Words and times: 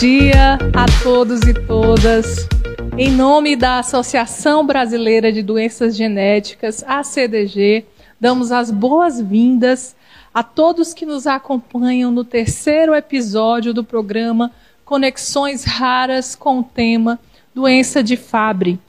dia 0.00 0.58
a 0.74 0.86
todos 1.02 1.42
e 1.42 1.52
todas. 1.52 2.48
Em 2.96 3.10
nome 3.10 3.54
da 3.54 3.80
Associação 3.80 4.64
Brasileira 4.64 5.30
de 5.30 5.42
Doenças 5.42 5.94
Genéticas, 5.94 6.82
ACDG, 6.84 7.84
damos 8.18 8.50
as 8.50 8.70
boas-vindas 8.70 9.94
a 10.32 10.42
todos 10.42 10.94
que 10.94 11.04
nos 11.04 11.26
acompanham 11.26 12.10
no 12.10 12.24
terceiro 12.24 12.94
episódio 12.94 13.74
do 13.74 13.84
programa 13.84 14.50
Conexões 14.86 15.64
Raras 15.64 16.34
com 16.34 16.60
o 16.60 16.64
tema 16.64 17.20
Doença 17.54 18.02
de 18.02 18.16
Fabry, 18.16 18.80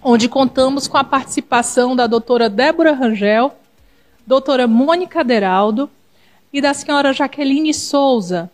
onde 0.00 0.28
contamos 0.28 0.86
com 0.86 0.96
a 0.96 1.02
participação 1.02 1.96
da 1.96 2.06
doutora 2.06 2.48
Débora 2.48 2.92
Rangel, 2.92 3.56
doutora 4.24 4.68
Mônica 4.68 5.24
Deraldo 5.24 5.90
e 6.52 6.60
da 6.60 6.72
senhora 6.72 7.12
Jaqueline 7.12 7.74
Souza, 7.74 8.48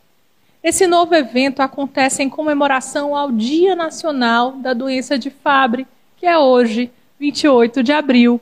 esse 0.63 0.87
novo 0.87 1.15
evento 1.15 1.61
acontece 1.61 2.23
em 2.23 2.29
comemoração 2.29 3.17
ao 3.17 3.33
Dia 3.33 3.75
Nacional 3.75 4.53
da 4.53 4.75
Doença 4.75 5.19
de 5.19 5.31
Fabry, 5.31 5.87
que 6.19 6.27
é 6.27 6.39
hoje, 6.39 6.91
28 7.19 7.83
de 7.83 7.93
abril. 7.93 8.39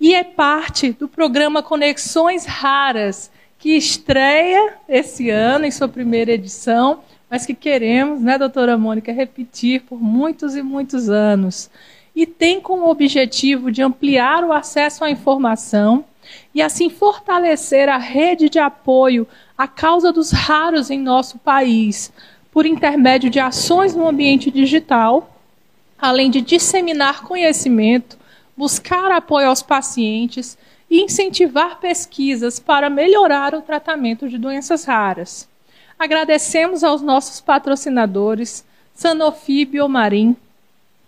E 0.00 0.14
é 0.14 0.22
parte 0.22 0.92
do 0.92 1.08
programa 1.08 1.60
Conexões 1.60 2.46
Raras, 2.46 3.32
que 3.58 3.76
estreia 3.76 4.74
esse 4.88 5.28
ano 5.28 5.66
em 5.66 5.70
sua 5.72 5.88
primeira 5.88 6.32
edição, 6.32 7.00
mas 7.28 7.44
que 7.44 7.54
queremos, 7.54 8.20
né, 8.22 8.38
doutora 8.38 8.78
Mônica, 8.78 9.12
repetir 9.12 9.82
por 9.82 10.00
muitos 10.00 10.54
e 10.54 10.62
muitos 10.62 11.10
anos. 11.10 11.68
E 12.14 12.26
tem 12.26 12.60
como 12.60 12.88
objetivo 12.88 13.72
de 13.72 13.82
ampliar 13.82 14.44
o 14.44 14.52
acesso 14.52 15.04
à 15.04 15.10
informação 15.10 16.04
e 16.54 16.62
assim 16.62 16.88
fortalecer 16.88 17.88
a 17.88 17.98
rede 17.98 18.48
de 18.48 18.58
apoio 18.58 19.26
à 19.60 19.68
causa 19.68 20.10
dos 20.10 20.30
raros 20.30 20.88
em 20.90 20.98
nosso 20.98 21.36
país, 21.36 22.10
por 22.50 22.64
intermédio 22.64 23.28
de 23.28 23.38
ações 23.38 23.94
no 23.94 24.08
ambiente 24.08 24.50
digital, 24.50 25.38
além 25.98 26.30
de 26.30 26.40
disseminar 26.40 27.24
conhecimento, 27.24 28.16
buscar 28.56 29.12
apoio 29.12 29.48
aos 29.48 29.60
pacientes 29.60 30.56
e 30.88 31.02
incentivar 31.02 31.78
pesquisas 31.78 32.58
para 32.58 32.88
melhorar 32.88 33.54
o 33.54 33.60
tratamento 33.60 34.30
de 34.30 34.38
doenças 34.38 34.84
raras. 34.84 35.46
Agradecemos 35.98 36.82
aos 36.82 37.02
nossos 37.02 37.38
patrocinadores, 37.38 38.64
Sanofi 38.94 39.60
e 39.60 39.66
Biomarim, 39.66 40.34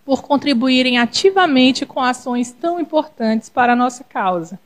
por 0.05 0.21
contribuírem 0.21 0.99
ativamente 0.99 1.87
com 1.87 2.03
ações 2.03 2.53
tão 2.53 2.79
importantes 2.79 3.49
para 3.49 3.73
a 3.73 3.77
nossa 3.77 4.05
causa. 4.05 4.61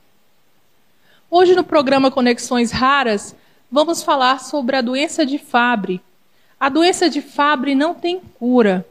Hoje, 1.31 1.55
no 1.55 1.63
programa 1.63 2.11
Conexões 2.11 2.71
Raras, 2.71 3.33
vamos 3.71 4.01
falar 4.01 4.39
sobre 4.39 4.75
a 4.75 4.81
doença 4.81 5.25
de 5.25 5.37
Fabry. 5.37 6.01
A 6.59 6.69
doença 6.69 7.09
de 7.09 7.21
Fabry 7.21 7.75
não 7.75 7.93
tem 7.93 8.19
cura, 8.39 8.85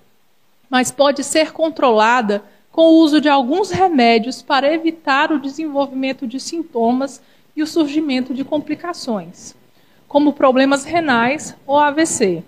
mas 0.71 0.91
pode 0.91 1.25
ser 1.25 1.53
controlada 1.53 2.43
com 2.71 2.83
o 2.83 2.99
uso 2.99 3.21
de 3.21 3.29
alguns 3.29 3.71
remédios 3.71 4.43
para 4.43 4.73
evitar 4.73 5.33
o 5.33 5.41
desenvolvimento 5.41 6.27
de 6.27 6.39
sintomas 6.39 7.23
e 7.57 7.63
o 7.63 7.67
surgimento 7.67 8.35
de 8.35 8.45
complicações, 8.45 9.55
como 10.07 10.35
problemas 10.35 10.85
renais 10.85 11.57
ou 11.67 11.79
AVC. 11.79 12.45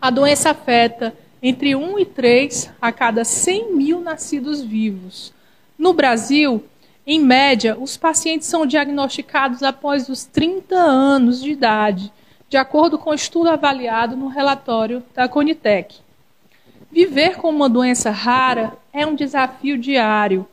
A 0.00 0.10
doença 0.10 0.50
afeta 0.50 1.14
entre 1.42 1.76
1 1.76 1.98
e 1.98 2.06
3 2.06 2.70
a 2.80 2.90
cada 2.90 3.24
100 3.24 3.76
mil 3.76 4.00
nascidos 4.00 4.62
vivos. 4.62 5.32
No 5.78 5.92
Brasil, 5.92 6.64
em 7.04 7.20
média, 7.20 7.76
os 7.78 7.96
pacientes 7.96 8.46
são 8.46 8.64
diagnosticados 8.64 9.62
após 9.64 10.08
os 10.08 10.24
30 10.24 10.76
anos 10.76 11.42
de 11.42 11.50
idade, 11.50 12.12
de 12.48 12.56
acordo 12.56 12.96
com 12.96 13.10
o 13.10 13.14
estudo 13.14 13.50
avaliado 13.50 14.16
no 14.16 14.28
relatório 14.28 15.02
da 15.12 15.28
Conitec. 15.28 15.96
Viver 16.92 17.36
com 17.36 17.48
uma 17.48 17.68
doença 17.68 18.10
rara 18.10 18.76
é 18.92 19.04
um 19.04 19.16
desafio 19.16 19.76
diário. 19.76 20.46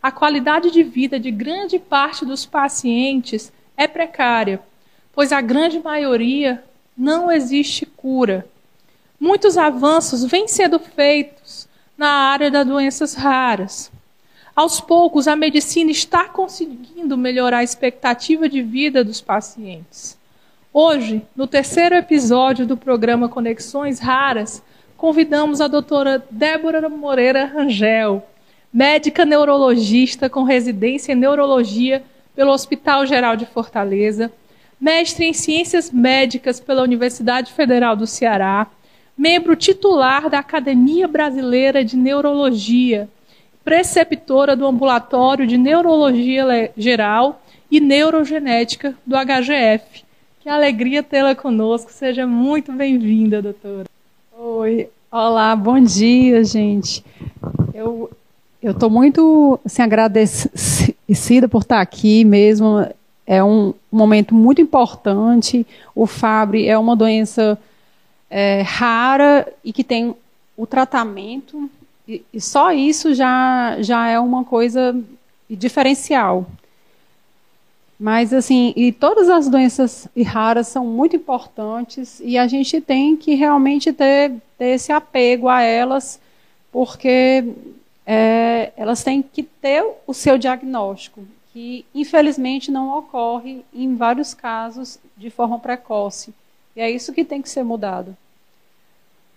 A 0.00 0.12
qualidade 0.12 0.70
de 0.70 0.84
vida 0.84 1.18
de 1.18 1.32
grande 1.32 1.78
parte 1.78 2.24
dos 2.24 2.46
pacientes 2.46 3.52
é 3.76 3.88
precária, 3.88 4.60
pois 5.12 5.32
a 5.32 5.40
grande 5.40 5.80
maioria 5.80 6.62
não 6.96 7.32
existe 7.32 7.84
cura. 7.84 8.46
Muitos 9.18 9.58
avanços 9.58 10.24
vêm 10.24 10.46
sendo 10.46 10.78
feitos 10.78 11.66
na 11.98 12.10
área 12.10 12.48
das 12.50 12.66
doenças 12.66 13.14
raras. 13.14 13.90
Aos 14.56 14.80
poucos, 14.80 15.28
a 15.28 15.36
medicina 15.36 15.90
está 15.90 16.24
conseguindo 16.24 17.18
melhorar 17.18 17.58
a 17.58 17.62
expectativa 17.62 18.48
de 18.48 18.62
vida 18.62 19.04
dos 19.04 19.20
pacientes. 19.20 20.18
Hoje, 20.72 21.20
no 21.36 21.46
terceiro 21.46 21.94
episódio 21.94 22.66
do 22.66 22.74
programa 22.74 23.28
Conexões 23.28 23.98
Raras, 23.98 24.62
convidamos 24.96 25.60
a 25.60 25.68
doutora 25.68 26.24
Débora 26.30 26.88
Moreira 26.88 27.44
Rangel, 27.44 28.26
médica 28.72 29.26
neurologista 29.26 30.30
com 30.30 30.42
residência 30.42 31.12
em 31.12 31.16
neurologia 31.16 32.02
pelo 32.34 32.50
Hospital 32.50 33.04
Geral 33.04 33.36
de 33.36 33.44
Fortaleza, 33.44 34.32
mestre 34.80 35.26
em 35.26 35.34
ciências 35.34 35.90
médicas 35.90 36.60
pela 36.60 36.82
Universidade 36.82 37.52
Federal 37.52 37.94
do 37.94 38.06
Ceará, 38.06 38.68
membro 39.18 39.54
titular 39.54 40.30
da 40.30 40.38
Academia 40.38 41.06
Brasileira 41.06 41.84
de 41.84 41.94
Neurologia 41.94 43.06
preceptora 43.66 44.54
do 44.54 44.64
Ambulatório 44.64 45.44
de 45.44 45.58
Neurologia 45.58 46.70
Geral 46.76 47.42
e 47.68 47.80
Neurogenética 47.80 48.94
do 49.04 49.16
HGF. 49.16 50.04
Que 50.38 50.48
alegria 50.48 51.02
tê-la 51.02 51.34
conosco. 51.34 51.90
Seja 51.92 52.28
muito 52.28 52.72
bem-vinda, 52.72 53.42
doutora. 53.42 53.86
Oi, 54.38 54.88
olá, 55.10 55.56
bom 55.56 55.80
dia, 55.80 56.44
gente. 56.44 57.04
Eu 57.74 58.08
eu 58.62 58.70
estou 58.70 58.88
muito 58.88 59.58
assim, 59.64 59.82
agradecida 59.82 61.48
por 61.48 61.62
estar 61.62 61.80
aqui 61.80 62.24
mesmo. 62.24 62.86
É 63.26 63.42
um 63.42 63.74
momento 63.90 64.32
muito 64.32 64.60
importante. 64.60 65.66
O 65.92 66.06
Fabry 66.06 66.68
é 66.68 66.78
uma 66.78 66.94
doença 66.94 67.58
é, 68.30 68.62
rara 68.62 69.52
e 69.64 69.72
que 69.72 69.82
tem 69.82 70.14
o 70.56 70.66
tratamento 70.68 71.68
e, 72.08 72.40
só 72.40 72.72
isso 72.72 73.14
já, 73.14 73.76
já 73.80 74.08
é 74.08 74.18
uma 74.18 74.44
coisa 74.44 74.98
diferencial. 75.50 76.46
Mas, 77.98 78.32
assim, 78.32 78.72
e 78.76 78.92
todas 78.92 79.28
as 79.28 79.48
doenças 79.48 80.06
raras 80.24 80.68
são 80.68 80.86
muito 80.86 81.16
importantes 81.16 82.20
e 82.22 82.36
a 82.36 82.46
gente 82.46 82.80
tem 82.80 83.16
que 83.16 83.34
realmente 83.34 83.92
ter, 83.92 84.34
ter 84.58 84.74
esse 84.74 84.92
apego 84.92 85.48
a 85.48 85.62
elas, 85.62 86.20
porque 86.70 87.54
é, 88.04 88.72
elas 88.76 89.02
têm 89.02 89.22
que 89.22 89.42
ter 89.42 89.82
o 90.06 90.12
seu 90.12 90.36
diagnóstico, 90.36 91.24
que 91.52 91.86
infelizmente 91.94 92.70
não 92.70 92.98
ocorre 92.98 93.64
em 93.72 93.96
vários 93.96 94.34
casos 94.34 94.98
de 95.16 95.30
forma 95.30 95.58
precoce. 95.58 96.34
E 96.76 96.80
é 96.82 96.90
isso 96.90 97.14
que 97.14 97.24
tem 97.24 97.40
que 97.40 97.48
ser 97.48 97.64
mudado. 97.64 98.14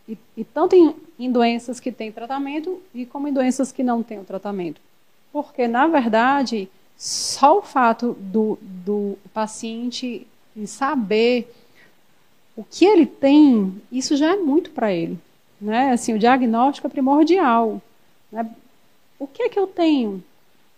E, 0.09 0.17
e 0.35 0.43
tanto 0.43 0.75
em, 0.75 0.95
em 1.19 1.31
doenças 1.31 1.79
que 1.79 1.91
têm 1.91 2.11
tratamento 2.11 2.81
e 2.95 3.05
como 3.05 3.27
em 3.27 3.33
doenças 3.33 3.71
que 3.71 3.83
não 3.83 4.01
têm 4.01 4.19
o 4.19 4.23
tratamento. 4.23 4.81
Porque, 5.31 5.67
na 5.67 5.85
verdade, 5.85 6.67
só 6.97 7.59
o 7.59 7.61
fato 7.61 8.17
do, 8.19 8.57
do 8.61 9.17
paciente 9.31 10.25
saber 10.65 11.53
o 12.55 12.63
que 12.63 12.83
ele 12.83 13.05
tem, 13.05 13.81
isso 13.91 14.17
já 14.17 14.33
é 14.33 14.35
muito 14.35 14.71
para 14.71 14.91
ele. 14.91 15.17
Né? 15.61 15.91
Assim, 15.91 16.13
o 16.13 16.19
diagnóstico 16.19 16.87
é 16.87 16.89
primordial. 16.89 17.81
Né? 18.31 18.49
O 19.19 19.27
que 19.27 19.43
é 19.43 19.49
que 19.49 19.59
eu 19.59 19.67
tenho? 19.67 20.23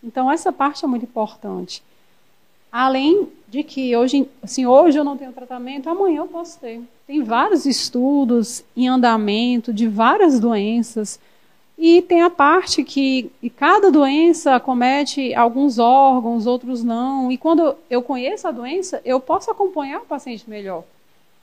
Então, 0.04 0.32
essa 0.32 0.52
parte 0.52 0.84
é 0.84 0.88
muito 0.88 1.06
importante. 1.06 1.82
Além 2.72 3.30
de 3.48 3.64
que 3.64 3.96
hoje, 3.96 4.28
assim, 4.42 4.66
hoje 4.66 4.98
eu 4.98 5.04
não 5.04 5.18
tenho 5.18 5.34
tratamento, 5.34 5.90
amanhã 5.90 6.20
eu 6.20 6.28
posso 6.28 6.60
ter. 6.60 6.82
Tem 7.12 7.22
vários 7.22 7.66
estudos 7.66 8.64
em 8.74 8.88
andamento 8.88 9.74
de 9.74 9.86
várias 9.86 10.40
doenças. 10.40 11.20
E 11.78 12.02
tem 12.04 12.22
a 12.22 12.30
parte 12.30 12.86
que 12.86 13.30
cada 13.58 13.92
doença 13.92 14.58
comete 14.62 15.34
alguns 15.34 15.78
órgãos, 15.78 16.48
outros 16.48 16.86
não. 16.86 17.30
E 17.30 17.38
quando 17.38 17.76
eu 17.90 18.02
conheço 18.02 18.48
a 18.48 18.52
doença, 18.52 19.02
eu 19.04 19.20
posso 19.20 19.52
acompanhar 19.52 20.00
o 20.00 20.06
paciente 20.06 20.50
melhor. 20.50 20.86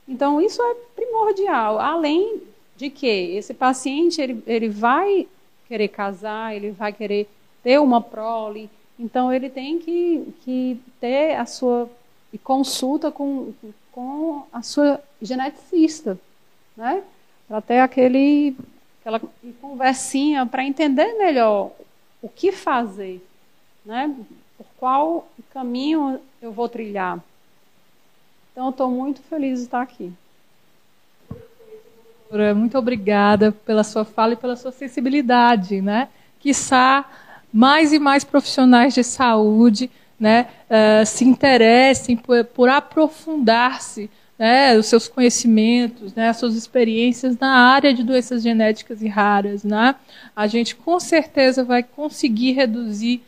Então, 0.09 0.41
isso 0.41 0.63
é 0.63 0.75
primordial. 0.97 1.79
Além 1.79 2.41
de 2.75 2.89
que 2.89 3.07
esse 3.07 3.53
paciente 3.53 4.23
ele, 4.23 4.43
ele 4.47 4.71
vai 4.71 5.29
querer 5.69 5.89
casar, 5.89 6.57
ele 6.57 6.71
vai 6.71 6.95
querer 6.95 7.29
ter 7.63 7.79
uma 7.79 8.01
prole, 8.01 8.71
então 8.99 9.31
ele 9.31 9.51
tem 9.51 9.79
que, 9.79 10.33
que 10.47 10.81
ter 10.99 11.35
a 11.35 11.45
sua 11.45 11.91
consulta 12.43 13.11
com, 13.11 13.53
com 13.99 14.45
a 14.53 14.63
sua 14.63 15.03
geneticista, 15.21 16.17
né? 16.77 17.03
Para 17.49 17.61
ter 17.61 17.81
aquele 17.81 18.57
aquela 19.01 19.21
conversinha 19.61 20.47
para 20.47 20.63
entender 20.63 21.15
melhor 21.15 21.73
o 22.23 22.29
que 22.29 22.53
fazer, 22.53 23.21
né? 23.85 24.15
Por 24.57 24.67
qual 24.79 25.29
caminho 25.53 26.21
eu 26.41 26.53
vou 26.53 26.69
trilhar. 26.69 27.19
Então, 28.53 28.71
estou 28.71 28.89
muito 28.89 29.21
feliz 29.23 29.59
de 29.59 29.65
estar 29.65 29.83
aqui. 29.83 30.13
Muito 32.55 32.79
obrigada 32.79 33.51
pela 33.51 33.83
sua 33.83 34.05
fala 34.05 34.35
e 34.35 34.37
pela 34.37 34.55
sua 34.55 34.71
sensibilidade, 34.71 35.83
né? 35.83 36.09
Quiçá 36.39 37.05
mais 37.53 37.93
e 37.93 37.99
mais 37.99 38.23
profissionais 38.23 38.95
de 38.95 39.03
saúde 39.03 39.91
né, 40.19 40.49
uh, 40.69 41.07
se 41.07 41.25
interessem 41.25 42.17
por, 42.17 42.45
por 42.45 42.69
aprofundar-se 42.69 44.11
né, 44.39 44.77
os 44.77 44.87
seus 44.87 45.09
conhecimentos, 45.09 46.15
né, 46.15 46.29
as 46.29 46.37
suas 46.37 46.55
experiências 46.55 47.37
na 47.39 47.51
área 47.51 47.93
de 47.93 48.05
doenças 48.05 48.43
genéticas 48.43 49.03
e 49.03 49.09
raras. 49.09 49.65
Né? 49.65 49.95
A 50.35 50.47
gente 50.47 50.77
com 50.77 51.01
certeza 51.01 51.65
vai 51.65 51.83
conseguir 51.83 52.53
reduzir 52.53 53.23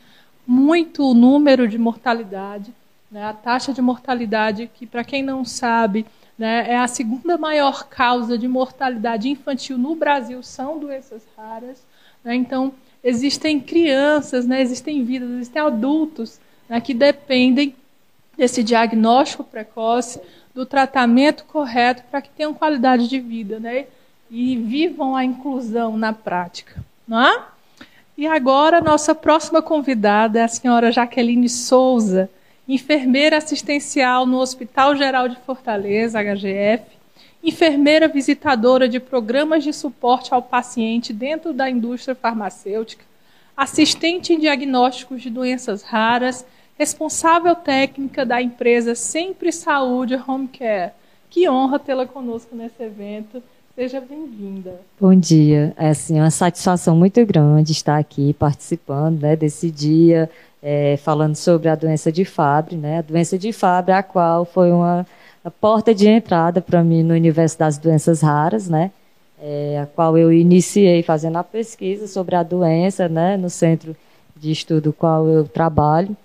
muito 0.47 1.03
o 1.09 1.13
número 1.13 1.67
de 1.67 1.77
mortalidade, 1.77 2.73
né, 3.11 3.25
a 3.25 3.33
taxa 3.33 3.73
de 3.73 3.81
mortalidade, 3.81 4.69
que, 4.73 4.85
para 4.85 5.03
quem 5.03 5.21
não 5.21 5.43
sabe, 5.43 6.05
né, 6.37 6.65
é 6.69 6.77
a 6.77 6.87
segunda 6.87 7.37
maior 7.37 7.87
causa 7.89 8.37
de 8.37 8.47
mortalidade 8.47 9.29
infantil 9.29 9.77
no 9.77 9.95
Brasil, 9.95 10.41
são 10.41 10.79
doenças 10.79 11.21
raras. 11.37 11.85
Né, 12.23 12.35
então, 12.35 12.73
existem 13.03 13.59
crianças, 13.59 14.47
né, 14.47 14.61
existem 14.61 15.03
vidas, 15.03 15.29
existem 15.29 15.61
adultos 15.61 16.39
né, 16.67 16.79
que 16.81 16.93
dependem 16.93 17.75
desse 18.37 18.63
diagnóstico 18.63 19.43
precoce, 19.43 20.19
do 20.53 20.65
tratamento 20.65 21.45
correto 21.45 22.03
para 22.11 22.21
que 22.21 22.29
tenham 22.29 22.53
qualidade 22.53 23.07
de 23.07 23.19
vida 23.19 23.59
né, 23.59 23.85
e 24.29 24.57
vivam 24.57 25.15
a 25.15 25.23
inclusão 25.23 25.97
na 25.97 26.13
prática. 26.13 26.83
Não 27.07 27.21
é? 27.21 27.43
E 28.17 28.27
agora, 28.27 28.81
nossa 28.81 29.15
próxima 29.15 29.61
convidada 29.61 30.39
é 30.39 30.43
a 30.43 30.47
senhora 30.47 30.91
Jaqueline 30.91 31.49
Souza, 31.49 32.29
enfermeira 32.67 33.37
assistencial 33.37 34.25
no 34.25 34.37
Hospital 34.37 34.95
Geral 34.95 35.27
de 35.27 35.37
Fortaleza, 35.37 36.21
HGF, 36.21 36.85
enfermeira 37.43 38.07
visitadora 38.07 38.87
de 38.87 38.99
programas 38.99 39.63
de 39.63 39.73
suporte 39.73 40.33
ao 40.33 40.41
paciente 40.41 41.11
dentro 41.11 41.53
da 41.53 41.69
indústria 41.69 42.13
farmacêutica, 42.13 43.03
assistente 43.61 44.33
em 44.33 44.39
diagnósticos 44.39 45.21
de 45.21 45.29
doenças 45.29 45.83
raras, 45.83 46.43
responsável 46.79 47.55
técnica 47.55 48.25
da 48.25 48.41
empresa 48.41 48.95
Sempre 48.95 49.51
Saúde 49.51 50.19
Home 50.27 50.47
Care. 50.47 50.93
Que 51.29 51.47
honra 51.47 51.77
tê-la 51.77 52.07
conosco 52.07 52.55
nesse 52.55 52.81
evento. 52.81 53.41
Seja 53.75 54.01
bem-vinda. 54.01 54.81
Bom 54.99 55.13
dia. 55.13 55.75
É 55.77 55.89
assim, 55.89 56.19
uma 56.19 56.31
satisfação 56.31 56.95
muito 56.95 57.23
grande 57.23 57.71
estar 57.71 57.99
aqui 57.99 58.33
participando 58.33 59.21
né, 59.21 59.35
desse 59.35 59.69
dia, 59.69 60.27
é, 60.61 60.97
falando 60.97 61.35
sobre 61.35 61.69
a 61.69 61.75
doença 61.75 62.11
de 62.11 62.25
Fabry, 62.25 62.75
né? 62.75 62.97
A 62.97 63.01
doença 63.03 63.37
de 63.37 63.53
Fabry, 63.53 63.91
a 63.91 64.01
qual 64.01 64.43
foi 64.43 64.71
uma 64.71 65.05
porta 65.59 65.93
de 65.93 66.07
entrada 66.09 66.61
para 66.61 66.83
mim 66.83 67.03
no 67.03 67.13
universo 67.13 67.59
das 67.59 67.77
doenças 67.77 68.21
raras, 68.21 68.67
né? 68.67 68.89
É, 69.43 69.79
a 69.81 69.87
qual 69.87 70.17
eu 70.17 70.31
iniciei 70.31 71.01
fazendo 71.01 71.37
a 71.37 71.43
pesquisa 71.43 72.07
sobre 72.07 72.35
a 72.35 72.43
doença, 72.43 73.09
né? 73.09 73.37
No 73.37 73.49
centro 73.49 73.95
de 74.35 74.51
estudo 74.51 74.93
qual 74.93 75.27
eu 75.27 75.47
trabalho 75.47 76.15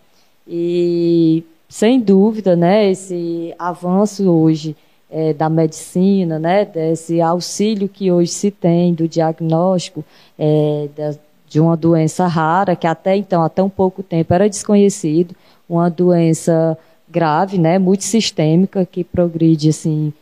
e 0.46 1.42
sem 1.68 2.00
dúvida, 2.00 2.54
né? 2.54 2.90
Esse 2.90 3.54
avanço 3.58 4.30
hoje 4.30 4.76
é, 5.10 5.32
da 5.32 5.48
medicina, 5.48 6.38
né? 6.38 6.64
Desse 6.64 7.20
auxílio 7.20 7.88
que 7.88 8.12
hoje 8.12 8.30
se 8.30 8.50
tem 8.50 8.92
do 8.92 9.08
diagnóstico 9.08 10.04
é, 10.38 10.88
da, 10.94 11.14
de 11.48 11.60
uma 11.60 11.76
doença 11.76 12.26
rara 12.26 12.76
que 12.76 12.86
até 12.86 13.16
então, 13.16 13.42
até 13.42 13.62
um 13.62 13.70
pouco 13.70 14.02
tempo 14.02 14.34
era 14.34 14.48
desconhecido, 14.48 15.34
uma 15.68 15.88
doença 15.88 16.76
grave, 17.08 17.56
né, 17.56 17.78
multissistêmica, 17.78 18.84
que 18.84 19.04
progride 19.04 19.70
assim 19.70 20.12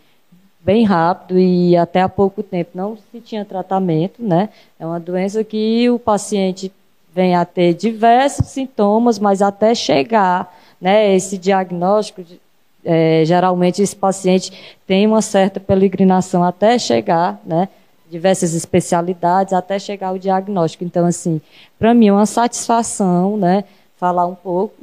bem 0.65 0.85
rápido 0.85 1.39
e 1.39 1.77
até 1.77 2.01
há 2.01 2.09
pouco 2.09 2.43
tempo 2.43 2.71
não 2.75 2.97
se 2.97 3.21
tinha 3.21 3.45
tratamento, 3.45 4.23
né? 4.23 4.49
É 4.81 4.87
uma 4.87 4.99
doença 4.99 5.45
que 5.45 5.91
o 5.91 5.99
paciente 5.99 6.73
vem 7.15 7.37
a 7.37 7.45
ter 7.45 7.75
diversos 7.75 8.49
sintomas, 8.49 9.19
mas 9.19 9.43
até 9.43 9.75
chegar, 9.75 10.53
né, 10.81 11.15
esse 11.15 11.39
diagnóstico, 11.39 12.25
é, 12.85 13.23
geralmente 13.25 13.81
esse 13.81 13.95
paciente 13.95 14.53
tem 14.87 15.07
uma 15.07 15.23
certa 15.23 15.61
peregrinação 15.61 16.43
até 16.43 16.77
chegar, 16.79 17.41
né, 17.47 17.69
diversas 18.11 18.53
especialidades 18.53 19.53
até 19.53 19.79
chegar 19.79 20.09
ao 20.09 20.19
diagnóstico. 20.19 20.83
Então, 20.83 21.07
assim, 21.07 21.41
para 21.79 21.95
mim 21.95 22.09
é 22.09 22.13
uma 22.13 22.27
satisfação, 22.27 23.37
né, 23.37 23.65
falar 23.97 24.27
um 24.27 24.35
pouco 24.35 24.75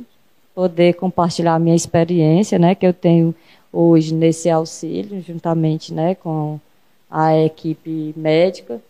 poder 0.55 0.93
compartilhar 0.93 1.55
a 1.55 1.59
minha 1.59 1.75
experiência, 1.75 2.57
né, 2.57 2.75
que 2.75 2.85
eu 2.85 2.93
tenho 2.93 3.35
hoje 3.71 4.13
nesse 4.13 4.49
auxílio, 4.49 5.21
juntamente, 5.21 5.93
né, 5.93 6.15
com 6.15 6.59
a 7.09 7.37
equipe 7.37 8.13
médica, 8.15 8.81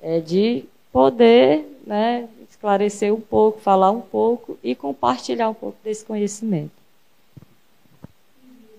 é 0.00 0.20
de 0.20 0.64
poder, 0.92 1.80
né, 1.86 2.28
esclarecer 2.48 3.14
um 3.14 3.20
pouco, 3.20 3.60
falar 3.60 3.90
um 3.90 4.00
pouco 4.00 4.58
e 4.62 4.74
compartilhar 4.74 5.48
um 5.48 5.54
pouco 5.54 5.76
desse 5.84 6.04
conhecimento. 6.04 6.72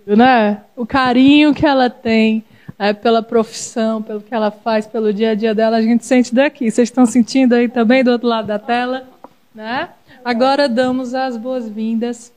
Né? 0.06 0.64
O 0.76 0.86
carinho 0.86 1.54
que 1.54 1.66
ela 1.66 1.90
tem 1.90 2.44
é, 2.78 2.94
pela 2.94 3.22
profissão, 3.22 4.02
pelo 4.02 4.22
que 4.22 4.34
ela 4.34 4.50
faz, 4.50 4.88
pelo 4.88 5.14
dia 5.14 5.32
a 5.32 5.36
dia 5.36 5.54
dela, 5.54 5.78
a 5.78 5.82
gente 5.82 6.06
sente 6.06 6.34
daqui. 6.34 6.72
Vocês 6.72 6.88
estão 6.88 7.06
sentindo 7.06 7.54
aí 7.54 7.68
também 7.68 8.04
do 8.04 8.12
outro 8.12 8.28
lado 8.28 8.48
da 8.48 8.58
tela, 8.58 9.08
né? 9.54 9.90
Agora 10.24 10.68
damos 10.68 11.14
as 11.14 11.38
boas-vindas 11.38 12.32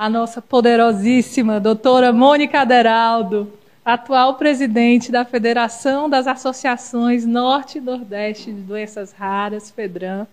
à 0.00 0.08
nossa 0.08 0.40
poderosíssima 0.40 1.60
doutora 1.60 2.10
Mônica 2.10 2.58
Aderaldo, 2.58 3.52
atual 3.84 4.36
presidente 4.36 5.12
da 5.12 5.26
Federação 5.26 6.08
das 6.08 6.26
Associações 6.26 7.26
Norte 7.26 7.76
e 7.76 7.82
Nordeste 7.82 8.50
de 8.50 8.62
Doenças 8.62 9.12
Raras, 9.12 9.70
FEDRAM, 9.70 10.26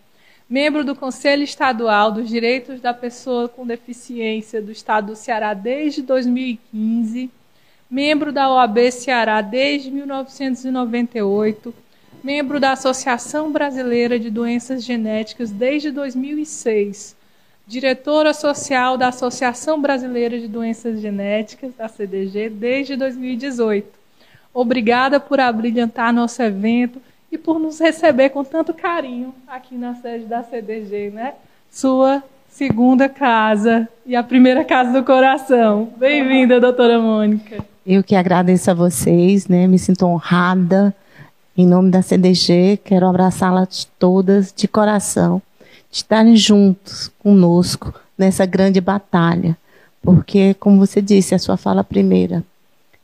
membro 0.50 0.86
do 0.86 0.96
Conselho 0.96 1.44
Estadual 1.44 2.14
dos 2.14 2.30
Direitos 2.30 2.80
da 2.80 2.94
Pessoa 2.94 3.50
com 3.50 3.68
Deficiência 3.68 4.62
do 4.62 4.72
Estado 4.72 5.08
do 5.08 5.16
Ceará 5.18 5.54
desde 5.54 6.02
2015, 6.02 7.30
membro 7.92 8.32
da 8.32 8.50
OAB 8.50 8.90
Ceará 8.90 9.42
desde 9.42 9.92
1998 9.92 11.74
membro 12.24 12.58
da 12.58 12.72
Associação 12.72 13.52
Brasileira 13.52 14.18
de 14.18 14.30
Doenças 14.30 14.82
Genéticas 14.86 15.52
desde 15.52 15.92
2006, 15.92 17.17
diretora 17.68 18.34
social 18.34 18.98
da 18.98 19.10
Associação 19.10 19.82
Brasileira 19.82 20.40
de 20.40 20.48
Doenças 20.48 21.02
Genéticas, 21.02 21.74
da 21.78 21.90
CDG, 21.90 22.50
desde 22.50 22.96
2018. 22.96 23.86
Obrigada 24.54 25.20
por 25.20 25.40
abrilhantar 25.40 26.14
nosso 26.14 26.42
evento 26.42 27.02
e 27.30 27.38
por 27.38 27.60
nos 27.60 27.80
receber 27.80 28.30
com 28.30 28.44
tanto 28.44 28.74
carinho 28.74 29.36
aqui 29.46 29.76
na 29.76 29.96
sede 29.96 30.26
da 30.26 30.42
CDG, 30.44 31.12
né? 31.12 31.34
Sua 31.70 32.24
segunda 32.50 33.10
casa 33.10 33.88
e 34.06 34.16
a 34.16 34.24
primeira 34.24 34.64
casa 34.64 34.94
do 34.94 35.06
coração. 35.06 35.90
Bem-vinda, 35.98 36.62
doutora 36.62 36.98
Mônica. 37.00 37.64
Eu 37.86 38.02
que 38.02 38.16
agradeço 38.16 38.72
a 38.72 38.74
vocês, 38.74 39.48
né? 39.48 39.68
Me 39.68 39.78
sinto 39.78 40.06
honrada 40.06 40.96
em 41.58 41.66
nome 41.66 41.92
da 41.92 42.02
CDG, 42.02 42.80
quero 42.86 43.08
abraçá-las 43.08 43.90
todas 43.98 44.54
de 44.56 44.68
coração, 44.68 45.42
de 45.90 45.98
estarem 45.98 46.36
juntos 46.36 47.12
conosco 47.20 47.94
nessa 48.18 48.46
grande 48.46 48.82
batalha. 48.82 49.58
Porque, 50.02 50.54
como 50.56 50.78
você 50.78 51.02
disse, 51.02 51.36
a 51.36 51.40
sua 51.40 51.58
fala 51.58 51.84
primeira, 51.84 52.44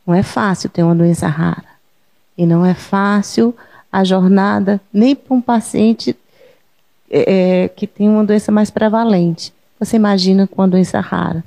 não 0.05 0.13
é 0.13 0.23
fácil 0.23 0.69
ter 0.69 0.83
uma 0.83 0.95
doença 0.95 1.27
rara. 1.27 1.73
E 2.37 2.45
não 2.45 2.65
é 2.65 2.73
fácil 2.73 3.55
a 3.91 4.03
jornada 4.03 4.81
nem 4.91 5.15
para 5.15 5.35
um 5.35 5.41
paciente 5.41 6.15
é, 7.09 7.69
que 7.69 7.85
tem 7.85 8.09
uma 8.09 8.23
doença 8.23 8.51
mais 8.51 8.71
prevalente. 8.71 9.53
Você 9.79 9.97
imagina 9.97 10.47
com 10.47 10.61
uma 10.61 10.67
doença 10.67 10.99
rara. 10.99 11.43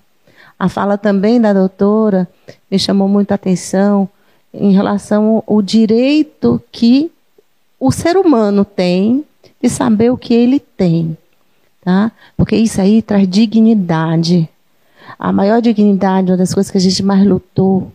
A 0.59 0.69
fala 0.69 0.97
também 0.97 1.41
da 1.41 1.53
doutora 1.53 2.29
me 2.71 2.79
chamou 2.79 3.09
muita 3.09 3.35
atenção 3.35 4.09
em 4.55 4.73
relação 4.73 5.43
ao 5.47 5.61
direito 5.61 6.63
que 6.73 7.11
o 7.79 7.91
ser 7.91 8.17
humano 8.17 8.65
tem 8.65 9.25
de 9.61 9.69
saber 9.69 10.11
o 10.11 10.17
que 10.17 10.33
ele 10.33 10.61
tem, 10.61 11.17
tá? 11.87 12.11
Porque 12.37 12.57
isso 12.57 12.81
aí 12.81 13.01
traz 13.01 13.29
dignidade. 13.29 14.49
A 15.17 15.31
maior 15.31 15.63
dignidade, 15.63 16.33
uma 16.33 16.37
das 16.37 16.53
coisas 16.53 16.69
que 16.69 16.79
a 16.79 16.81
gente 16.81 17.01
mais 17.01 17.25
lutou, 17.25 17.93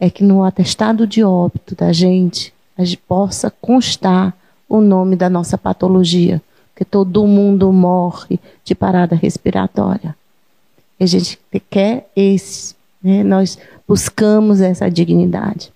é 0.00 0.08
que 0.08 0.24
no 0.24 0.42
atestado 0.42 1.06
de 1.06 1.22
óbito 1.22 1.74
da 1.74 1.92
gente, 1.92 2.54
a 2.76 2.82
gente 2.82 2.96
possa 2.96 3.50
constar 3.50 4.34
o 4.66 4.80
nome 4.80 5.14
da 5.14 5.28
nossa 5.28 5.58
patologia, 5.58 6.40
porque 6.72 6.86
todo 6.86 7.26
mundo 7.26 7.70
morre 7.70 8.40
de 8.64 8.74
parada 8.74 9.14
respiratória. 9.14 10.16
E 10.98 11.04
a 11.04 11.06
gente 11.06 11.38
quer 11.68 12.08
esse, 12.16 12.74
né? 13.02 13.22
nós 13.22 13.58
buscamos 13.86 14.62
essa 14.62 14.90
dignidade. 14.90 15.70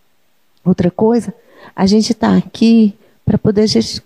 Outra 0.65 0.91
coisa, 0.91 1.35
a 1.77 1.85
gente 1.85 2.13
está 2.13 2.35
aqui 2.35 2.95
para 3.27 3.37
poder 3.37 3.67
gente, 3.67 4.03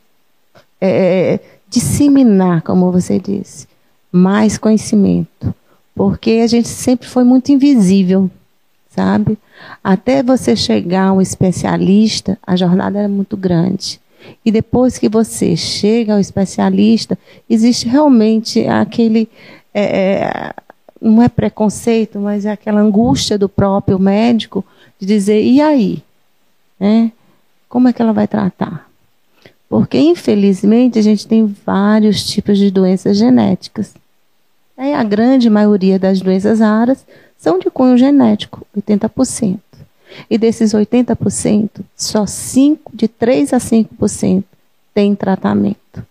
é, 0.81 1.39
disseminar, 1.73 2.61
como 2.63 2.93
você 2.93 3.19
disse, 3.19 3.67
mais 4.13 4.59
conhecimento. 4.59 5.55
Porque 5.95 6.41
a 6.45 6.47
gente 6.47 6.69
sempre 6.69 7.09
foi 7.09 7.25
muito 7.25 7.51
invisível. 7.51 8.31
sabe? 8.91 9.39
Até 9.83 10.23
você 10.23 10.55
chegar 10.55 11.09
a 11.09 11.13
um 11.15 11.21
especialista, 11.21 12.39
a 12.47 12.55
jornada 12.55 13.01
é 13.01 13.09
muito 13.09 13.37
grande. 13.37 13.99
E 14.45 14.53
depois 14.53 14.99
que 14.99 15.09
você 15.09 15.57
chega 15.57 16.13
ao 16.13 16.21
especialista, 16.21 17.19
existe 17.49 17.89
realmente 17.89 18.67
aquele. 18.69 19.29
É, 19.75 19.83
é 19.83 20.55
não 21.01 21.21
é 21.21 21.29
preconceito, 21.29 22.21
mas 22.21 22.45
é 22.45 22.53
aquela 22.53 22.81
angústia 22.81 23.37
do 23.37 23.49
próprio 23.49 23.99
médico 23.99 24.65
de 25.01 25.07
dizer: 25.07 25.43
e 25.43 25.61
aí? 25.61 26.03
Né? 26.79 27.11
Como 27.69 27.89
é 27.89 27.93
que 27.93 28.01
ela 28.01 28.13
vai 28.13 28.29
tratar? 28.29 28.92
Porque, 29.73 29.99
infelizmente, 29.99 30.99
a 30.99 31.03
gente 31.03 31.27
tem 31.27 31.47
vários 31.47 32.27
tipos 32.27 32.59
de 32.59 32.71
doenças 32.71 33.17
genéticas. 33.17 33.95
E 34.77 34.93
a 34.93 35.03
grande 35.03 35.49
maioria 35.49 35.99
das 35.99 36.21
doenças 36.21 36.61
raras 36.61 37.07
são 37.39 37.59
de 37.59 37.71
cunho 37.71 37.97
genético, 37.97 38.67
80%. 38.77 39.59
E 40.29 40.37
desses 40.37 40.75
80%, 40.75 41.71
só 41.97 42.27
5, 42.27 42.93
de 42.95 43.09
3 43.09 43.55
a 43.55 43.57
5% 43.57 44.45
tem 44.93 45.15
tratamento. 45.15 46.05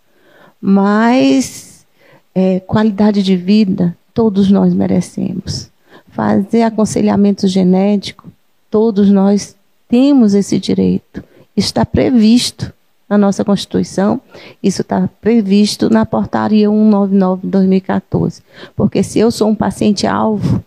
Mas 0.59 1.85
é, 2.33 2.61
qualidade 2.61 3.21
de 3.21 3.37
vida, 3.37 3.95
todos 4.11 4.49
nós 4.49 4.73
merecemos. 4.73 5.69
Fazer 6.07 6.63
aconselhamento 6.63 7.47
genético, 7.47 8.27
todos 8.71 9.11
nós 9.11 9.55
temos 9.87 10.33
esse 10.33 10.57
direito. 10.57 11.23
Está 11.55 11.85
previsto 11.85 12.73
na 13.11 13.17
nossa 13.17 13.43
Constituição, 13.43 14.21
isso 14.63 14.83
está 14.83 15.09
previsto 15.19 15.89
na 15.89 16.05
portaria 16.05 16.69
199 16.69 17.41
de 17.41 17.47
2014. 17.49 18.41
Porque 18.73 19.03
se 19.03 19.19
eu 19.19 19.29
sou 19.29 19.49
um 19.49 19.55
paciente-alvo, 19.55 20.63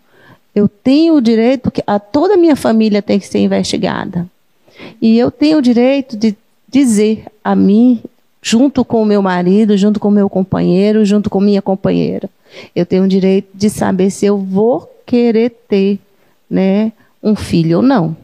eu 0.54 0.68
tenho 0.68 1.14
o 1.14 1.22
direito 1.22 1.70
que 1.70 1.82
a 1.86 1.98
toda 1.98 2.34
a 2.34 2.36
minha 2.36 2.54
família 2.54 3.00
tem 3.00 3.18
que 3.18 3.26
ser 3.26 3.38
investigada. 3.38 4.26
E 5.00 5.18
eu 5.18 5.30
tenho 5.30 5.56
o 5.56 5.62
direito 5.62 6.18
de 6.18 6.36
dizer 6.68 7.24
a 7.42 7.56
mim, 7.56 8.02
junto 8.42 8.84
com 8.84 9.00
o 9.00 9.06
meu 9.06 9.22
marido, 9.22 9.74
junto 9.74 9.98
com 9.98 10.08
o 10.08 10.12
meu 10.12 10.28
companheiro, 10.28 11.02
junto 11.02 11.30
com 11.30 11.40
minha 11.40 11.62
companheira, 11.62 12.28
eu 12.76 12.84
tenho 12.84 13.04
o 13.04 13.08
direito 13.08 13.48
de 13.54 13.70
saber 13.70 14.10
se 14.10 14.26
eu 14.26 14.36
vou 14.36 14.86
querer 15.06 15.48
ter, 15.66 15.98
né, 16.50 16.92
um 17.22 17.34
filho 17.34 17.78
ou 17.78 17.82
não. 17.82 18.14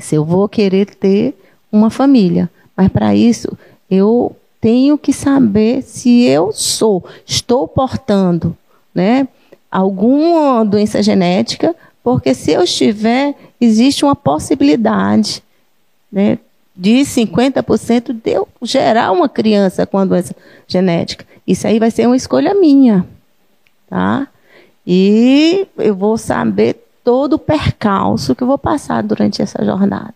Se 0.00 0.14
eu 0.14 0.24
vou 0.24 0.48
querer 0.48 0.86
ter 0.86 1.34
uma 1.70 1.90
família. 1.90 2.48
Mas 2.78 2.88
para 2.90 3.12
isso, 3.12 3.58
eu 3.90 4.36
tenho 4.60 4.96
que 4.96 5.12
saber 5.12 5.82
se 5.82 6.22
eu 6.22 6.52
sou, 6.52 7.04
estou 7.26 7.66
portando, 7.66 8.56
né, 8.94 9.26
alguma 9.68 10.64
doença 10.64 11.02
genética, 11.02 11.74
porque 12.04 12.32
se 12.34 12.52
eu 12.52 12.62
estiver, 12.62 13.34
existe 13.60 14.04
uma 14.04 14.14
possibilidade 14.14 15.42
né, 16.10 16.38
de 16.76 17.00
50% 17.00 18.12
de 18.12 18.30
eu 18.30 18.46
gerar 18.62 19.10
uma 19.10 19.28
criança 19.28 19.84
com 19.84 19.98
a 19.98 20.04
doença 20.04 20.34
genética. 20.68 21.26
Isso 21.44 21.66
aí 21.66 21.80
vai 21.80 21.90
ser 21.90 22.06
uma 22.06 22.16
escolha 22.16 22.54
minha. 22.54 23.04
Tá? 23.90 24.28
E 24.86 25.66
eu 25.78 25.96
vou 25.96 26.16
saber 26.16 26.86
todo 27.02 27.32
o 27.32 27.38
percalço 27.40 28.36
que 28.36 28.42
eu 28.44 28.46
vou 28.46 28.58
passar 28.58 29.02
durante 29.02 29.42
essa 29.42 29.64
jornada. 29.64 30.14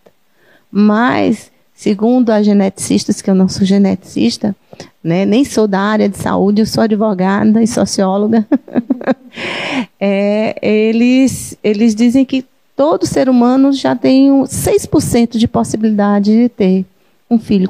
Mas, 0.71 1.51
segundo 1.75 2.29
as 2.29 2.45
geneticistas, 2.45 3.21
que 3.21 3.29
eu 3.29 3.35
não 3.35 3.49
sou 3.49 3.65
geneticista, 3.65 4.55
né, 5.03 5.25
nem 5.25 5.43
sou 5.43 5.67
da 5.67 5.79
área 5.79 6.07
de 6.07 6.17
saúde, 6.17 6.61
eu 6.61 6.65
sou 6.65 6.83
advogada 6.83 7.61
e 7.61 7.67
socióloga. 7.67 8.47
é, 9.99 10.55
eles, 10.61 11.57
eles 11.63 11.93
dizem 11.93 12.23
que 12.23 12.45
todo 12.75 13.05
ser 13.05 13.27
humano 13.29 13.71
já 13.73 13.95
tem 13.95 14.29
6% 14.29 15.37
de 15.37 15.47
possibilidade 15.47 16.31
de 16.31 16.49
ter 16.49 16.85
um 17.29 17.37
filho 17.37 17.69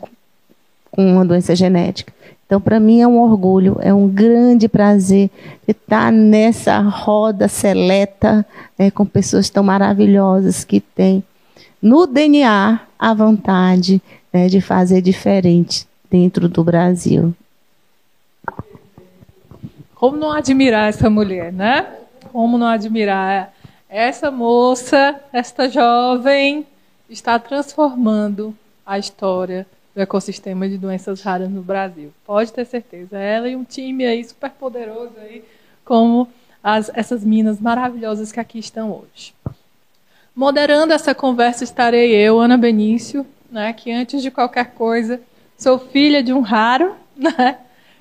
com 0.91 1.05
uma 1.13 1.25
doença 1.25 1.55
genética. 1.55 2.13
Então, 2.45 2.61
para 2.61 2.79
mim 2.79 3.01
é 3.01 3.07
um 3.07 3.19
orgulho, 3.19 3.77
é 3.81 3.93
um 3.93 4.07
grande 4.07 4.67
prazer 4.67 5.29
estar 5.67 6.11
nessa 6.11 6.79
roda 6.81 7.47
seleta 7.47 8.45
né, 8.77 8.91
com 8.91 9.05
pessoas 9.05 9.49
tão 9.49 9.63
maravilhosas 9.63 10.63
que 10.63 10.79
têm 10.79 11.23
no 11.81 12.05
DNA 12.05 12.79
a 13.03 13.13
vontade 13.13 14.01
né, 14.31 14.47
de 14.47 14.61
fazer 14.61 15.01
diferente 15.01 15.85
dentro 16.09 16.47
do 16.47 16.63
Brasil. 16.63 17.35
Como 19.93 20.15
não 20.15 20.31
admirar 20.31 20.87
essa 20.87 21.09
mulher, 21.09 21.51
né? 21.51 21.97
Como 22.31 22.57
não 22.57 22.67
admirar 22.67 23.53
essa 23.89 24.31
moça, 24.31 25.19
esta 25.33 25.67
jovem 25.67 26.65
está 27.09 27.37
transformando 27.37 28.55
a 28.85 28.97
história 28.97 29.67
do 29.93 30.01
ecossistema 30.01 30.69
de 30.69 30.77
doenças 30.77 31.21
raras 31.21 31.49
no 31.49 31.61
Brasil. 31.61 32.13
Pode 32.25 32.53
ter 32.53 32.63
certeza. 32.63 33.17
Ela 33.17 33.49
e 33.49 33.55
um 33.57 33.65
time 33.65 34.05
aí 34.05 34.23
super 34.23 34.51
poderoso 34.51 35.11
aí, 35.17 35.43
como 35.83 36.29
as, 36.63 36.89
essas 36.93 37.21
minas 37.21 37.59
maravilhosas 37.59 38.31
que 38.31 38.39
aqui 38.39 38.59
estão 38.59 38.91
hoje. 38.91 39.33
Moderando 40.35 40.93
essa 40.93 41.13
conversa 41.13 41.63
estarei 41.63 42.11
eu, 42.15 42.39
Ana 42.39 42.57
Benício, 42.57 43.23
né, 43.51 43.71
que 43.71 43.91
antes 43.91 44.19
de 44.19 44.31
qualquer 44.31 44.71
coisa 44.71 45.21
sou 45.55 45.77
filha 45.77 46.23
de 46.23 46.33
um 46.33 46.41
raro, 46.41 46.95
né, 47.15 47.59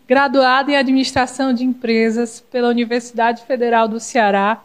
graduada 0.09 0.73
em 0.73 0.77
Administração 0.77 1.53
de 1.53 1.63
Empresas 1.63 2.41
pela 2.41 2.71
Universidade 2.71 3.45
Federal 3.45 3.87
do 3.87 4.01
Ceará, 4.01 4.65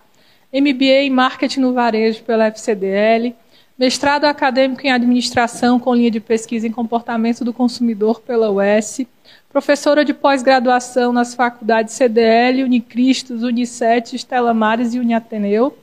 MBA 0.53 1.03
em 1.03 1.09
Marketing 1.09 1.59
no 1.59 1.73
Varejo 1.73 2.23
pela 2.23 2.47
FCDL, 2.47 3.35
mestrado 3.77 4.23
acadêmico 4.23 4.87
em 4.87 4.91
Administração 4.91 5.77
com 5.77 5.93
linha 5.93 6.09
de 6.09 6.21
pesquisa 6.21 6.65
em 6.65 6.71
Comportamento 6.71 7.43
do 7.43 7.51
Consumidor 7.51 8.21
pela 8.21 8.49
UES, 8.49 9.01
professora 9.49 10.05
de 10.05 10.13
pós-graduação 10.13 11.11
nas 11.11 11.35
faculdades 11.35 11.95
CDL, 11.95 12.63
Unicristos, 12.63 13.43
Unicet, 13.43 14.15
Estela 14.15 14.53
Mares 14.53 14.93
e 14.93 14.99
Uniateneu, 14.99 15.77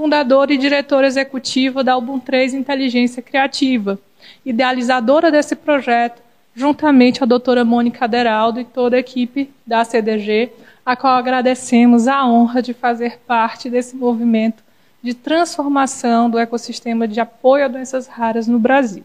fundadora 0.00 0.54
e 0.54 0.56
diretora 0.56 1.06
executiva 1.06 1.84
da 1.84 1.92
Album 1.92 2.18
3 2.18 2.54
Inteligência 2.54 3.20
Criativa, 3.22 3.98
idealizadora 4.46 5.30
desse 5.30 5.54
projeto, 5.54 6.22
juntamente 6.54 7.22
a 7.22 7.26
doutora 7.26 7.66
Mônica 7.66 8.08
Deraldo 8.08 8.58
e 8.58 8.64
toda 8.64 8.96
a 8.96 8.98
equipe 8.98 9.50
da 9.66 9.84
CDG, 9.84 10.52
a 10.86 10.96
qual 10.96 11.12
agradecemos 11.16 12.08
a 12.08 12.26
honra 12.26 12.62
de 12.62 12.72
fazer 12.72 13.18
parte 13.26 13.68
desse 13.68 13.94
movimento 13.94 14.62
de 15.02 15.12
transformação 15.12 16.30
do 16.30 16.38
ecossistema 16.38 17.06
de 17.06 17.20
apoio 17.20 17.66
a 17.66 17.68
doenças 17.68 18.06
raras 18.06 18.48
no 18.48 18.58
Brasil. 18.58 19.04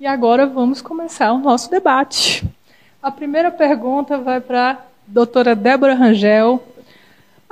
E 0.00 0.06
agora 0.06 0.46
vamos 0.48 0.82
começar 0.82 1.32
o 1.32 1.38
nosso 1.38 1.70
debate. 1.70 2.44
A 3.00 3.12
primeira 3.12 3.52
pergunta 3.52 4.18
vai 4.18 4.40
para 4.40 4.72
a 4.72 4.78
doutora 5.06 5.54
Débora 5.54 5.94
Rangel. 5.94 6.60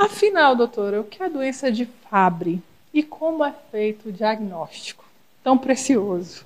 Afinal, 0.00 0.56
doutora, 0.56 0.98
o 0.98 1.04
que 1.04 1.22
é 1.22 1.26
a 1.26 1.28
doença 1.28 1.70
de 1.70 1.86
Fabry 2.08 2.58
e 2.92 3.02
como 3.02 3.44
é 3.44 3.52
feito 3.70 4.08
o 4.08 4.12
diagnóstico? 4.12 5.04
Tão 5.44 5.58
precioso. 5.58 6.42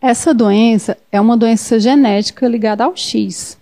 Essa 0.00 0.32
doença 0.32 0.96
é 1.12 1.20
uma 1.20 1.36
doença 1.36 1.78
genética 1.78 2.48
ligada 2.48 2.84
ao 2.84 2.96
X. 2.96 3.58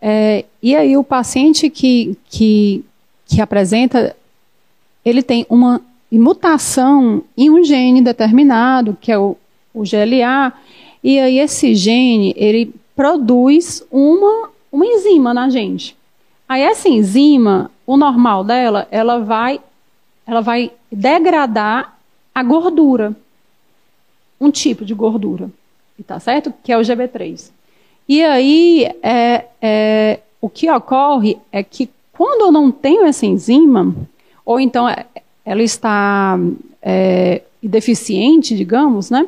É, 0.00 0.44
e 0.62 0.76
aí 0.76 0.96
o 0.96 1.02
paciente 1.02 1.68
que, 1.68 2.16
que, 2.28 2.84
que 3.26 3.40
apresenta, 3.40 4.16
ele 5.04 5.20
tem 5.20 5.44
uma 5.50 5.82
mutação 6.12 7.24
em 7.36 7.50
um 7.50 7.64
gene 7.64 8.00
determinado, 8.00 8.96
que 9.00 9.10
é 9.10 9.18
o, 9.18 9.36
o 9.74 9.82
GLA, 9.82 10.52
e 11.02 11.18
aí 11.18 11.40
esse 11.40 11.74
gene, 11.74 12.32
ele 12.36 12.72
produz 12.94 13.84
uma, 13.90 14.50
uma 14.70 14.86
enzima 14.86 15.34
na 15.34 15.50
gente. 15.50 15.98
Aí 16.50 16.62
essa 16.62 16.88
enzima, 16.88 17.70
o 17.90 17.96
normal 17.96 18.44
dela, 18.44 18.86
ela 18.88 19.18
vai, 19.18 19.60
ela 20.24 20.40
vai 20.40 20.70
degradar 20.92 21.98
a 22.32 22.40
gordura 22.40 23.16
um 24.40 24.48
tipo 24.48 24.84
de 24.84 24.94
gordura, 24.94 25.50
tá 26.06 26.20
certo? 26.20 26.54
Que 26.62 26.70
é 26.70 26.78
o 26.78 26.82
GB3. 26.82 27.50
E 28.08 28.22
aí, 28.22 28.84
é, 29.02 29.46
é, 29.60 30.20
o 30.40 30.48
que 30.48 30.70
ocorre 30.70 31.36
é 31.50 31.64
que 31.64 31.90
quando 32.12 32.42
eu 32.42 32.52
não 32.52 32.70
tenho 32.70 33.04
essa 33.06 33.26
enzima, 33.26 33.92
ou 34.46 34.60
então 34.60 34.88
é, 34.88 35.04
ela 35.44 35.62
está 35.62 36.38
é, 36.80 37.42
deficiente, 37.60 38.56
digamos, 38.56 39.10
né? 39.10 39.26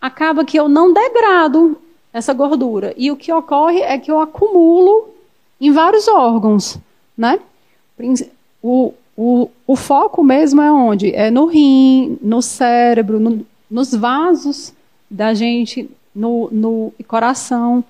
Acaba 0.00 0.44
que 0.44 0.58
eu 0.58 0.68
não 0.68 0.92
degrado 0.92 1.78
essa 2.12 2.34
gordura. 2.34 2.92
E 2.96 3.12
o 3.12 3.16
que 3.16 3.32
ocorre 3.32 3.80
é 3.80 3.96
que 3.96 4.10
eu 4.10 4.18
acumulo 4.18 5.14
em 5.60 5.70
vários 5.70 6.08
órgãos, 6.08 6.78
né? 7.16 7.40
O, 8.62 8.92
o, 9.16 9.50
o 9.66 9.76
foco 9.76 10.22
mesmo 10.22 10.60
é 10.60 10.70
onde? 10.70 11.14
É 11.14 11.30
no 11.30 11.46
rim, 11.46 12.18
no 12.20 12.42
cérebro, 12.42 13.20
no, 13.20 13.46
nos 13.70 13.94
vasos 13.94 14.72
da 15.10 15.34
gente, 15.34 15.88
no, 16.14 16.48
no 16.50 16.92
coração. 17.06 17.84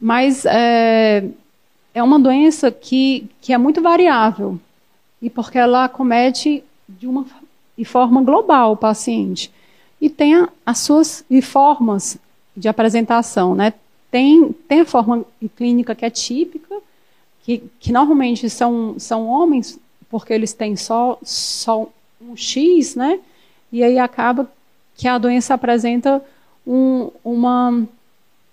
Mas 0.00 0.44
é, 0.46 1.24
é 1.94 2.02
uma 2.02 2.18
doença 2.18 2.70
que, 2.70 3.28
que 3.40 3.52
é 3.52 3.58
muito 3.58 3.80
variável. 3.80 4.58
E 5.20 5.28
porque 5.28 5.58
ela 5.58 5.88
comete 5.88 6.64
de 6.88 7.06
uma 7.06 7.26
de 7.76 7.84
forma 7.84 8.22
global 8.22 8.72
o 8.72 8.76
paciente. 8.76 9.50
E 10.00 10.10
tem 10.10 10.34
a, 10.34 10.48
as 10.66 10.78
suas 10.78 11.24
formas 11.42 12.18
de 12.56 12.68
apresentação, 12.68 13.54
né? 13.54 13.72
Tem, 14.10 14.52
tem 14.68 14.80
a 14.80 14.84
forma 14.84 15.24
clínica 15.56 15.94
que 15.94 16.04
é 16.04 16.10
típica, 16.10 16.76
que, 17.50 17.62
que 17.80 17.92
normalmente 17.92 18.48
são, 18.48 18.94
são 18.96 19.26
homens, 19.26 19.76
porque 20.08 20.32
eles 20.32 20.52
têm 20.52 20.76
só, 20.76 21.18
só 21.22 21.88
um 22.20 22.36
X, 22.36 22.94
né? 22.94 23.18
E 23.72 23.82
aí 23.82 23.98
acaba 23.98 24.48
que 24.94 25.08
a 25.08 25.18
doença 25.18 25.54
apresenta 25.54 26.22
um, 26.64 27.10
uma 27.24 27.82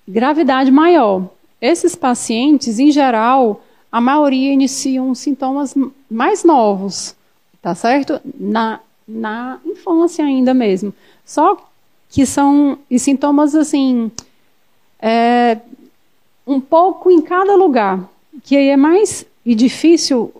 gravidade 0.07 0.71
maior. 0.71 1.29
Esses 1.61 1.93
pacientes, 1.95 2.79
em 2.79 2.91
geral, 2.91 3.61
a 3.91 4.01
maioria 4.01 4.51
iniciam 4.51 5.13
sintomas 5.13 5.75
mais 6.09 6.43
novos, 6.43 7.15
tá 7.61 7.75
certo? 7.75 8.19
Na, 8.39 8.79
na 9.07 9.59
infância 9.63 10.25
ainda 10.25 10.55
mesmo. 10.55 10.91
Só 11.23 11.57
que 12.09 12.25
são 12.25 12.79
e 12.89 12.97
sintomas 12.97 13.53
assim 13.53 14.11
é, 14.99 15.59
um 16.47 16.59
pouco 16.59 17.11
em 17.11 17.21
cada 17.21 17.55
lugar, 17.55 18.09
que 18.43 18.55
aí 18.55 18.69
é 18.69 18.77
mais 18.77 19.25
e 19.45 19.55
difícil 19.55 20.33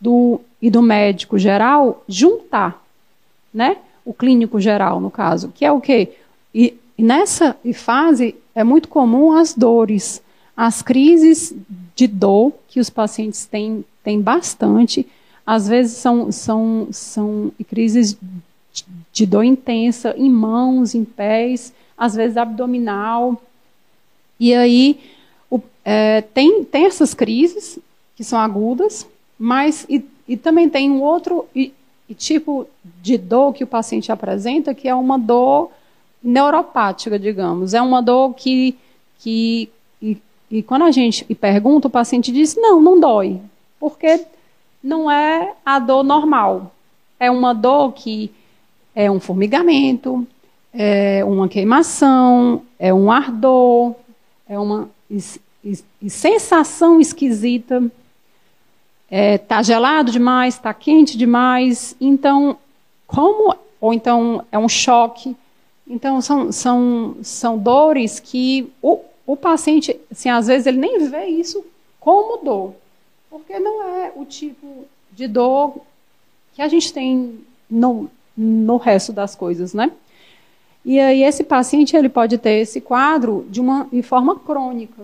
do 0.00 0.40
e 0.60 0.70
do 0.70 0.80
médico 0.80 1.38
geral 1.38 2.02
juntar, 2.08 2.82
né? 3.52 3.76
O 4.04 4.14
clínico 4.14 4.58
geral 4.58 5.00
no 5.00 5.10
caso, 5.10 5.52
que 5.54 5.64
é 5.64 5.70
o 5.70 5.80
quê? 5.80 6.12
E, 6.54 6.74
e 6.96 7.02
nessa 7.02 7.56
fase 7.74 8.34
é 8.54 8.64
muito 8.64 8.88
comum 8.88 9.32
as 9.32 9.52
dores, 9.52 10.22
as 10.56 10.80
crises 10.80 11.54
de 11.94 12.06
dor 12.06 12.52
que 12.68 12.80
os 12.80 12.88
pacientes 12.88 13.44
têm, 13.44 13.84
têm 14.02 14.20
bastante, 14.20 15.06
às 15.46 15.68
vezes 15.68 15.98
são, 15.98 16.32
são, 16.32 16.88
são 16.90 17.52
crises 17.68 18.16
de 19.12 19.26
dor 19.26 19.44
intensa 19.44 20.14
em 20.16 20.30
mãos, 20.30 20.94
em 20.94 21.04
pés, 21.04 21.72
às 21.96 22.14
vezes 22.14 22.36
abdominal. 22.36 23.40
E 24.40 24.54
aí 24.54 25.00
é, 25.84 26.22
tem, 26.22 26.64
tem 26.64 26.86
essas 26.86 27.12
crises 27.12 27.78
que 28.16 28.24
são 28.24 28.38
agudas, 28.38 29.06
mas 29.38 29.84
e, 29.88 30.04
e 30.26 30.36
também 30.36 30.68
tem 30.68 30.90
um 30.90 31.02
outro 31.02 31.46
e, 31.54 31.72
e 32.08 32.14
tipo 32.14 32.66
de 33.02 33.18
dor 33.18 33.52
que 33.52 33.64
o 33.64 33.66
paciente 33.66 34.10
apresenta, 34.10 34.74
que 34.74 34.88
é 34.88 34.94
uma 34.94 35.18
dor 35.18 35.70
neuropática, 36.22 37.18
digamos. 37.18 37.74
É 37.74 37.82
uma 37.82 38.00
dor 38.00 38.34
que, 38.34 38.76
que 39.18 39.68
e, 40.00 40.16
e 40.50 40.62
quando 40.62 40.84
a 40.84 40.90
gente 40.90 41.24
pergunta, 41.34 41.88
o 41.88 41.90
paciente 41.90 42.32
diz, 42.32 42.56
não, 42.56 42.80
não 42.80 42.98
dói, 42.98 43.40
porque 43.78 44.24
não 44.82 45.10
é 45.10 45.52
a 45.64 45.78
dor 45.78 46.02
normal. 46.02 46.72
É 47.20 47.30
uma 47.30 47.52
dor 47.52 47.92
que 47.92 48.30
é 48.94 49.10
um 49.10 49.20
formigamento, 49.20 50.26
é 50.72 51.24
uma 51.24 51.48
queimação, 51.48 52.62
é 52.78 52.92
um 52.92 53.10
ardor, 53.10 53.94
é 54.48 54.58
uma 54.58 54.88
is, 55.64 55.84
sensação 56.08 57.00
esquisita. 57.00 57.82
Está 59.10 59.16
é, 59.16 59.38
tá 59.38 59.62
gelado 59.62 60.10
demais, 60.10 60.54
está 60.54 60.72
quente 60.74 61.16
demais. 61.16 61.96
Então, 62.00 62.58
como. 63.06 63.56
Ou 63.80 63.92
então 63.92 64.44
é 64.50 64.58
um 64.58 64.68
choque. 64.68 65.36
Então, 65.86 66.20
são, 66.20 66.50
são, 66.50 67.16
são 67.22 67.58
dores 67.58 68.18
que 68.18 68.72
o, 68.80 69.00
o 69.26 69.36
paciente, 69.36 69.98
assim, 70.10 70.30
às 70.30 70.46
vezes, 70.46 70.66
ele 70.66 70.78
nem 70.78 71.08
vê 71.08 71.26
isso 71.26 71.64
como 72.00 72.42
dor. 72.42 72.74
Porque 73.28 73.58
não 73.58 73.82
é 73.82 74.12
o 74.14 74.24
tipo 74.24 74.86
de 75.12 75.26
dor 75.26 75.76
que 76.54 76.62
a 76.62 76.68
gente 76.68 76.92
tem 76.92 77.40
no, 77.68 78.08
no 78.36 78.76
resto 78.76 79.12
das 79.12 79.34
coisas, 79.34 79.74
né? 79.74 79.90
E 80.84 81.00
aí 81.00 81.22
esse 81.22 81.42
paciente 81.42 81.96
ele 81.96 82.08
pode 82.08 82.36
ter 82.36 82.60
esse 82.60 82.80
quadro 82.80 83.46
de 83.48 83.60
uma 83.60 83.88
de 83.90 84.02
forma 84.02 84.38
crônica, 84.38 85.02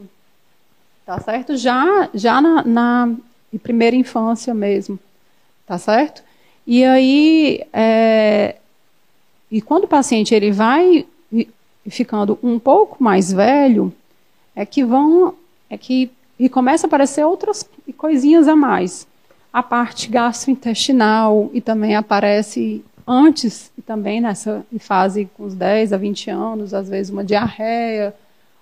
tá 1.11 1.19
certo? 1.19 1.57
Já 1.57 2.09
já 2.15 2.41
na, 2.41 2.63
na 2.63 3.13
primeira 3.65 3.97
infância 3.97 4.55
mesmo, 4.55 4.97
tá 5.67 5.77
certo? 5.77 6.23
E 6.65 6.85
aí 6.85 7.67
é, 7.73 8.55
e 9.51 9.61
quando 9.61 9.85
o 9.85 9.89
paciente 9.89 10.33
ele 10.33 10.53
vai 10.53 11.05
ficando 11.89 12.39
um 12.41 12.61
pouco 12.61 13.03
mais 13.03 13.33
velho, 13.33 13.93
é 14.55 14.65
que 14.65 14.85
vão 14.85 15.35
é 15.69 15.77
que 15.77 16.13
e 16.39 16.49
começa 16.49 16.87
a 16.87 16.89
aparecer 16.89 17.25
outras 17.25 17.69
coisinhas 17.97 18.47
a 18.47 18.55
mais. 18.55 19.05
A 19.53 19.65
parte 19.65 20.09
gastrointestinal 20.09 21.51
e 21.53 21.61
também 21.61 21.97
aparece 21.97 22.85
antes 23.05 23.73
e 23.77 23.83
também 23.83 24.21
nessa 24.21 24.65
fase 24.79 25.29
com 25.37 25.43
os 25.43 25.57
10 25.57 25.93
a 25.93 25.97
20 25.97 26.31
anos, 26.31 26.73
às 26.73 26.89
vezes 26.89 27.11
uma 27.11 27.25
diarreia, 27.25 28.15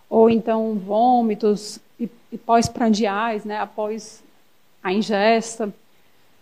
ou 0.09 0.31
então 0.31 0.77
vômitos 0.77 1.79
e, 1.99 2.39
pós-prandiais, 2.39 3.45
né, 3.45 3.59
após 3.59 4.23
a 4.83 4.93
ingesta. 4.93 5.73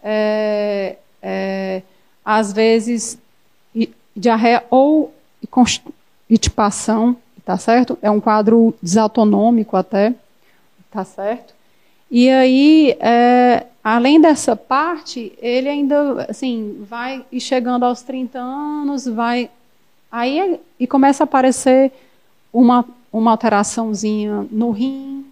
É, 0.02 0.96
é, 1.22 1.82
às 2.24 2.52
vezes 2.52 3.18
diarreia 4.14 4.64
ou 4.70 5.12
constipação, 5.50 7.16
tá 7.44 7.58
certo? 7.58 7.98
É 8.00 8.10
um 8.10 8.20
quadro 8.20 8.74
desautonômico 8.82 9.76
até, 9.76 10.14
tá 10.90 11.04
certo? 11.04 11.54
E 12.10 12.30
aí, 12.30 12.96
é, 13.00 13.66
além 13.82 14.20
dessa 14.20 14.56
parte, 14.56 15.32
ele 15.40 15.68
ainda, 15.68 16.26
assim, 16.28 16.84
vai 16.88 17.24
chegando 17.38 17.84
aos 17.84 18.02
30 18.02 18.38
anos, 18.38 19.06
vai. 19.06 19.50
Aí 20.10 20.60
e 20.78 20.86
começa 20.86 21.24
a 21.24 21.26
aparecer 21.26 21.92
uma, 22.52 22.84
uma 23.12 23.32
alteraçãozinha 23.32 24.46
no 24.50 24.70
rim, 24.70 25.26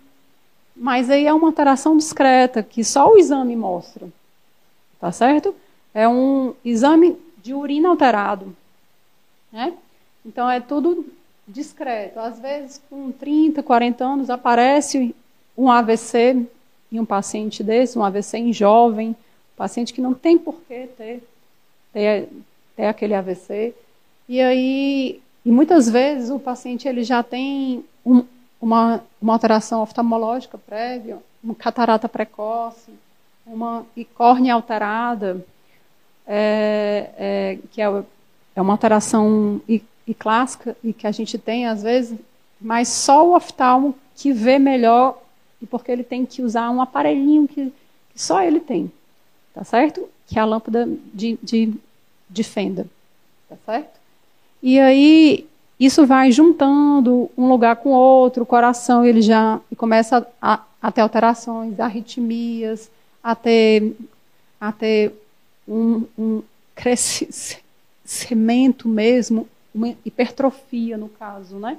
mas 0.77 1.09
aí 1.09 1.27
é 1.27 1.33
uma 1.33 1.49
alteração 1.49 1.97
discreta, 1.97 2.63
que 2.63 2.83
só 2.83 3.13
o 3.13 3.19
exame 3.19 3.55
mostra. 3.55 4.09
Tá 5.01 5.13
certo? 5.13 5.55
É 5.93 6.09
um 6.09 6.55
exame 6.65 7.17
de 7.43 7.55
urina 7.55 7.89
alterado. 7.89 8.55
Né? 9.53 9.73
Então 10.25 10.51
é 10.51 10.61
tudo 10.61 11.07
discreto. 11.47 12.19
Às 12.19 12.41
vezes, 12.41 12.81
com 12.91 13.13
30, 13.13 13.63
40 13.63 14.05
anos, 14.05 14.31
aparece 14.31 15.15
um 15.57 15.71
AVC 15.71 16.47
em 16.91 16.99
um 16.99 17.05
paciente 17.05 17.63
desse, 17.63 17.99
um 17.99 18.05
AVC 18.05 18.39
em 18.39 18.53
jovem, 18.53 19.15
paciente 19.57 19.93
que 19.93 20.01
não 20.01 20.15
tem 20.15 20.39
por 20.39 20.57
que 20.67 20.89
ter, 20.97 21.23
ter, 21.93 22.29
ter 22.77 22.87
aquele 22.87 23.15
AVC. 23.15 23.75
E 24.29 24.41
aí, 24.41 25.21
e 25.45 25.51
muitas 25.51 25.89
vezes 25.89 26.31
o 26.31 26.39
paciente 26.39 26.89
ele 26.89 27.05
já 27.05 27.23
tem 27.23 27.85
um, 28.05 28.25
uma, 28.65 29.05
uma 29.21 29.35
alteração 29.35 29.83
oftalmológica 29.83 30.57
prévia, 30.57 31.19
uma 31.43 31.55
catarata 31.55 32.09
precoce, 32.09 32.91
uma 33.47 33.85
córnea 34.15 34.55
alterada, 34.55 35.45
é, 36.27 37.11
é, 37.19 37.59
que 37.71 37.83
é, 37.83 38.05
é 38.57 38.63
uma 38.63 38.73
alteração 38.73 39.61
e, 39.69 39.83
e 40.07 40.15
clássica 40.15 40.75
e 40.83 40.95
que 40.95 41.07
a 41.07 41.13
gente 41.13 41.37
tem 41.37 41.67
às 41.67 41.83
vezes, 41.83 42.19
mas 42.59 42.89
só 42.89 43.29
o 43.29 43.37
oftalmo 43.37 43.95
que 44.17 44.33
vê 44.33 44.59
melhor 44.59 45.23
e 45.61 45.67
porque 45.67 45.93
ele 45.93 46.03
tem 46.03 46.25
que 46.25 46.41
usar 46.41 46.71
um 46.71 46.81
aparelhinho 46.81 47.47
que, 47.47 47.71
que 48.15 48.23
só 48.23 48.43
ele 48.43 48.61
tem, 48.61 48.91
tá 49.53 49.63
certo? 49.63 50.09
Que 50.27 50.39
é 50.39 50.43
a 50.43 50.47
lâmpada 50.47 50.89
de, 51.13 51.39
de, 51.43 51.75
de 52.31 52.43
fenda, 52.43 52.87
tá 53.47 53.57
certo? 53.67 54.01
E 54.63 54.81
aí 54.81 55.47
isso 55.79 56.07
vai 56.07 56.31
juntando 56.31 57.31
um 57.37 57.49
lugar 57.49 57.77
com 57.77 57.91
outro, 57.91 58.45
o 58.45 58.47
coração 58.47 59.05
ele 59.05 59.21
já 59.21 59.61
começa 59.77 60.27
a, 60.41 60.63
a 60.81 60.93
ter 60.93 61.01
alterações, 61.01 61.81
arritmias, 61.81 62.89
a 63.23 63.35
ter, 63.35 63.97
a 64.61 64.71
ter 64.71 65.13
um, 65.67 66.05
um 66.17 66.43
crescimento 66.75 68.89
mesmo, 68.89 69.49
uma 69.75 69.95
hipertrofia 70.05 70.97
no 70.97 71.09
caso, 71.09 71.57
né? 71.57 71.79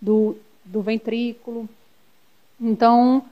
Do, 0.00 0.36
do 0.64 0.80
ventrículo. 0.80 1.68
Então, 2.60 3.24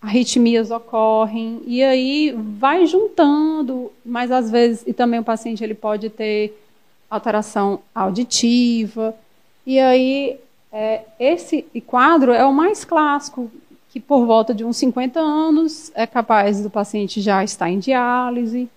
arritmias 0.00 0.70
ocorrem 0.70 1.60
e 1.66 1.82
aí 1.82 2.32
vai 2.58 2.86
juntando, 2.86 3.90
mas 4.04 4.30
às 4.30 4.48
vezes 4.50 4.84
e 4.86 4.92
também 4.92 5.18
o 5.18 5.24
paciente 5.24 5.64
ele 5.64 5.74
pode 5.74 6.08
ter 6.08 6.56
alteração 7.10 7.80
auditiva 7.92 9.16
e 9.66 9.78
aí 9.78 10.38
é, 10.72 11.02
esse 11.18 11.62
quadro 11.86 12.32
é 12.32 12.44
o 12.44 12.52
mais 12.52 12.84
clássico 12.84 13.50
que 13.90 13.98
por 13.98 14.24
volta 14.24 14.54
de 14.54 14.64
uns 14.64 14.76
50 14.76 15.18
anos 15.18 15.90
é 15.94 16.06
capaz 16.06 16.62
do 16.62 16.70
paciente 16.70 17.20
já 17.20 17.42
estar 17.42 17.68
em 17.68 17.78
diálise, 17.78 18.68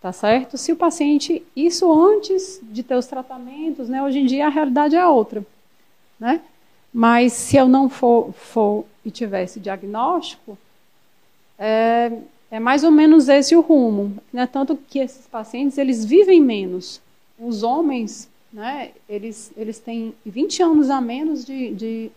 tá 0.00 0.12
certo? 0.12 0.56
Se 0.56 0.72
o 0.72 0.76
paciente 0.76 1.42
isso 1.54 1.92
antes 1.92 2.58
de 2.62 2.82
ter 2.82 2.94
os 2.94 3.06
tratamentos, 3.06 3.88
né? 3.88 4.02
Hoje 4.02 4.20
em 4.20 4.26
dia 4.26 4.46
a 4.46 4.50
realidade 4.50 4.96
é 4.96 5.06
outra, 5.06 5.44
né? 6.18 6.40
Mas 6.92 7.32
se 7.34 7.56
eu 7.56 7.68
não 7.68 7.88
for, 7.88 8.32
for 8.32 8.84
e 9.04 9.10
tiver 9.10 9.42
esse 9.42 9.60
diagnóstico, 9.60 10.56
é, 11.58 12.12
é 12.50 12.58
mais 12.58 12.84
ou 12.84 12.90
menos 12.90 13.28
esse 13.28 13.54
o 13.54 13.60
rumo. 13.60 14.16
Né? 14.32 14.46
Tanto 14.46 14.76
que 14.76 14.98
esses 14.98 15.26
pacientes 15.26 15.76
eles 15.76 16.04
vivem 16.04 16.40
menos. 16.40 17.00
Os 17.38 17.62
homens, 17.62 18.28
né, 18.52 18.92
eles, 19.08 19.52
eles 19.56 19.78
têm 19.78 20.14
20 20.24 20.62
anos 20.62 20.90
a 20.90 21.00
menos 21.00 21.44
de, 21.44 21.74
de, 21.74 22.10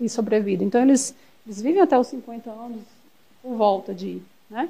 de 0.00 0.08
sobrevida. 0.08 0.62
Então, 0.62 0.82
eles, 0.82 1.14
eles 1.46 1.60
vivem 1.60 1.80
até 1.80 1.98
os 1.98 2.06
50 2.06 2.50
anos 2.50 2.82
por 3.42 3.56
volta 3.56 3.92
de. 3.94 4.22
Né? 4.48 4.68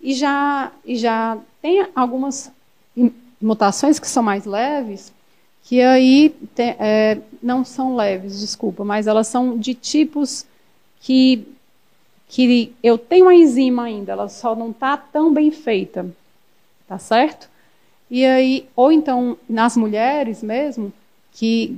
E, 0.00 0.14
já, 0.14 0.72
e 0.84 0.96
já 0.96 1.38
tem 1.60 1.86
algumas 1.94 2.50
mutações 3.40 3.98
que 3.98 4.08
são 4.08 4.22
mais 4.22 4.44
leves, 4.44 5.12
que 5.64 5.80
aí 5.80 6.34
é, 6.58 7.18
não 7.42 7.64
são 7.64 7.96
leves, 7.96 8.40
desculpa, 8.40 8.84
mas 8.84 9.06
elas 9.06 9.28
são 9.28 9.56
de 9.56 9.74
tipos 9.74 10.44
que, 11.00 11.46
que 12.28 12.74
eu 12.82 12.98
tenho 12.98 13.28
a 13.28 13.34
enzima 13.34 13.84
ainda, 13.84 14.12
ela 14.12 14.28
só 14.28 14.54
não 14.54 14.70
está 14.70 14.96
tão 14.96 15.32
bem 15.32 15.50
feita, 15.50 16.06
tá 16.86 16.98
certo? 16.98 17.48
E 18.12 18.26
aí, 18.26 18.68
ou 18.76 18.92
então 18.92 19.38
nas 19.48 19.74
mulheres 19.74 20.42
mesmo, 20.42 20.92
que, 21.32 21.74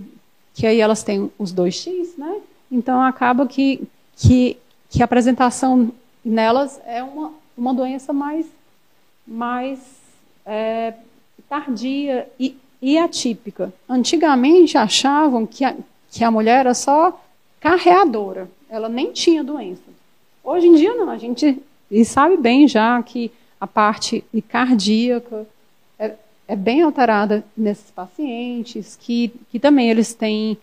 que 0.53 0.67
aí 0.67 0.81
elas 0.81 1.05
têm 1.05 1.31
os 1.39 1.53
dois 1.53 1.77
X, 1.77 2.17
né? 2.19 2.41
Então 2.73 3.01
acaba 3.01 3.47
que, 3.47 3.87
que, 4.17 4.57
que 4.91 5.01
a 5.01 5.05
apresentação 5.05 5.93
nelas 6.25 6.81
é 6.85 7.05
uma, 7.05 7.33
uma 7.57 7.73
doença 7.73 8.13
mais, 8.13 8.47
mais 9.25 9.79
é, 10.45 10.95
tardia 11.49 12.29
e, 12.37 12.57
e 12.83 12.99
atípica. 12.99 13.73
Antigamente 13.89 14.77
achavam 14.77 15.47
que 15.47 15.65
a, 15.65 15.77
que 16.11 16.25
a 16.25 16.33
mulher 16.33 16.61
era 16.61 16.75
só 16.75 17.25
carreadora, 17.61 18.51
ela 18.69 18.89
nem 18.89 19.13
tinha 19.13 19.45
doença. 19.45 19.89
Hoje 20.43 20.67
em 20.67 20.75
dia 20.75 20.95
não, 20.97 21.11
a 21.11 21.17
gente 21.17 21.63
sabe 22.05 22.37
bem 22.37 22.67
já 22.67 23.01
que 23.05 23.31
a 23.61 23.69
parte 23.69 24.25
cardíaca 24.49 25.47
é, 26.47 26.57
bem 26.57 26.83
alterada 26.83 27.45
nesses 27.57 27.91
pacientes, 27.91 28.97
que, 29.01 29.33
que 29.51 29.59
também 29.59 29.91
eles 29.91 30.15
têm, 30.15 30.57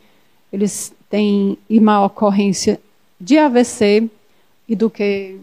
eles 0.51 0.93
têm 1.09 1.57
uma 1.69 2.05
ocorrência 2.05 2.79
de 3.19 3.37
AVC 3.37 4.09
e 4.67 4.75
do 4.75 4.89
que 4.89 5.37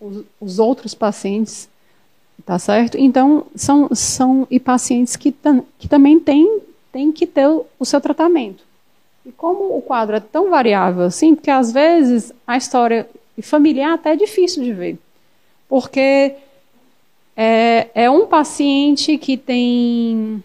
os, 0.00 0.24
os 0.40 0.58
outros 0.58 0.94
pacientes 0.94 1.68
Tá 2.44 2.58
certo? 2.58 2.98
Então, 2.98 3.46
são, 3.54 3.88
são 3.94 4.46
e 4.50 4.60
pacientes 4.60 5.16
que, 5.16 5.34
que 5.78 5.88
também 5.88 6.20
têm, 6.20 6.60
têm 6.92 7.10
que 7.10 7.26
ter 7.26 7.46
o, 7.48 7.64
o 7.78 7.86
seu 7.86 8.00
tratamento. 8.00 8.62
E 9.24 9.32
como 9.32 9.76
o 9.76 9.80
quadro 9.80 10.16
é 10.16 10.20
tão 10.20 10.50
variável 10.50 11.04
assim, 11.04 11.34
porque 11.34 11.50
às 11.50 11.72
vezes 11.72 12.32
a 12.46 12.56
história 12.56 13.08
familiar 13.42 13.94
até 13.94 14.12
é 14.12 14.16
difícil 14.16 14.62
de 14.62 14.72
ver. 14.74 14.98
Porque 15.68 16.34
é, 17.36 17.88
é 17.94 18.10
um 18.10 18.26
paciente 18.26 19.18
que 19.18 19.36
tem 19.36 20.42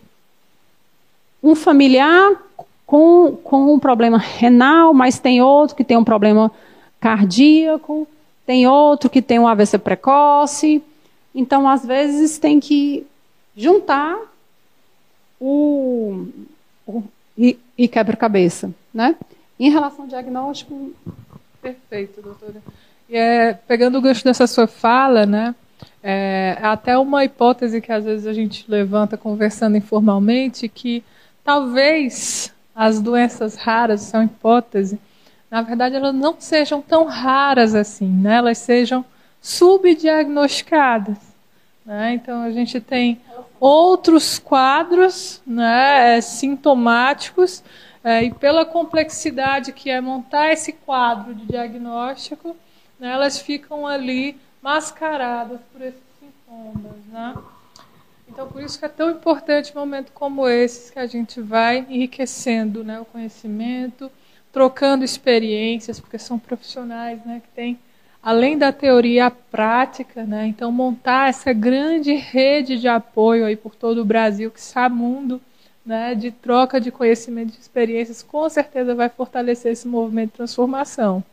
um 1.41 1.56
familiar 1.56 2.43
com, 2.86 3.38
com 3.43 3.73
um 3.73 3.80
problema 3.80 4.17
renal, 4.17 4.93
mas 4.93 5.19
tem 5.19 5.41
outro 5.41 5.75
que 5.75 5.84
tem 5.84 5.97
um 5.97 6.04
problema 6.04 6.52
cardíaco, 6.99 8.08
tem 8.45 8.67
outro 8.67 9.10
que 9.10 9.21
tem 9.21 9.39
um 9.39 9.47
AVC 9.47 9.78
precoce, 9.78 10.84
então, 11.34 11.67
às 11.67 11.86
vezes, 11.86 12.38
tem 12.38 12.60
que 12.60 13.06
juntar 13.56 14.17
o, 15.39 16.28
o 16.88 17.04
e, 17.38 17.58
e 17.78 17.88
quebra-cabeça, 17.88 18.73
né? 18.93 19.15
Em 19.60 19.69
relação 19.69 20.02
ao 20.02 20.10
diagnóstico, 20.10 20.91
perfeito, 21.62 22.21
doutora. 22.21 22.62
E 23.08 23.15
é, 23.15 23.54
pegando 23.54 23.97
o 23.97 24.02
gancho 24.02 24.23
dessa 24.23 24.47
sua 24.47 24.67
fala, 24.67 25.25
né? 25.25 25.56
É, 26.01 26.57
até 26.62 26.97
uma 26.97 27.25
hipótese 27.25 27.81
que 27.81 27.91
às 27.91 28.05
vezes 28.05 28.25
a 28.25 28.33
gente 28.33 28.65
levanta 28.69 29.17
conversando 29.17 29.75
informalmente 29.75 30.69
que 30.69 31.03
talvez 31.43 32.53
as 32.73 33.01
doenças 33.01 33.55
raras 33.55 34.01
são 34.01 34.23
hipótese, 34.23 34.97
na 35.51 35.62
verdade 35.62 35.95
elas 35.95 36.15
não 36.15 36.35
sejam 36.39 36.81
tão 36.81 37.05
raras 37.05 37.75
assim, 37.75 38.07
né? 38.07 38.35
Elas 38.35 38.59
sejam 38.59 39.03
subdiagnosticadas. 39.41 41.17
Né? 41.85 42.13
Então, 42.13 42.43
a 42.43 42.51
gente 42.51 42.79
tem 42.79 43.19
outros 43.59 44.38
quadros 44.38 45.41
né, 45.45 46.17
é, 46.17 46.21
sintomáticos, 46.21 47.63
é, 48.03 48.23
e 48.23 48.31
pela 48.31 48.63
complexidade 48.63 49.73
que 49.73 49.89
é 49.89 49.99
montar 49.99 50.51
esse 50.51 50.71
quadro 50.71 51.33
de 51.33 51.45
diagnóstico, 51.45 52.55
né, 52.97 53.12
elas 53.12 53.39
ficam 53.39 53.85
ali 53.85 54.38
mascaradas 54.61 55.59
por 55.71 55.81
esses 55.81 56.01
sintomas. 56.19 56.97
Né? 57.11 57.35
Então, 58.27 58.47
por 58.47 58.61
isso 58.61 58.77
que 58.77 58.85
é 58.85 58.89
tão 58.89 59.09
importante 59.11 59.71
um 59.75 59.79
momento 59.79 60.11
como 60.11 60.47
esse, 60.47 60.91
que 60.91 60.99
a 60.99 61.07
gente 61.07 61.41
vai 61.41 61.85
enriquecendo 61.89 62.83
né, 62.83 62.99
o 62.99 63.05
conhecimento, 63.05 64.11
trocando 64.51 65.03
experiências, 65.03 65.99
porque 65.99 66.17
são 66.17 66.37
profissionais 66.37 67.23
né, 67.25 67.41
que 67.43 67.49
têm 67.55 67.79
além 68.21 68.57
da 68.57 68.71
teoria, 68.71 69.27
a 69.27 69.31
prática, 69.31 70.25
né? 70.25 70.45
Então 70.45 70.71
montar 70.71 71.29
essa 71.29 71.53
grande 71.53 72.13
rede 72.13 72.77
de 72.77 72.87
apoio 72.87 73.45
aí 73.45 73.55
por 73.55 73.75
todo 73.75 74.01
o 74.01 74.05
Brasil, 74.05 74.51
que 74.51 74.59
está 74.59 74.89
mundo, 74.89 75.41
né, 75.85 76.13
de 76.13 76.29
troca 76.29 76.79
de 76.79 76.91
conhecimento, 76.91 77.53
de 77.53 77.59
experiências, 77.59 78.21
com 78.21 78.47
certeza 78.49 78.93
vai 78.93 79.09
fortalecer 79.09 79.71
esse 79.71 79.87
movimento 79.87 80.31
de 80.31 80.37
transformação. 80.37 81.23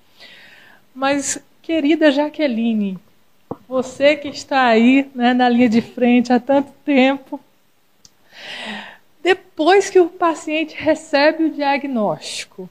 Mas, 0.94 1.42
querida 1.60 2.10
Jaqueline, 2.10 2.98
você 3.68 4.16
que 4.16 4.28
está 4.28 4.64
aí 4.64 5.10
né, 5.14 5.34
na 5.34 5.48
linha 5.48 5.68
de 5.68 5.80
frente 5.80 6.32
há 6.32 6.38
tanto 6.38 6.72
tempo, 6.84 7.40
depois 9.22 9.90
que 9.90 9.98
o 9.98 10.08
paciente 10.08 10.74
recebe 10.76 11.44
o 11.44 11.50
diagnóstico, 11.50 12.68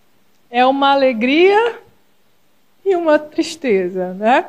é 0.49 0.65
uma 0.65 0.91
alegria 0.91 1.79
e 2.85 2.95
uma 2.95 3.19
tristeza, 3.19 4.13
né? 4.13 4.45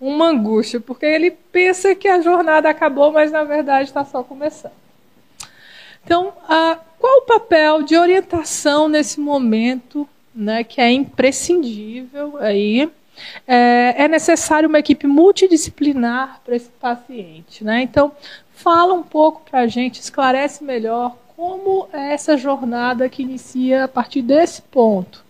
Uma 0.00 0.26
angústia, 0.26 0.78
porque 0.78 1.06
ele 1.06 1.30
pensa 1.30 1.94
que 1.94 2.06
a 2.06 2.20
jornada 2.20 2.68
acabou, 2.68 3.10
mas 3.12 3.32
na 3.32 3.44
verdade 3.44 3.88
está 3.88 4.04
só 4.04 4.22
começando. 4.22 4.72
Então, 6.04 6.32
a, 6.48 6.78
qual 6.98 7.18
o 7.18 7.26
papel 7.26 7.82
de 7.82 7.96
orientação 7.96 8.88
nesse 8.88 9.20
momento, 9.20 10.08
né, 10.34 10.64
que 10.64 10.80
é 10.80 10.90
imprescindível 10.90 12.36
aí? 12.38 12.90
É, 13.46 14.04
é 14.04 14.08
necessário 14.08 14.68
uma 14.68 14.78
equipe 14.78 15.06
multidisciplinar 15.06 16.40
para 16.44 16.56
esse 16.56 16.70
paciente, 16.80 17.64
né? 17.64 17.82
Então, 17.82 18.12
fala 18.52 18.92
um 18.92 19.02
pouco 19.02 19.42
para 19.48 19.60
a 19.60 19.66
gente, 19.66 20.00
esclarece 20.00 20.64
melhor 20.64 21.16
como 21.36 21.88
é 21.92 22.12
essa 22.12 22.36
jornada 22.36 23.08
que 23.08 23.22
inicia 23.22 23.84
a 23.84 23.88
partir 23.88 24.22
desse 24.22 24.60
ponto. 24.62 25.24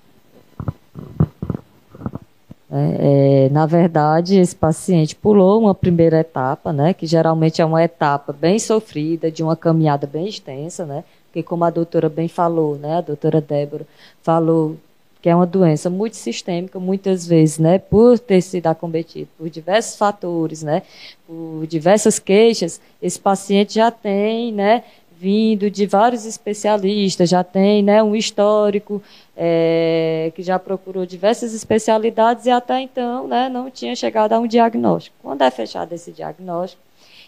É, 2.71 3.47
é, 3.47 3.49
na 3.51 3.65
verdade, 3.65 4.39
esse 4.39 4.55
paciente 4.55 5.17
pulou 5.17 5.61
uma 5.61 5.75
primeira 5.75 6.21
etapa, 6.21 6.73
né, 6.73 6.93
que 6.93 7.07
geralmente 7.07 7.63
é 7.63 7.65
uma 7.65 7.83
etapa 7.83 8.33
bem 8.33 8.59
sofrida, 8.59 9.31
de 9.31 9.43
uma 9.43 9.57
caminhada 9.57 10.07
bem 10.07 10.27
extensa, 10.27 10.85
né, 10.85 11.03
porque 11.27 11.43
como 11.43 11.65
a 11.65 11.71
doutora 11.71 12.11
bem 12.11 12.29
falou, 12.29 12.77
né, 12.77 12.99
a 12.99 13.01
doutora 13.01 13.41
Débora 13.41 13.87
falou 14.23 14.77
que 15.21 15.29
é 15.29 15.35
uma 15.35 15.47
doença 15.47 15.91
muito 15.91 16.17
sistêmica, 16.17 16.79
muitas 16.79 17.27
vezes, 17.27 17.59
né, 17.59 17.79
por 17.79 18.19
ter 18.19 18.41
sido 18.41 18.67
acometido 18.67 19.29
por 19.37 19.51
diversos 19.51 19.97
fatores, 19.97 20.63
né, 20.63 20.83
por 21.27 21.67
diversas 21.67 22.19
queixas, 22.19 22.81
esse 23.03 23.19
paciente 23.19 23.75
já 23.75 23.91
tem, 23.91 24.53
né, 24.53 24.85
vindo 25.19 25.69
de 25.69 25.85
vários 25.85 26.25
especialistas, 26.25 27.29
já 27.29 27.43
tem 27.43 27.83
né, 27.83 28.01
um 28.03 28.15
histórico, 28.15 29.03
é, 29.37 30.31
que 30.35 30.43
já 30.43 30.59
procurou 30.59 31.05
diversas 31.05 31.53
especialidades 31.53 32.47
e 32.47 32.51
até 32.51 32.81
então 32.81 33.27
né, 33.27 33.49
não 33.49 33.69
tinha 33.69 33.97
chegado 33.97 34.33
a 34.33 34.39
um 34.39 34.47
diagnóstico. 34.47 35.17
Quando 35.21 35.43
é 35.43 35.51
fechado 35.51 35.93
esse 35.93 36.13
diagnóstico, 36.13 36.81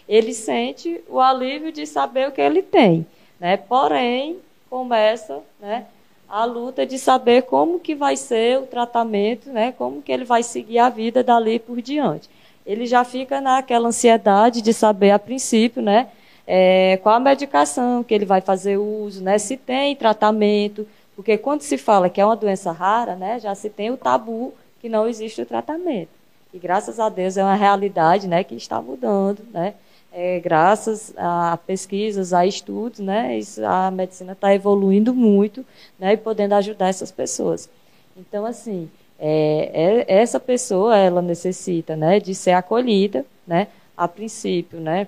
ele 0.07 0.33
sente 0.33 1.01
o 1.09 1.19
alívio 1.19 1.71
de 1.71 1.85
saber 1.85 2.29
o 2.29 2.31
que 2.31 2.41
ele 2.41 2.61
tem. 2.61 3.05
Né? 3.39 3.57
Porém, 3.57 4.37
começa 4.69 5.39
né, 5.59 5.85
a 6.31 6.45
luta 6.45 6.85
de 6.85 6.97
saber 6.97 7.41
como 7.41 7.77
que 7.77 7.93
vai 7.93 8.15
ser 8.15 8.57
o 8.57 8.65
tratamento, 8.65 9.49
né, 9.49 9.73
como 9.73 10.01
que 10.01 10.13
ele 10.13 10.23
vai 10.23 10.41
seguir 10.41 10.79
a 10.79 10.87
vida 10.87 11.21
dali 11.21 11.59
por 11.59 11.81
diante. 11.81 12.29
Ele 12.65 12.85
já 12.85 13.03
fica 13.03 13.41
naquela 13.41 13.89
ansiedade 13.89 14.61
de 14.61 14.73
saber, 14.73 15.11
a 15.11 15.19
princípio, 15.19 15.81
né, 15.81 16.07
é, 16.47 16.97
qual 17.03 17.15
a 17.15 17.19
medicação 17.19 18.01
que 18.01 18.13
ele 18.13 18.23
vai 18.23 18.39
fazer 18.39 18.77
uso, 18.77 19.21
né, 19.21 19.37
se 19.37 19.57
tem 19.57 19.93
tratamento, 19.93 20.87
porque 21.17 21.37
quando 21.37 21.63
se 21.63 21.77
fala 21.77 22.09
que 22.09 22.21
é 22.21 22.25
uma 22.25 22.35
doença 22.37 22.71
rara, 22.71 23.17
né, 23.17 23.37
já 23.37 23.53
se 23.53 23.69
tem 23.69 23.91
o 23.91 23.97
tabu 23.97 24.53
que 24.79 24.87
não 24.87 25.09
existe 25.09 25.41
o 25.41 25.45
tratamento. 25.45 26.09
E 26.53 26.57
graças 26.57 26.97
a 26.97 27.09
Deus 27.09 27.35
é 27.35 27.43
uma 27.43 27.55
realidade 27.55 28.25
né, 28.25 28.41
que 28.41 28.55
está 28.55 28.81
mudando, 28.81 29.39
né? 29.53 29.73
É, 30.13 30.39
graças 30.39 31.13
a 31.17 31.57
pesquisas, 31.65 32.33
a 32.33 32.45
estudos, 32.45 32.99
né, 32.99 33.39
isso, 33.39 33.65
a 33.65 33.89
medicina 33.89 34.33
está 34.33 34.53
evoluindo 34.53 35.13
muito 35.13 35.65
né, 35.97 36.13
e 36.13 36.17
podendo 36.17 36.53
ajudar 36.55 36.89
essas 36.89 37.11
pessoas. 37.11 37.69
Então, 38.17 38.45
assim, 38.45 38.89
é, 39.23 39.69
é, 40.07 40.21
essa 40.21 40.39
pessoa 40.39 40.97
ela 40.97 41.21
necessita 41.21 41.95
né, 41.95 42.19
de 42.19 42.33
ser 42.33 42.51
acolhida, 42.51 43.23
né? 43.45 43.67
A 43.95 44.07
princípio, 44.07 44.79
né? 44.79 45.07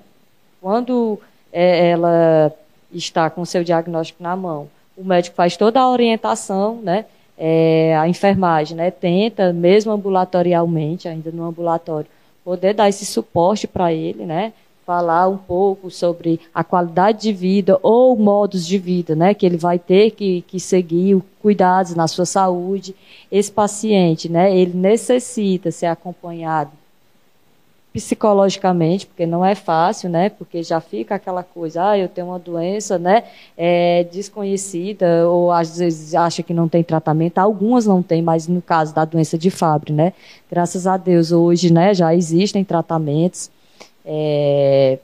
Quando 0.61 1.19
é, 1.51 1.89
ela 1.89 2.53
está 2.91 3.27
com 3.27 3.41
o 3.41 3.45
seu 3.45 3.63
diagnóstico 3.63 4.21
na 4.21 4.35
mão, 4.35 4.69
o 4.95 5.03
médico 5.03 5.35
faz 5.35 5.57
toda 5.57 5.81
a 5.81 5.89
orientação, 5.89 6.75
né? 6.75 7.05
É, 7.35 7.95
a 7.97 8.07
enfermagem, 8.07 8.77
né? 8.77 8.91
Tenta, 8.91 9.51
mesmo 9.51 9.91
ambulatorialmente, 9.91 11.07
ainda 11.07 11.31
no 11.31 11.45
ambulatório, 11.45 12.07
poder 12.45 12.75
dar 12.75 12.87
esse 12.87 13.07
suporte 13.07 13.67
para 13.67 13.91
ele, 13.91 14.25
né? 14.25 14.53
Falar 14.85 15.27
um 15.27 15.37
pouco 15.37 15.89
sobre 15.89 16.39
a 16.53 16.63
qualidade 16.63 17.21
de 17.21 17.33
vida 17.33 17.79
ou 17.81 18.15
modos 18.17 18.65
de 18.65 18.77
vida, 18.77 19.15
né, 19.15 19.33
que 19.33 19.45
ele 19.45 19.57
vai 19.57 19.79
ter 19.79 20.11
que, 20.11 20.41
que 20.41 20.59
seguir 20.59 21.21
cuidados 21.41 21.95
na 21.95 22.07
sua 22.07 22.25
saúde. 22.25 22.95
Esse 23.31 23.51
paciente, 23.51 24.29
né, 24.29 24.55
ele 24.55 24.73
necessita 24.73 25.71
ser 25.71 25.87
acompanhado 25.87 26.71
psicologicamente, 27.93 29.05
porque 29.05 29.23
não 29.23 29.45
é 29.45 29.53
fácil, 29.53 30.09
né, 30.09 30.27
porque 30.29 30.63
já 30.63 30.81
fica 30.81 31.13
aquela 31.13 31.43
coisa, 31.43 31.91
ah, 31.91 31.97
eu 31.97 32.09
tenho 32.09 32.27
uma 32.27 32.39
doença, 32.39 32.97
né, 32.97 33.23
é, 33.55 34.03
desconhecida, 34.11 35.29
ou 35.29 35.51
às 35.51 35.77
vezes 35.77 36.15
acha 36.15 36.41
que 36.41 36.55
não 36.55 36.67
tem 36.67 36.83
tratamento, 36.83 37.37
algumas 37.37 37.85
não 37.85 38.01
tem, 38.01 38.19
mas 38.19 38.47
no 38.47 38.63
caso 38.63 38.95
da 38.95 39.05
doença 39.05 39.37
de 39.37 39.51
Fabry, 39.51 39.93
né, 39.93 40.11
graças 40.49 40.87
a 40.87 40.97
Deus 40.97 41.31
hoje, 41.31 41.71
né, 41.71 41.93
já 41.93 42.15
existem 42.15 42.63
tratamentos, 42.63 43.51
é, 44.05 44.99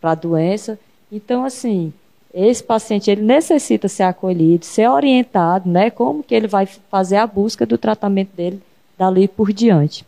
para 0.00 0.12
a 0.12 0.14
doença. 0.14 0.78
Então, 1.10 1.44
assim, 1.44 1.92
esse 2.32 2.62
paciente 2.62 3.10
ele 3.10 3.22
necessita 3.22 3.88
ser 3.88 4.02
acolhido, 4.02 4.64
ser 4.64 4.88
orientado, 4.88 5.68
né? 5.68 5.90
Como 5.90 6.22
que 6.22 6.34
ele 6.34 6.48
vai 6.48 6.66
fazer 6.66 7.16
a 7.16 7.26
busca 7.26 7.64
do 7.64 7.78
tratamento 7.78 8.34
dele 8.34 8.60
dali 8.98 9.28
por 9.28 9.52
diante. 9.52 10.04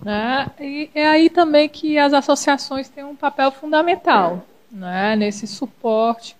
Né? 0.00 0.48
E 0.60 0.90
é 0.94 1.08
aí 1.08 1.28
também 1.28 1.68
que 1.68 1.98
as 1.98 2.12
associações 2.12 2.88
têm 2.88 3.04
um 3.04 3.16
papel 3.16 3.50
fundamental 3.50 4.46
né? 4.70 5.16
nesse 5.16 5.46
suporte 5.46 6.36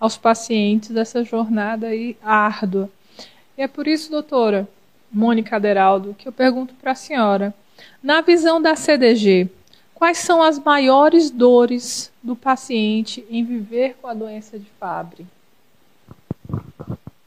aos 0.00 0.16
pacientes 0.16 0.90
dessa 0.90 1.22
jornada 1.22 1.88
aí 1.88 2.16
árdua. 2.22 2.88
E 3.56 3.62
é 3.62 3.68
por 3.68 3.86
isso, 3.86 4.10
doutora 4.10 4.66
Mônica 5.12 5.56
Aderaldo, 5.56 6.14
que 6.18 6.26
eu 6.26 6.32
pergunto 6.32 6.74
para 6.74 6.92
a 6.92 6.96
senhora, 6.96 7.54
na 8.02 8.20
visão 8.20 8.60
da 8.60 8.74
CDG, 8.74 9.48
quais 9.94 10.18
são 10.18 10.42
as 10.42 10.58
maiores 10.58 11.30
dores 11.30 12.10
do 12.22 12.34
paciente 12.34 13.24
em 13.30 13.44
viver 13.44 13.96
com 14.02 14.08
a 14.08 14.14
doença 14.14 14.58
de 14.58 14.66
Fabry? 14.80 15.24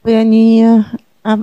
Oi, 0.04 0.16
Aninha. 0.16 0.94
A, 1.24 1.38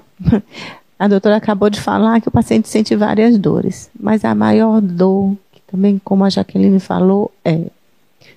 a 0.99 1.07
doutora 1.07 1.37
acabou 1.37 1.69
de 1.69 1.81
falar 1.81 2.21
que 2.21 2.27
o 2.27 2.31
paciente 2.31 2.69
sente 2.69 2.95
várias 2.95 3.37
dores, 3.37 3.89
mas 3.99 4.23
a 4.23 4.35
maior 4.35 4.79
dor, 4.79 5.35
que 5.51 5.61
também, 5.65 5.99
como 6.03 6.23
a 6.23 6.29
Jaqueline 6.29 6.79
falou, 6.79 7.31
é: 7.43 7.65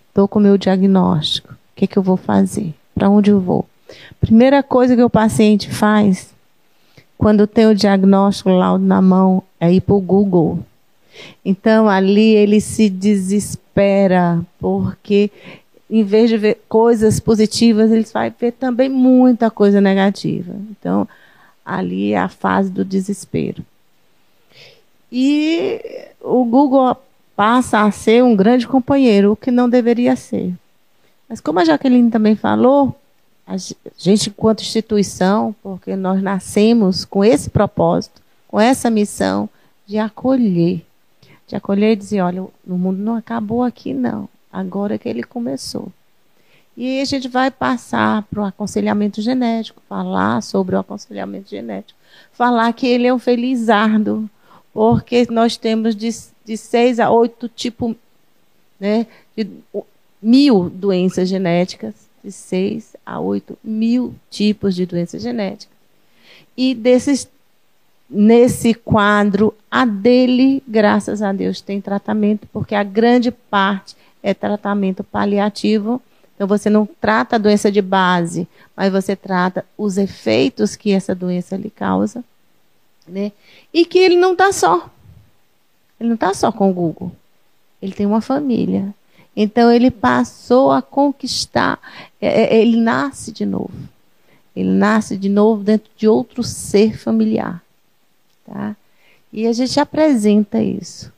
estou 0.09 0.27
com 0.27 0.39
o 0.39 0.43
meu 0.43 0.57
diagnóstico, 0.57 1.53
o 1.53 1.57
que, 1.77 1.87
que 1.87 1.99
eu 1.99 2.03
vou 2.03 2.17
fazer? 2.17 2.75
Para 2.95 3.11
onde 3.11 3.31
eu 3.31 3.39
vou? 3.39 3.67
Primeira 4.19 4.63
coisa 4.63 4.97
que 4.97 5.03
o 5.03 5.11
paciente 5.11 5.71
faz 5.71 6.35
quando 7.19 7.47
tem 7.47 7.67
o 7.67 7.75
diagnóstico, 7.75 8.51
o 8.51 8.57
laudo 8.57 8.85
na 8.85 9.01
mão, 9.01 9.43
é 9.61 9.73
ir 9.73 9.81
para 9.81 9.95
o 9.95 10.01
Google 10.01 10.59
então 11.45 11.89
ali 11.89 12.35
ele 12.35 12.61
se 12.61 12.89
desespera, 12.89 14.41
porque 14.59 15.31
em 15.89 16.03
vez 16.03 16.29
de 16.29 16.37
ver 16.37 16.59
coisas 16.69 17.21
positivas, 17.21 17.91
ele 17.91 18.07
vai 18.13 18.31
ver 18.31 18.53
também 18.53 18.89
muita 18.89 19.51
coisa 19.51 19.81
negativa. 19.81 20.55
Então 20.71 21.09
ali 21.65 22.13
é 22.13 22.19
a 22.19 22.29
fase 22.29 22.71
do 22.71 22.85
desespero. 22.85 23.65
E 25.11 25.81
o 26.21 26.45
Google 26.45 26.97
passa 27.35 27.83
a 27.83 27.91
ser 27.91 28.25
um 28.25 28.35
grande 28.35 28.67
companheiro, 28.67 29.33
o 29.33 29.37
que 29.37 29.51
não 29.51 29.69
deveria 29.69 30.17
ser. 30.17 30.55
Mas 31.29 31.41
como 31.41 31.59
a 31.59 31.65
Jaqueline 31.65 32.11
também 32.11 32.37
falou, 32.37 32.97
a 33.47 33.57
gente, 33.97 34.31
enquanto 34.31 34.63
instituição, 34.63 35.55
porque 35.63 35.95
nós 35.95 36.23
nascemos 36.23 37.05
com 37.05 37.25
esse 37.25 37.51
propósito, 37.51 38.21
com 38.49 38.61
essa 38.61 38.91
missão 38.91 39.49
de 39.87 39.99
acolher 39.99 40.86
de 41.47 41.57
acolher 41.57 41.93
e 41.93 41.97
dizer, 41.97 42.21
olha, 42.21 42.43
o 42.43 42.51
mundo 42.67 42.99
não 42.99 43.17
acabou 43.17 43.63
aqui, 43.63 43.95
não. 43.95 44.29
Agora 44.53 44.99
que 44.99 45.09
ele 45.09 45.23
começou. 45.23 45.93
E 46.77 47.01
a 47.01 47.05
gente 47.05 47.29
vai 47.29 47.51
passar 47.51 48.23
para 48.25 48.43
o 48.43 48.45
aconselhamento 48.45 49.23
genético, 49.23 49.81
falar 49.89 50.43
sobre 50.43 50.75
o 50.77 50.79
aconselhamento 50.79 51.49
genético, 51.49 51.99
falar 52.33 52.73
que 52.75 52.87
ele 52.87 53.07
é 53.07 53.15
um 53.15 53.19
felizardo, 53.19 54.29
porque 54.75 55.27
nós 55.31 55.57
temos 55.57 55.97
de, 55.97 56.11
de 56.45 56.57
seis 56.57 57.01
a 57.01 57.11
oito 57.11 57.49
tipos, 57.49 57.97
né, 58.79 59.07
de 59.35 59.49
mil 60.21 60.69
doenças 60.69 61.31
genéticas, 61.31 61.95
de 62.23 62.31
seis 62.31 62.95
a 63.07 63.21
oito 63.21 63.57
mil 63.65 64.15
tipos 64.31 64.75
de 64.75 64.85
doenças 64.85 65.23
genéticas. 65.23 65.75
E 66.55 66.75
desses 66.75 67.27
nesse 68.09 68.73
quadro, 68.73 69.53
a 69.71 69.85
dele, 69.85 70.63
graças 70.67 71.23
a 71.23 71.33
Deus, 71.33 71.61
tem 71.61 71.81
tratamento, 71.81 72.47
porque 72.53 72.75
a 72.75 72.83
grande 72.83 73.31
parte 73.31 73.97
é 74.23 74.33
tratamento 74.33 75.05
paliativo. 75.05 76.01
Então, 76.35 76.47
você 76.47 76.69
não 76.69 76.87
trata 77.01 77.37
a 77.37 77.39
doença 77.39 77.71
de 77.71 77.81
base, 77.81 78.47
mas 78.77 78.93
você 78.93 79.17
trata 79.17 79.65
os 79.77 79.97
efeitos 79.97 80.77
que 80.77 80.93
essa 80.93 81.15
doença 81.15 81.57
lhe 81.57 81.71
causa. 81.71 82.25
Né? 83.07 83.33
E 83.73 83.85
que 83.85 83.99
ele 83.99 84.17
não 84.17 84.33
está 84.33 84.53
só. 84.53 84.91
Ele 85.99 86.09
não 86.09 86.15
está 86.15 86.35
só 86.35 86.53
com 86.53 86.71
o 86.71 86.75
Google. 86.75 87.13
Ele 87.81 87.93
tem 87.93 88.05
uma 88.05 88.21
família. 88.21 88.95
Então, 89.35 89.71
ele 89.71 89.91
passou 89.91 90.73
a 90.73 90.83
conquistar. 90.83 91.79
É, 92.21 92.57
é, 92.57 92.61
ele 92.61 92.77
nasce 92.79 93.33
de 93.33 93.47
novo. 93.47 93.73
Ele 94.55 94.71
nasce 94.71 95.17
de 95.17 95.29
novo 95.29 95.63
dentro 95.63 95.91
de 95.97 96.09
outro 96.09 96.43
ser 96.43 96.99
familiar. 96.99 97.63
Tá? 98.47 98.77
E 99.33 99.47
a 99.47 99.53
gente 99.53 99.79
apresenta 99.81 100.63
isso. 100.63 101.13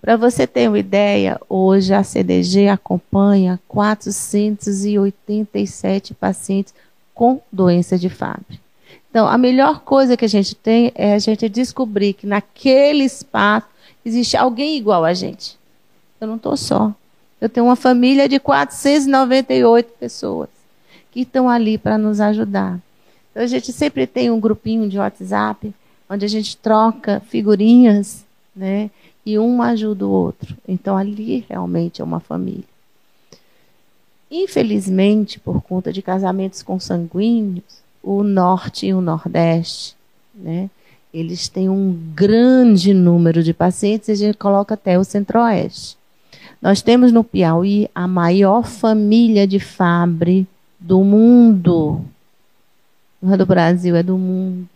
Para 0.00 0.16
você 0.16 0.46
ter 0.46 0.68
uma 0.68 0.78
ideia, 0.78 1.40
hoje 1.48 1.94
a 1.94 2.04
CDG 2.04 2.68
acompanha 2.68 3.58
487 3.66 6.12
pacientes 6.12 6.74
com 7.14 7.40
doença 7.50 7.96
de 7.96 8.10
Fabry. 8.10 8.60
Então, 9.08 9.26
a 9.26 9.38
melhor 9.38 9.80
coisa 9.80 10.16
que 10.16 10.24
a 10.24 10.28
gente 10.28 10.54
tem 10.54 10.92
é 10.94 11.14
a 11.14 11.18
gente 11.18 11.48
descobrir 11.48 12.12
que 12.12 12.26
naquele 12.26 13.04
espaço 13.04 13.66
existe 14.04 14.36
alguém 14.36 14.76
igual 14.76 15.04
a 15.04 15.14
gente. 15.14 15.56
Eu 16.20 16.26
não 16.26 16.36
estou 16.36 16.56
só. 16.56 16.92
Eu 17.40 17.48
tenho 17.48 17.66
uma 17.66 17.76
família 17.76 18.28
de 18.28 18.38
498 18.38 19.92
pessoas 19.98 20.48
que 21.10 21.20
estão 21.20 21.48
ali 21.48 21.78
para 21.78 21.96
nos 21.96 22.20
ajudar. 22.20 22.78
Então, 23.30 23.42
a 23.42 23.46
gente 23.46 23.72
sempre 23.72 24.06
tem 24.06 24.30
um 24.30 24.40
grupinho 24.40 24.88
de 24.88 24.98
WhatsApp 24.98 25.72
onde 26.08 26.24
a 26.24 26.28
gente 26.28 26.56
troca 26.56 27.20
figurinhas, 27.28 28.24
né? 28.54 28.90
E 29.24 29.38
um 29.38 29.62
ajuda 29.62 30.06
o 30.06 30.10
outro. 30.10 30.56
Então 30.66 30.96
ali 30.96 31.44
realmente 31.48 32.00
é 32.00 32.04
uma 32.04 32.20
família. 32.20 32.64
Infelizmente, 34.30 35.38
por 35.38 35.62
conta 35.62 35.92
de 35.92 36.02
casamentos 36.02 36.62
consanguíneos, 36.62 37.82
o 38.02 38.22
norte 38.22 38.86
e 38.86 38.94
o 38.94 39.00
nordeste, 39.00 39.96
né? 40.34 40.68
Eles 41.12 41.48
têm 41.48 41.68
um 41.68 41.92
grande 42.12 42.92
número 42.92 43.42
de 43.42 43.54
pacientes 43.54 44.08
e 44.08 44.12
a 44.12 44.16
gente 44.16 44.36
coloca 44.36 44.74
até 44.74 44.98
o 44.98 45.04
centro-oeste. 45.04 45.96
Nós 46.60 46.82
temos 46.82 47.12
no 47.12 47.22
Piauí 47.22 47.88
a 47.94 48.08
maior 48.08 48.66
família 48.66 49.46
de 49.46 49.60
Fabre 49.60 50.46
do 50.80 51.04
mundo. 51.04 52.00
Não 53.22 53.32
é 53.32 53.36
do 53.36 53.46
Brasil, 53.46 53.94
é 53.94 54.02
do 54.02 54.18
mundo. 54.18 54.66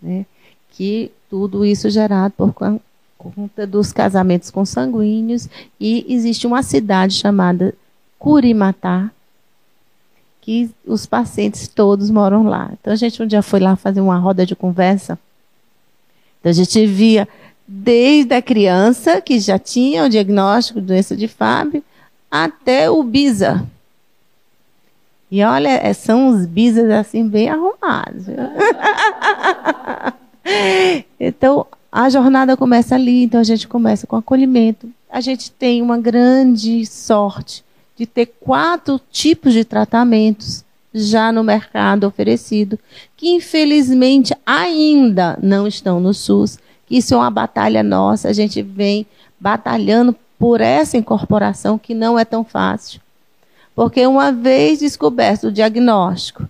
Né? 0.00 0.26
Que 0.70 1.10
tudo 1.28 1.64
isso 1.64 1.90
gerado 1.90 2.34
por 2.36 2.52
conta 2.52 3.66
dos 3.66 3.92
casamentos 3.92 4.50
consanguíneos 4.50 5.48
e 5.80 6.06
existe 6.08 6.46
uma 6.46 6.62
cidade 6.62 7.14
chamada 7.14 7.74
Curimatá, 8.18 9.10
que 10.40 10.70
os 10.86 11.06
pacientes 11.06 11.66
todos 11.66 12.10
moram 12.10 12.44
lá. 12.44 12.70
Então 12.80 12.92
a 12.92 12.96
gente 12.96 13.22
um 13.22 13.26
dia 13.26 13.42
foi 13.42 13.60
lá 13.60 13.74
fazer 13.74 14.00
uma 14.00 14.18
roda 14.18 14.46
de 14.46 14.54
conversa. 14.54 15.18
Então 16.40 16.50
a 16.50 16.54
gente 16.54 16.86
via 16.86 17.28
desde 17.66 18.34
a 18.34 18.42
criança 18.42 19.20
que 19.20 19.40
já 19.40 19.58
tinha 19.58 20.04
o 20.04 20.08
diagnóstico 20.08 20.80
de 20.80 20.86
doença 20.86 21.16
de 21.16 21.26
Fábio 21.26 21.82
até 22.30 22.88
o 22.88 23.02
bisa, 23.02 23.66
e 25.30 25.42
olha, 25.42 25.68
é, 25.68 25.92
são 25.92 26.28
os 26.28 26.46
bisas 26.46 26.88
assim 26.90 27.28
bem 27.28 27.48
arrumados. 27.48 28.26
então, 31.18 31.66
a 31.90 32.08
jornada 32.08 32.56
começa 32.56 32.94
ali, 32.94 33.24
então 33.24 33.40
a 33.40 33.44
gente 33.44 33.66
começa 33.66 34.06
com 34.06 34.16
acolhimento. 34.16 34.88
A 35.10 35.20
gente 35.20 35.50
tem 35.50 35.80
uma 35.80 35.98
grande 35.98 36.84
sorte 36.84 37.64
de 37.96 38.06
ter 38.06 38.26
quatro 38.40 39.00
tipos 39.10 39.52
de 39.52 39.64
tratamentos 39.64 40.64
já 40.92 41.30
no 41.30 41.44
mercado 41.44 42.06
oferecido, 42.06 42.78
que 43.16 43.28
infelizmente 43.28 44.34
ainda 44.44 45.38
não 45.42 45.66
estão 45.66 46.00
no 46.00 46.14
SUS, 46.14 46.58
isso 46.90 47.14
é 47.14 47.16
uma 47.16 47.30
batalha 47.30 47.82
nossa, 47.82 48.28
a 48.28 48.32
gente 48.32 48.62
vem 48.62 49.06
batalhando 49.38 50.14
por 50.38 50.60
essa 50.60 50.96
incorporação 50.96 51.78
que 51.78 51.94
não 51.94 52.18
é 52.18 52.24
tão 52.24 52.44
fácil. 52.44 53.00
Porque 53.74 54.06
uma 54.06 54.32
vez 54.32 54.78
descoberto 54.78 55.48
o 55.48 55.52
diagnóstico 55.52 56.48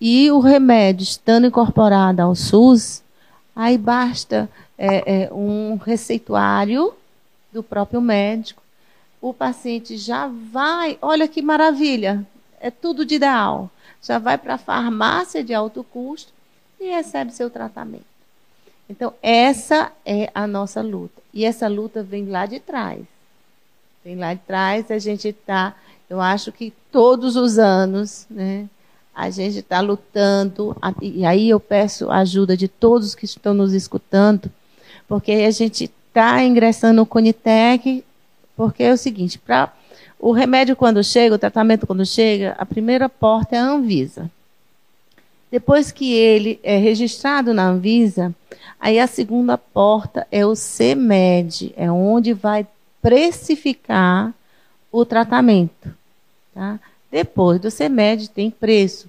e 0.00 0.30
o 0.30 0.38
remédio 0.38 1.02
estando 1.02 1.46
incorporado 1.46 2.22
ao 2.22 2.34
SUS, 2.34 3.02
aí 3.58 3.76
basta 3.76 4.48
é, 4.78 5.24
é, 5.24 5.34
um 5.34 5.74
receituário 5.74 6.94
do 7.52 7.60
próprio 7.60 8.00
médico. 8.00 8.62
O 9.20 9.34
paciente 9.34 9.96
já 9.96 10.28
vai, 10.28 10.96
olha 11.02 11.26
que 11.26 11.42
maravilha, 11.42 12.24
é 12.60 12.70
tudo 12.70 13.04
de 13.04 13.16
ideal. 13.16 13.68
Já 14.00 14.20
vai 14.20 14.38
para 14.38 14.54
a 14.54 14.58
farmácia 14.58 15.42
de 15.42 15.52
alto 15.52 15.82
custo 15.82 16.32
e 16.78 16.84
recebe 16.84 17.32
seu 17.32 17.50
tratamento. 17.50 18.06
Então, 18.88 19.12
essa 19.20 19.90
é 20.06 20.30
a 20.32 20.46
nossa 20.46 20.80
luta. 20.80 21.20
E 21.34 21.44
essa 21.44 21.66
luta 21.66 22.00
vem 22.00 22.26
lá 22.26 22.46
de 22.46 22.60
trás. 22.60 23.04
Vem 24.04 24.14
lá 24.14 24.34
de 24.34 24.40
trás, 24.46 24.88
a 24.88 25.00
gente 25.00 25.26
está, 25.28 25.74
eu 26.08 26.20
acho 26.20 26.52
que 26.52 26.72
todos 26.92 27.34
os 27.34 27.58
anos, 27.58 28.24
né, 28.30 28.68
a 29.18 29.30
gente 29.30 29.58
está 29.58 29.80
lutando, 29.80 30.76
e 31.02 31.26
aí 31.26 31.50
eu 31.50 31.58
peço 31.58 32.08
a 32.08 32.18
ajuda 32.18 32.56
de 32.56 32.68
todos 32.68 33.16
que 33.16 33.24
estão 33.24 33.52
nos 33.52 33.72
escutando, 33.72 34.48
porque 35.08 35.32
a 35.32 35.50
gente 35.50 35.90
está 36.08 36.44
ingressando 36.44 36.94
no 36.94 37.04
Conitec, 37.04 38.04
porque 38.56 38.84
é 38.84 38.92
o 38.92 38.96
seguinte, 38.96 39.36
para 39.36 39.72
o 40.20 40.30
remédio 40.30 40.76
quando 40.76 41.02
chega, 41.02 41.34
o 41.34 41.38
tratamento 41.38 41.84
quando 41.84 42.06
chega, 42.06 42.54
a 42.60 42.64
primeira 42.64 43.08
porta 43.08 43.56
é 43.56 43.58
a 43.58 43.64
Anvisa. 43.64 44.30
Depois 45.50 45.90
que 45.90 46.12
ele 46.12 46.60
é 46.62 46.76
registrado 46.76 47.52
na 47.52 47.70
Anvisa, 47.70 48.32
aí 48.78 49.00
a 49.00 49.08
segunda 49.08 49.58
porta 49.58 50.28
é 50.30 50.46
o 50.46 50.54
CMED, 50.54 51.74
é 51.76 51.90
onde 51.90 52.32
vai 52.32 52.64
precificar 53.02 54.32
o 54.92 55.04
tratamento. 55.04 55.92
Tá? 56.54 56.78
Depois 57.10 57.60
do 57.60 57.70
CMED 57.70 58.30
tem 58.30 58.50
preço 58.50 59.08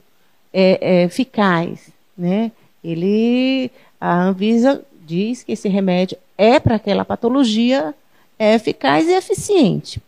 é, 0.53 0.79
é, 0.81 1.03
eficaz. 1.03 1.89
Né? 2.17 2.51
Ele, 2.83 3.71
a 3.99 4.23
Anvisa 4.23 4.83
diz 5.05 5.43
que 5.43 5.53
esse 5.53 5.67
remédio 5.67 6.17
é 6.37 6.59
para 6.59 6.75
aquela 6.75 7.03
patologia, 7.03 7.93
é 8.37 8.55
eficaz 8.55 9.07
e 9.07 9.13
eficiente. 9.13 10.01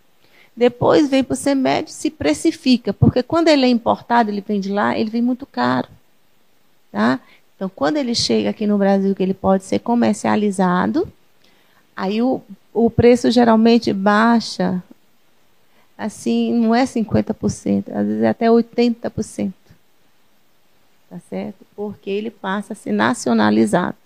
Depois 0.56 1.10
vem 1.10 1.24
para 1.24 1.34
o 1.34 1.38
CMED 1.38 1.92
se 1.92 2.10
precifica, 2.10 2.94
porque 2.94 3.24
quando 3.24 3.48
ele 3.48 3.66
é 3.66 3.70
importado, 3.70 4.30
ele 4.30 4.44
vem 4.46 4.60
de 4.60 4.72
lá, 4.72 4.98
ele 4.98 5.10
vem 5.10 5.22
muito 5.22 5.46
caro. 5.46 5.88
Tá? 6.92 7.20
Então, 7.56 7.72
quando 7.74 7.98
ele 7.98 8.14
chega 8.14 8.50
aqui 8.50 8.68
no 8.68 8.78
Brasil, 8.78 9.16
que 9.16 9.24
ele 9.24 9.34
pode 9.34 9.64
ser 9.64 9.80
comercializado, 9.80 11.08
aí 11.96 12.22
o, 12.22 12.42
o 12.74 12.90
preço 12.90 13.32
geralmente 13.32 13.94
baixa, 13.94 14.84
assim, 16.06 16.54
não 16.54 16.74
é 16.74 16.84
50%, 16.84 17.92
às 17.94 18.08
vezes 18.08 18.24
é 18.24 18.30
até 18.30 18.48
80%. 18.48 19.54
Tá 21.10 21.20
certo? 21.30 21.66
Porque 21.76 22.10
ele 22.10 22.32
passa 22.32 22.74
a 22.74 22.76
ser 22.76 22.92
nacionalizado. 22.92 23.98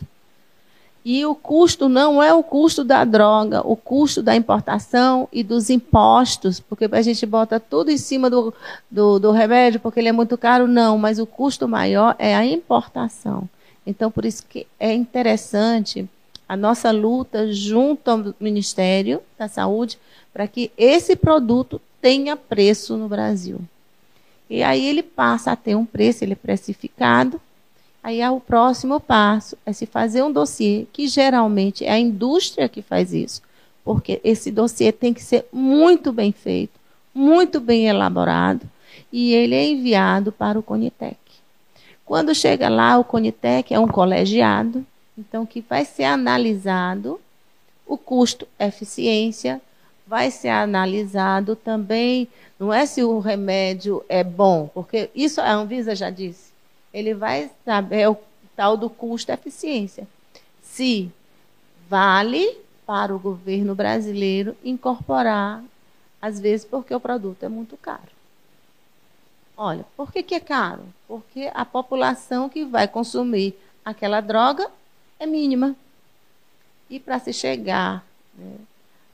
E 1.05 1.23
o 1.23 1.35
custo 1.35 1.87
não 1.87 2.21
é 2.21 2.33
o 2.33 2.41
custo 2.41 2.83
da 2.83 3.05
droga, 3.05 3.61
o 3.61 3.75
custo 3.75 4.23
da 4.23 4.35
importação 4.35 5.29
e 5.31 5.43
dos 5.43 5.69
impostos, 5.69 6.59
porque 6.59 6.89
a 6.91 7.01
gente 7.03 7.23
bota 7.27 7.59
tudo 7.59 7.91
em 7.91 7.97
cima 7.97 8.27
do, 8.27 8.51
do, 8.89 9.19
do, 9.19 9.31
remédio 9.31 9.79
porque 9.79 9.99
ele 9.99 10.09
é 10.09 10.11
muito 10.11 10.35
caro, 10.35 10.67
não, 10.67 10.97
mas 10.97 11.19
o 11.19 11.27
custo 11.27 11.67
maior 11.67 12.15
é 12.17 12.35
a 12.35 12.43
importação. 12.43 13.47
Então, 13.85 14.09
por 14.09 14.25
isso 14.25 14.43
que 14.49 14.65
é 14.79 14.91
interessante 14.93 16.09
a 16.47 16.55
nossa 16.55 16.91
luta 16.91 17.51
junto 17.51 18.09
ao 18.09 18.33
Ministério 18.39 19.21
da 19.37 19.47
Saúde 19.47 19.97
para 20.33 20.47
que 20.47 20.71
esse 20.77 21.15
produto 21.15 21.81
tenha 22.01 22.35
preço 22.35 22.97
no 22.97 23.07
Brasil. 23.07 23.59
E 24.49 24.61
aí 24.61 24.85
ele 24.85 25.01
passa 25.01 25.51
a 25.51 25.55
ter 25.55 25.75
um 25.75 25.85
preço, 25.85 26.23
ele 26.23 26.33
é 26.33 26.35
precificado, 26.35 27.41
Aí 28.05 28.23
o 28.29 28.39
próximo 28.39 28.99
passo 28.99 29.57
é 29.65 29.73
se 29.73 29.87
fazer 29.87 30.21
um 30.21 30.31
dossiê, 30.31 30.85
que 30.93 31.07
geralmente 31.07 31.83
é 31.83 31.89
a 31.89 31.97
indústria 31.97 32.69
que 32.69 32.83
faz 32.83 33.11
isso, 33.11 33.41
porque 33.83 34.21
esse 34.23 34.51
dossiê 34.51 34.91
tem 34.91 35.11
que 35.11 35.23
ser 35.23 35.47
muito 35.51 36.13
bem 36.13 36.31
feito, 36.31 36.79
muito 37.11 37.59
bem 37.59 37.87
elaborado, 37.87 38.61
e 39.11 39.33
ele 39.33 39.55
é 39.55 39.67
enviado 39.67 40.31
para 40.31 40.59
o 40.59 40.61
Conitec. 40.61 41.17
Quando 42.05 42.35
chega 42.35 42.69
lá, 42.69 42.95
o 42.99 43.03
Conitec 43.03 43.73
é 43.73 43.79
um 43.79 43.87
colegiado, 43.87 44.85
então 45.17 45.45
que 45.45 45.61
vai 45.61 45.85
ser 45.85 46.05
analisado 46.05 47.19
o 47.85 47.97
custo 47.97 48.47
eficiência, 48.59 49.61
vai 50.07 50.31
ser 50.31 50.49
analisado 50.49 51.55
também, 51.55 52.27
não 52.59 52.73
é 52.73 52.85
se 52.85 53.03
o 53.03 53.19
remédio 53.19 54.03
é 54.09 54.23
bom, 54.23 54.67
porque 54.73 55.09
isso 55.15 55.41
a 55.41 55.51
Anvisa 55.51 55.95
já 55.95 56.09
disse 56.09 56.55
ele 56.95 57.13
vai 57.13 57.51
saber 57.65 58.09
o 58.09 58.17
tal 58.55 58.77
do 58.77 58.89
custo-eficiência. 58.89 60.07
Se 60.63 61.11
vale 61.89 62.57
para 62.85 63.13
o 63.13 63.19
governo 63.19 63.75
brasileiro 63.75 64.55
incorporar, 64.63 65.61
às 66.21 66.39
vezes 66.39 66.65
porque 66.65 66.95
o 66.95 66.99
produto 66.99 67.43
é 67.43 67.49
muito 67.49 67.75
caro. 67.75 68.15
Olha, 69.57 69.85
por 69.97 70.09
que, 70.09 70.23
que 70.23 70.35
é 70.35 70.39
caro? 70.39 70.83
Porque 71.05 71.51
a 71.53 71.65
população 71.65 72.47
que 72.47 72.63
vai 72.63 72.87
consumir 72.87 73.53
aquela 73.83 74.21
droga 74.21 74.71
é 75.19 75.25
mínima. 75.25 75.75
E 76.89 76.99
para 76.99 77.19
se 77.19 77.33
chegar 77.33 78.05
né, 78.37 78.55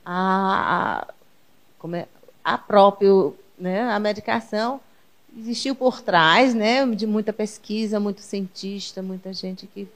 a, 0.06 1.00
a, 1.08 1.14
como 1.80 1.96
é, 1.96 2.08
a 2.44 2.58
próprio, 2.58 3.36
né, 3.58 3.84
a 3.84 4.00
medicação, 4.00 4.80
existiu 5.38 5.74
por 5.74 6.02
trás, 6.02 6.54
né, 6.54 6.86
de 6.88 7.08
muita 7.08 7.32
pesquisa, 7.32 8.00
muito 8.00 8.22
cientista, 8.22 9.02
muita 9.02 9.34
gente 9.34 9.68
que, 9.68 9.88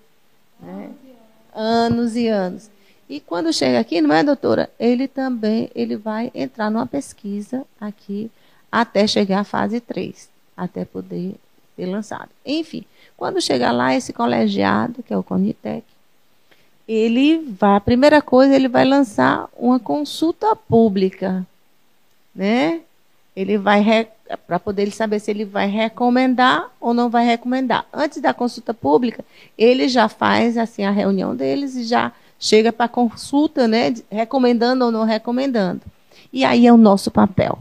né, 0.59 0.91
anos 1.53 2.15
e 2.15 2.27
anos. 2.27 2.69
E 3.07 3.19
quando 3.19 3.53
chega 3.53 3.79
aqui, 3.79 4.01
não 4.01 4.15
é, 4.15 4.23
doutora? 4.23 4.69
Ele 4.79 5.07
também 5.07 5.69
ele 5.75 5.95
vai 5.95 6.31
entrar 6.33 6.71
numa 6.71 6.87
pesquisa 6.87 7.63
aqui 7.79 8.31
até 8.71 9.05
chegar 9.05 9.41
à 9.41 9.43
fase 9.43 9.79
3, 9.79 10.29
até 10.57 10.85
poder 10.85 11.35
ser 11.75 11.85
lançado. 11.85 12.29
Enfim, 12.45 12.83
quando 13.15 13.41
chegar 13.41 13.71
lá, 13.71 13.95
esse 13.95 14.11
colegiado, 14.11 15.03
que 15.03 15.13
é 15.13 15.17
o 15.17 15.23
Conitec, 15.23 15.85
ele 16.87 17.55
vai, 17.59 17.77
a 17.77 17.81
primeira 17.81 18.21
coisa, 18.21 18.55
ele 18.55 18.67
vai 18.67 18.85
lançar 18.85 19.47
uma 19.57 19.79
consulta 19.79 20.55
pública, 20.55 21.45
né? 22.33 22.81
Ele 23.35 23.57
vai 23.57 24.07
para 24.47 24.59
poder 24.59 24.91
saber 24.91 25.19
se 25.19 25.29
ele 25.29 25.45
vai 25.45 25.67
recomendar 25.67 26.69
ou 26.79 26.93
não 26.93 27.09
vai 27.09 27.25
recomendar. 27.25 27.85
Antes 27.93 28.21
da 28.21 28.33
consulta 28.33 28.73
pública, 28.73 29.23
ele 29.57 29.87
já 29.87 30.07
faz 30.07 30.57
assim 30.57 30.83
a 30.83 30.91
reunião 30.91 31.35
deles 31.35 31.75
e 31.75 31.83
já 31.83 32.11
chega 32.39 32.71
para 32.71 32.87
consulta, 32.87 33.67
né, 33.67 33.93
recomendando 34.09 34.85
ou 34.85 34.91
não 34.91 35.03
recomendando. 35.03 35.81
E 36.31 36.43
aí 36.43 36.67
é 36.67 36.73
o 36.73 36.77
nosso 36.77 37.11
papel. 37.11 37.59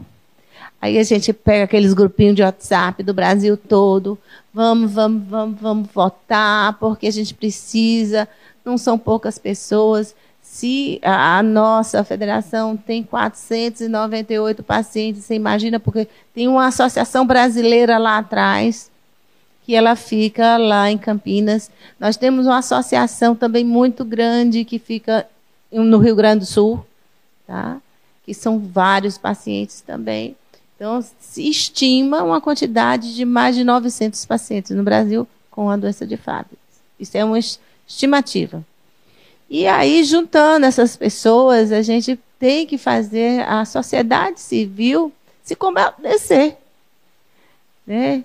Aí 0.81 0.97
a 0.97 1.03
gente 1.03 1.33
pega 1.33 1.63
aqueles 1.63 1.93
grupinhos 1.93 2.35
de 2.35 2.43
WhatsApp 2.43 3.01
do 3.01 3.13
Brasil 3.13 3.57
todo, 3.57 4.17
vamos, 4.53 4.91
vamos, 4.91 5.23
vamos, 5.27 5.59
vamos 5.59 5.89
votar, 5.93 6.77
porque 6.79 7.07
a 7.07 7.11
gente 7.11 7.33
precisa, 7.33 8.27
não 8.65 8.77
são 8.77 8.97
poucas 8.97 9.37
pessoas. 9.37 10.15
Se 10.41 10.99
a, 11.03 11.41
nossa 11.43 12.03
federação 12.03 12.75
tem 12.75 13.03
498 13.03 14.63
pacientes, 14.63 15.23
você 15.23 15.35
imagina, 15.35 15.79
porque 15.79 16.07
tem 16.33 16.47
uma 16.47 16.67
associação 16.67 17.25
brasileira 17.25 17.97
lá 17.97 18.17
atrás, 18.17 18.89
que 19.65 19.75
ela 19.75 19.95
fica 19.95 20.57
lá 20.57 20.89
em 20.89 20.97
Campinas. 20.97 21.69
Nós 21.99 22.17
temos 22.17 22.45
uma 22.45 22.59
associação 22.59 23.35
também 23.35 23.63
muito 23.63 24.05
grande 24.05 24.63
que 24.63 24.79
fica 24.79 25.27
no 25.71 25.97
Rio 25.97 26.15
Grande 26.15 26.41
do 26.41 26.45
Sul, 26.45 26.85
tá? 27.45 27.77
que 28.25 28.33
são 28.33 28.59
vários 28.59 29.17
pacientes 29.17 29.81
também. 29.81 30.35
Então, 30.75 31.03
se 31.19 31.47
estima 31.47 32.23
uma 32.23 32.41
quantidade 32.41 33.15
de 33.15 33.23
mais 33.23 33.55
de 33.55 33.63
900 33.63 34.25
pacientes 34.25 34.71
no 34.71 34.83
Brasil 34.83 35.27
com 35.49 35.69
a 35.69 35.77
doença 35.77 36.05
de 36.05 36.17
Fabry. 36.17 36.57
Isso 36.99 37.17
é 37.17 37.23
uma 37.23 37.39
estimativa. 37.87 38.63
E 39.49 39.67
aí, 39.67 40.03
juntando 40.03 40.65
essas 40.65 40.97
pessoas, 40.97 41.71
a 41.71 41.81
gente 41.81 42.19
tem 42.39 42.65
que 42.65 42.77
fazer 42.77 43.41
a 43.47 43.63
sociedade 43.65 44.39
civil 44.39 45.11
se 45.43 45.55
compadecer. 45.55 46.57
Né? 47.85 48.23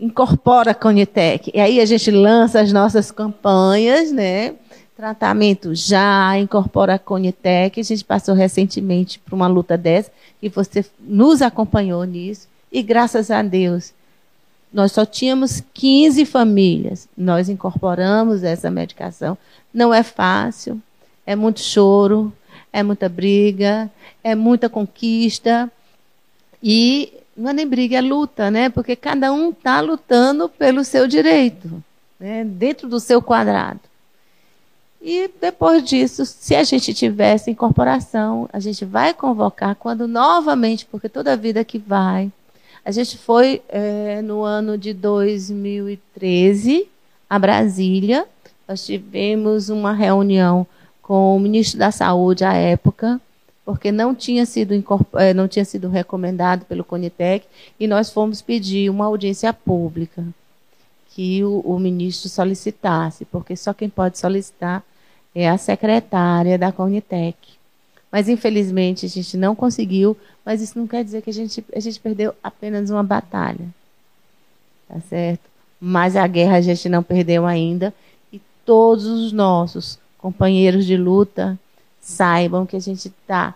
Incorpora 0.00 0.70
a 0.70 0.74
Conitec. 0.74 1.50
E 1.54 1.60
aí 1.60 1.80
a 1.80 1.84
gente 1.84 2.10
lança 2.10 2.60
as 2.60 2.72
nossas 2.72 3.10
campanhas, 3.10 4.10
né? 4.10 4.54
Tratamento 4.96 5.74
já, 5.74 6.38
incorpora 6.38 6.94
a 6.94 6.98
Conitec. 6.98 7.78
A 7.78 7.84
gente 7.84 8.04
passou 8.04 8.34
recentemente 8.34 9.18
por 9.18 9.34
uma 9.34 9.46
luta 9.46 9.76
dessa, 9.76 10.10
e 10.40 10.48
você 10.48 10.84
nos 10.98 11.42
acompanhou 11.42 12.04
nisso. 12.04 12.48
E 12.72 12.82
graças 12.82 13.30
a 13.30 13.42
Deus, 13.42 13.92
nós 14.74 14.90
só 14.90 15.06
tínhamos 15.06 15.62
15 15.72 16.24
famílias. 16.26 17.08
Nós 17.16 17.48
incorporamos 17.48 18.42
essa 18.42 18.68
medicação. 18.72 19.38
Não 19.72 19.94
é 19.94 20.02
fácil. 20.02 20.82
é 21.24 21.36
muito 21.36 21.60
choro, 21.60 22.32
é 22.72 22.82
muita 22.82 23.08
briga, 23.08 23.88
é 24.22 24.34
muita 24.34 24.68
conquista. 24.68 25.70
E 26.60 27.12
não 27.36 27.50
é 27.50 27.52
nem 27.52 27.68
briga, 27.68 27.98
é 27.98 28.00
luta, 28.00 28.50
né? 28.50 28.68
Porque 28.68 28.96
cada 28.96 29.32
um 29.32 29.50
está 29.50 29.80
lutando 29.80 30.48
pelo 30.48 30.82
seu 30.82 31.06
direito, 31.06 31.82
né? 32.18 32.42
dentro 32.44 32.88
do 32.88 32.98
seu 32.98 33.22
quadrado. 33.22 33.80
E 35.00 35.30
depois 35.40 35.84
disso, 35.84 36.26
se 36.26 36.52
a 36.54 36.64
gente 36.64 36.92
tivesse 36.92 37.48
incorporação, 37.48 38.48
a 38.52 38.58
gente 38.58 38.84
vai 38.84 39.14
convocar 39.14 39.76
quando 39.76 40.08
novamente, 40.08 40.84
porque 40.86 41.08
toda 41.08 41.36
vida 41.36 41.64
que 41.64 41.78
vai. 41.78 42.32
A 42.84 42.90
gente 42.90 43.16
foi 43.16 43.62
é, 43.68 44.20
no 44.20 44.42
ano 44.42 44.76
de 44.76 44.92
2013 44.92 46.86
a 47.30 47.38
Brasília. 47.38 48.26
Nós 48.68 48.84
tivemos 48.84 49.70
uma 49.70 49.92
reunião 49.92 50.66
com 51.00 51.34
o 51.34 51.40
ministro 51.40 51.78
da 51.78 51.90
Saúde 51.90 52.44
à 52.44 52.52
época, 52.52 53.18
porque 53.64 53.90
não 53.90 54.14
tinha 54.14 54.44
sido, 54.44 54.74
é, 55.14 55.32
não 55.32 55.48
tinha 55.48 55.64
sido 55.64 55.88
recomendado 55.88 56.66
pelo 56.66 56.84
Conitec, 56.84 57.46
e 57.80 57.86
nós 57.86 58.10
fomos 58.10 58.42
pedir 58.42 58.90
uma 58.90 59.06
audiência 59.06 59.52
pública 59.52 60.22
que 61.10 61.42
o, 61.42 61.60
o 61.60 61.78
ministro 61.78 62.28
solicitasse, 62.28 63.24
porque 63.24 63.56
só 63.56 63.72
quem 63.72 63.88
pode 63.88 64.18
solicitar 64.18 64.82
é 65.34 65.48
a 65.48 65.56
secretária 65.56 66.58
da 66.58 66.70
Conitec. 66.70 67.36
Mas, 68.14 68.28
infelizmente, 68.28 69.06
a 69.06 69.08
gente 69.08 69.36
não 69.36 69.56
conseguiu, 69.56 70.16
mas 70.46 70.62
isso 70.62 70.78
não 70.78 70.86
quer 70.86 71.02
dizer 71.02 71.20
que 71.20 71.30
a 71.30 71.32
gente, 71.32 71.64
a 71.74 71.80
gente 71.80 71.98
perdeu 71.98 72.32
apenas 72.44 72.88
uma 72.88 73.02
batalha. 73.02 73.66
Tá 74.88 75.00
certo? 75.08 75.40
Mas 75.80 76.14
a 76.14 76.24
guerra 76.24 76.58
a 76.58 76.60
gente 76.60 76.88
não 76.88 77.02
perdeu 77.02 77.44
ainda. 77.44 77.92
E 78.32 78.40
todos 78.64 79.04
os 79.04 79.32
nossos 79.32 79.98
companheiros 80.16 80.86
de 80.86 80.96
luta 80.96 81.58
saibam 82.00 82.64
que 82.64 82.76
a 82.76 82.80
gente 82.80 83.08
está 83.08 83.52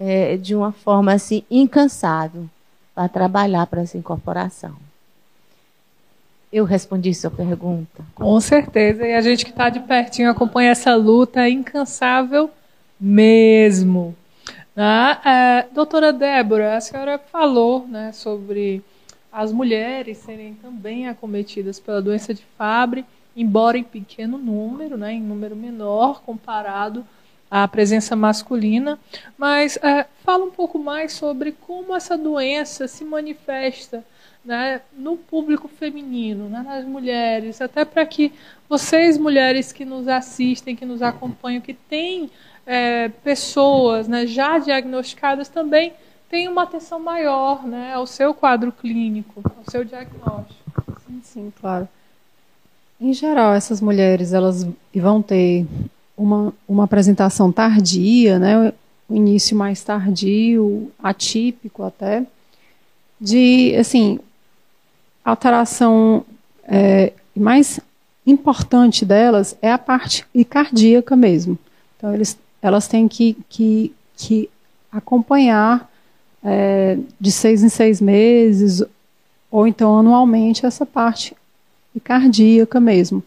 é, 0.00 0.38
de 0.38 0.54
uma 0.54 0.72
forma 0.72 1.12
assim 1.12 1.42
incansável 1.50 2.48
para 2.94 3.10
trabalhar 3.10 3.66
para 3.66 3.82
essa 3.82 3.98
incorporação. 3.98 4.74
Eu 6.50 6.64
respondi 6.64 7.12
sua 7.12 7.30
pergunta. 7.30 8.02
Com 8.14 8.40
certeza. 8.40 9.06
E 9.06 9.12
a 9.12 9.20
gente 9.20 9.44
que 9.44 9.50
está 9.50 9.68
de 9.68 9.80
pertinho 9.80 10.30
acompanha 10.30 10.70
essa 10.70 10.96
luta 10.96 11.46
incansável 11.46 12.50
mesmo. 13.00 14.16
Ah, 14.76 15.20
é, 15.24 15.74
doutora 15.74 16.12
Débora, 16.12 16.76
a 16.76 16.80
senhora 16.80 17.18
falou 17.18 17.86
né, 17.88 18.12
sobre 18.12 18.82
as 19.32 19.52
mulheres 19.52 20.18
serem 20.18 20.54
também 20.54 21.08
acometidas 21.08 21.78
pela 21.78 22.00
doença 22.00 22.32
de 22.32 22.44
Fabry, 22.56 23.04
embora 23.36 23.76
em 23.76 23.84
pequeno 23.84 24.38
número, 24.38 24.96
né, 24.96 25.12
em 25.12 25.20
número 25.20 25.54
menor 25.54 26.22
comparado 26.22 27.04
à 27.50 27.66
presença 27.66 28.16
masculina. 28.16 28.98
Mas 29.36 29.76
é, 29.78 30.06
fala 30.24 30.44
um 30.44 30.50
pouco 30.50 30.78
mais 30.78 31.12
sobre 31.12 31.52
como 31.52 31.94
essa 31.94 32.16
doença 32.16 32.88
se 32.88 33.04
manifesta 33.04 34.04
né, 34.44 34.80
no 34.96 35.16
público 35.16 35.68
feminino, 35.68 36.48
né, 36.48 36.62
nas 36.62 36.84
mulheres, 36.84 37.60
até 37.60 37.84
para 37.84 38.06
que 38.06 38.32
vocês, 38.68 39.18
mulheres 39.18 39.72
que 39.72 39.84
nos 39.84 40.08
assistem, 40.08 40.76
que 40.76 40.86
nos 40.86 41.02
acompanham, 41.02 41.60
que 41.60 41.74
têm 41.74 42.30
é, 42.68 43.08
pessoas 43.24 44.06
né, 44.06 44.26
já 44.26 44.58
diagnosticadas, 44.58 45.48
também 45.48 45.94
tenham 46.28 46.52
uma 46.52 46.64
atenção 46.64 47.00
maior 47.00 47.66
né, 47.66 47.94
ao 47.94 48.06
seu 48.06 48.34
quadro 48.34 48.70
clínico, 48.70 49.42
ao 49.42 49.70
seu 49.70 49.82
diagnóstico. 49.84 51.00
Sim, 51.06 51.20
sim, 51.24 51.52
claro. 51.58 51.88
Em 53.00 53.14
geral, 53.14 53.54
essas 53.54 53.80
mulheres 53.80 54.34
elas 54.34 54.66
vão 54.94 55.22
ter 55.22 55.66
uma, 56.14 56.52
uma 56.68 56.84
apresentação 56.84 57.50
tardia, 57.50 58.38
né, 58.38 58.74
o 59.08 59.14
início 59.16 59.56
mais 59.56 59.82
tardio, 59.82 60.92
atípico 61.02 61.82
até, 61.82 62.26
de, 63.18 63.74
assim, 63.76 64.20
alteração 65.24 66.22
é, 66.64 67.14
mais 67.34 67.80
importante 68.26 69.06
delas 69.06 69.56
é 69.62 69.72
a 69.72 69.78
parte 69.78 70.26
cardíaca 70.50 71.16
mesmo. 71.16 71.58
Então, 71.96 72.12
eles, 72.12 72.38
elas 72.60 72.88
têm 72.88 73.08
que, 73.08 73.36
que, 73.48 73.94
que 74.16 74.50
acompanhar 74.90 75.88
é, 76.42 76.98
de 77.20 77.30
seis 77.30 77.62
em 77.62 77.68
seis 77.68 78.00
meses, 78.00 78.82
ou 79.50 79.66
então 79.66 79.98
anualmente, 79.98 80.66
essa 80.66 80.84
parte 80.84 81.36
cardíaca 82.02 82.78
mesmo. 82.78 83.22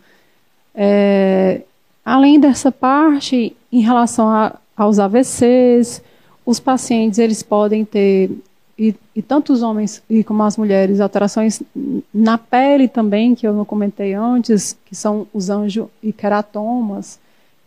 É, 0.73 1.61
além 2.05 2.39
dessa 2.39 2.71
parte, 2.71 3.55
em 3.71 3.81
relação 3.81 4.29
a, 4.29 4.57
aos 4.75 4.99
AVCs, 4.99 6.01
os 6.45 6.59
pacientes 6.59 7.19
eles 7.19 7.43
podem 7.43 7.83
ter 7.85 8.31
e, 8.77 8.95
e 9.15 9.21
tanto 9.21 9.53
os 9.53 9.61
homens 9.61 10.01
e 10.09 10.23
como 10.23 10.41
as 10.41 10.57
mulheres, 10.57 10.99
alterações 10.99 11.61
na 12.11 12.37
pele 12.37 12.87
também, 12.87 13.35
que 13.35 13.45
eu 13.45 13.53
não 13.53 13.63
comentei 13.63 14.13
antes, 14.15 14.75
que 14.85 14.95
são 14.95 15.27
os 15.31 15.51
anjo 15.51 15.87
e 16.01 16.11
queratomas, 16.11 17.19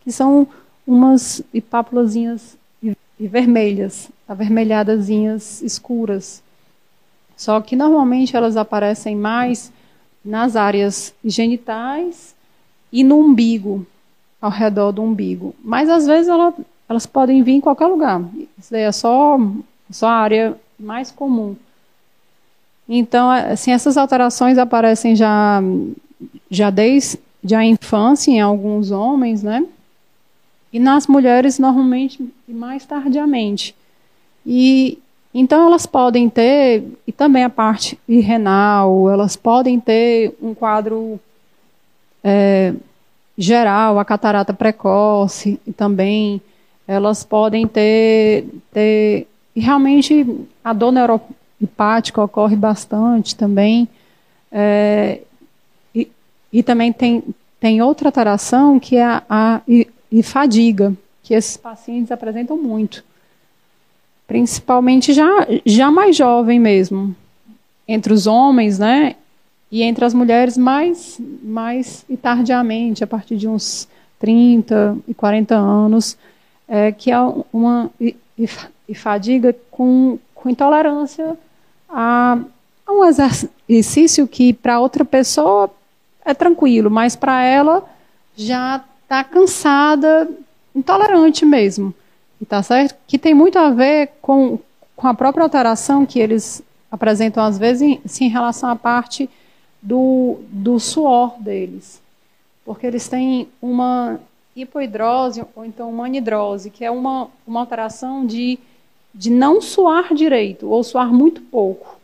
que 0.03 0.11
são 0.11 0.45
umas 0.85 1.41
pápulazinhas 1.69 2.57
vermelhas, 3.19 4.09
avermelhadazinhas 4.27 5.61
escuras. 5.61 6.43
Só 7.37 7.59
que 7.61 7.75
normalmente 7.75 8.35
elas 8.35 8.57
aparecem 8.57 9.15
mais 9.15 9.71
nas 10.23 10.55
áreas 10.55 11.13
genitais 11.23 12.35
e 12.91 13.03
no 13.03 13.19
umbigo, 13.19 13.85
ao 14.41 14.49
redor 14.49 14.91
do 14.91 15.01
umbigo. 15.01 15.55
Mas 15.63 15.89
às 15.89 16.05
vezes 16.05 16.27
ela, 16.27 16.53
elas 16.87 17.05
podem 17.05 17.43
vir 17.43 17.53
em 17.53 17.61
qualquer 17.61 17.87
lugar. 17.87 18.21
Isso 18.57 18.71
daí 18.71 18.83
é 18.83 18.91
só, 18.91 19.39
só 19.89 20.07
a 20.07 20.15
área 20.15 20.57
mais 20.79 21.11
comum. 21.11 21.55
Então, 22.87 23.29
assim, 23.29 23.71
essas 23.71 23.97
alterações 23.97 24.57
aparecem 24.57 25.15
já, 25.15 25.61
já 26.49 26.69
desde 26.69 27.55
a 27.55 27.65
infância 27.65 28.31
em 28.31 28.39
alguns 28.39 28.91
homens, 28.91 29.41
né? 29.41 29.65
E 30.75 30.79
nas 30.79 31.07
mulheres, 31.07 31.57
normalmente, 31.57 32.19
mais 32.49 32.85
tardiamente. 32.85 33.73
E 34.45 34.99
então 35.33 35.67
elas 35.67 35.85
podem 35.85 36.29
ter, 36.29 36.83
e 37.07 37.13
também 37.13 37.45
a 37.45 37.49
parte 37.49 37.97
renal, 38.09 39.09
elas 39.09 39.37
podem 39.37 39.79
ter 39.79 40.35
um 40.41 40.53
quadro 40.53 41.17
é, 42.21 42.73
geral, 43.37 43.97
a 43.97 44.03
catarata 44.03 44.53
precoce, 44.53 45.57
e 45.65 45.71
também 45.71 46.41
elas 46.85 47.23
podem 47.23 47.65
ter, 47.65 48.45
ter 48.73 49.27
e 49.55 49.61
realmente 49.61 50.27
a 50.61 50.73
dor 50.73 50.91
neuropática 50.91 52.21
ocorre 52.21 52.57
bastante 52.57 53.33
também. 53.33 53.87
É, 54.51 55.21
e, 55.95 56.11
e, 56.51 56.61
também 56.61 56.91
tem, 56.91 57.23
tem 57.61 57.81
outra 57.81 58.09
alteração 58.09 58.77
que 58.77 58.97
é 58.97 59.05
a, 59.05 59.23
a 59.29 59.61
e, 60.15 60.23
fadiga, 60.23 60.93
que 61.21 61.33
esses 61.33 61.57
pacientes 61.57 62.09
apresentam 62.09 62.55
muito. 62.57 63.03
Principalmente 64.25 65.11
já, 65.11 65.45
já 65.65 65.91
mais 65.91 66.15
jovem 66.15 66.57
mesmo. 66.57 67.13
Entre 67.85 68.13
os 68.13 68.25
homens, 68.25 68.79
né? 68.79 69.17
E 69.69 69.83
entre 69.83 70.05
as 70.05 70.13
mulheres 70.13 70.57
mais, 70.57 71.19
mais 71.43 72.05
e 72.07 72.15
tardiamente, 72.15 73.03
a 73.03 73.07
partir 73.07 73.35
de 73.35 73.45
uns 73.45 73.89
30 74.17 74.97
e 75.05 75.13
40 75.13 75.53
anos, 75.53 76.17
é, 76.65 76.93
que 76.93 77.11
é 77.11 77.19
uma 77.51 77.91
e, 77.99 78.15
e 78.87 78.95
fadiga 78.95 79.53
com, 79.69 80.17
com 80.33 80.49
intolerância 80.49 81.37
a, 81.89 82.39
a 82.87 82.91
um 82.93 83.03
exercício 83.03 84.25
que 84.29 84.53
para 84.53 84.79
outra 84.79 85.03
pessoa 85.03 85.69
é 86.23 86.33
tranquilo, 86.33 86.89
mas 86.89 87.17
para 87.17 87.43
ela 87.43 87.83
já 88.33 88.81
está 89.05 89.23
cansada, 89.23 90.29
intolerante 90.75 91.45
mesmo. 91.45 91.93
Tá 92.47 92.61
certo? 92.61 92.95
Que 93.07 93.17
tem 93.17 93.33
muito 93.33 93.57
a 93.57 93.71
ver 93.71 94.11
com, 94.21 94.59
com 94.95 95.07
a 95.07 95.13
própria 95.13 95.43
alteração 95.43 96.05
que 96.05 96.19
eles 96.19 96.61
apresentam 96.91 97.43
às 97.43 97.57
vezes 97.57 97.81
em, 97.81 98.01
em 98.21 98.29
relação 98.29 98.69
à 98.69 98.75
parte 98.75 99.27
do, 99.81 100.39
do 100.49 100.79
suor 100.79 101.39
deles. 101.39 102.01
Porque 102.63 102.85
eles 102.85 103.07
têm 103.07 103.47
uma 103.61 104.19
hipoidrose 104.55 105.43
ou 105.55 105.65
então 105.65 105.89
uma 105.89 106.05
anidrose, 106.05 106.69
que 106.69 106.85
é 106.85 106.91
uma, 106.91 107.29
uma 107.47 107.61
alteração 107.61 108.25
de 108.25 108.59
de 109.15 109.29
não 109.29 109.61
suar 109.61 110.13
direito 110.13 110.69
ou 110.69 110.83
suar 110.83 111.11
muito 111.11 111.41
pouco. 111.41 111.97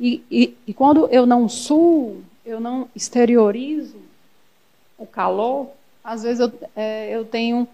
E, 0.00 0.20
e, 0.28 0.56
e 0.66 0.74
quando 0.74 1.06
eu 1.06 1.24
não 1.24 1.48
suo, 1.48 2.22
eu 2.44 2.58
não 2.58 2.88
exteriorizo 2.94 3.98
o 4.98 5.06
calor, 5.06 5.68
às 6.02 6.22
vezes 6.22 6.40
eu, 6.40 6.52
é, 6.74 7.14
eu 7.14 7.24
tenho 7.24 7.66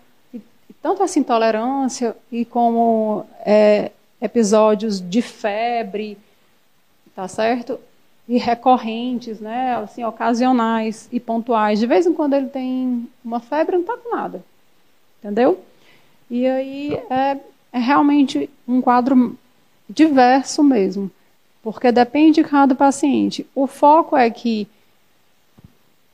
tanto 0.82 1.02
essa 1.02 1.18
intolerância 1.18 2.16
e 2.30 2.44
como 2.44 3.24
é, 3.40 3.90
episódios 4.20 5.00
de 5.00 5.22
febre, 5.22 6.18
tá 7.14 7.26
certo? 7.28 7.78
E 8.28 8.38
recorrentes, 8.38 9.40
né? 9.40 9.76
Assim, 9.76 10.04
ocasionais 10.04 11.08
e 11.12 11.20
pontuais. 11.20 11.78
De 11.78 11.86
vez 11.86 12.06
em 12.06 12.12
quando 12.12 12.34
ele 12.34 12.48
tem 12.48 13.08
uma 13.24 13.40
febre, 13.40 13.76
não 13.76 13.82
está 13.82 13.96
com 13.96 14.14
nada. 14.14 14.44
Entendeu? 15.20 15.60
E 16.30 16.46
aí 16.46 16.94
é, 17.08 17.38
é 17.72 17.78
realmente 17.78 18.50
um 18.66 18.80
quadro 18.80 19.38
diverso 19.88 20.62
mesmo, 20.62 21.10
porque 21.62 21.92
depende 21.92 22.42
de 22.42 22.48
cada 22.48 22.74
paciente. 22.74 23.46
O 23.54 23.66
foco 23.66 24.16
é 24.16 24.28
que 24.30 24.68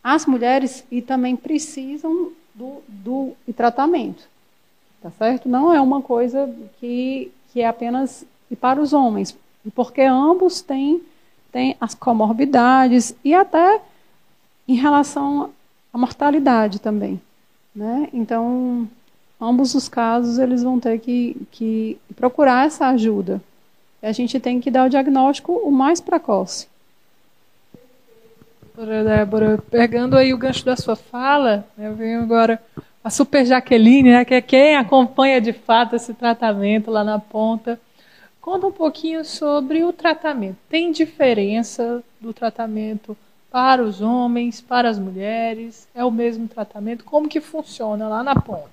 as 0.03 0.27
mulheres 0.27 0.85
e 0.91 1.01
também 1.01 1.37
precisam 1.37 2.33
do, 2.55 2.83
do 2.89 3.33
tratamento, 3.55 4.29
tá 5.01 5.11
certo? 5.11 5.49
Não 5.49 5.73
é 5.73 5.81
uma 5.81 6.03
coisa 6.03 6.53
que, 6.81 7.31
que 7.53 7.61
é 7.61 7.67
apenas 7.67 8.25
para 8.61 8.81
os 8.81 8.93
homens, 8.93 9.37
porque 9.75 10.03
ambos 10.03 10.61
têm, 10.61 11.01
têm 11.51 11.77
as 11.81 11.95
comorbidades 11.95 13.15
e 13.25 13.35
até 13.35 13.81
em 14.67 14.75
relação 14.75 15.51
à 15.93 15.99
mortalidade 15.99 16.79
também, 16.79 17.21
né? 17.75 18.09
Então, 18.13 18.89
ambos 19.41 19.75
os 19.75 19.89
casos 19.89 20.39
eles 20.39 20.63
vão 20.63 20.79
ter 20.79 20.99
que, 20.99 21.37
que 21.51 21.99
procurar 22.15 22.67
essa 22.67 22.89
ajuda. 22.89 23.41
E 24.03 24.07
a 24.07 24.13
gente 24.13 24.39
tem 24.41 24.61
que 24.61 24.71
dar 24.71 24.87
o 24.87 24.91
diagnóstico 24.91 25.53
o 25.53 25.71
mais 25.71 26.01
precoce. 26.01 26.67
Doutora 28.83 29.05
Débora, 29.05 29.63
pegando 29.71 30.17
aí 30.17 30.35
o 30.35 30.37
gancho 30.37 30.65
da 30.65 30.75
sua 30.75 30.97
fala, 30.97 31.65
eu 31.79 31.95
venho 31.95 32.21
agora 32.21 32.61
a 33.05 33.11
Super 33.11 33.47
Jaqueline, 33.47 34.11
né, 34.11 34.25
que 34.25 34.35
é 34.35 34.41
quem 34.41 34.75
acompanha 34.75 35.41
de 35.41 35.53
fato 35.53 35.95
esse 35.95 36.13
tratamento 36.13 36.91
lá 36.91 37.05
na 37.05 37.17
ponta. 37.17 37.79
Conta 38.41 38.67
um 38.67 38.73
pouquinho 38.73 39.25
sobre 39.25 39.85
o 39.85 39.93
tratamento. 39.93 40.57
Tem 40.69 40.91
diferença 40.91 42.03
do 42.21 42.33
tratamento 42.33 43.17
para 43.53 43.85
os 43.85 44.01
homens, 44.01 44.61
para 44.61 44.89
as 44.89 44.99
mulheres? 44.99 45.87
É 45.95 46.05
o 46.05 46.11
mesmo 46.11 46.49
tratamento? 46.49 47.05
Como 47.05 47.29
que 47.29 47.41
funciona 47.41 48.09
lá 48.09 48.25
na 48.25 48.35
ponta? 48.35 48.69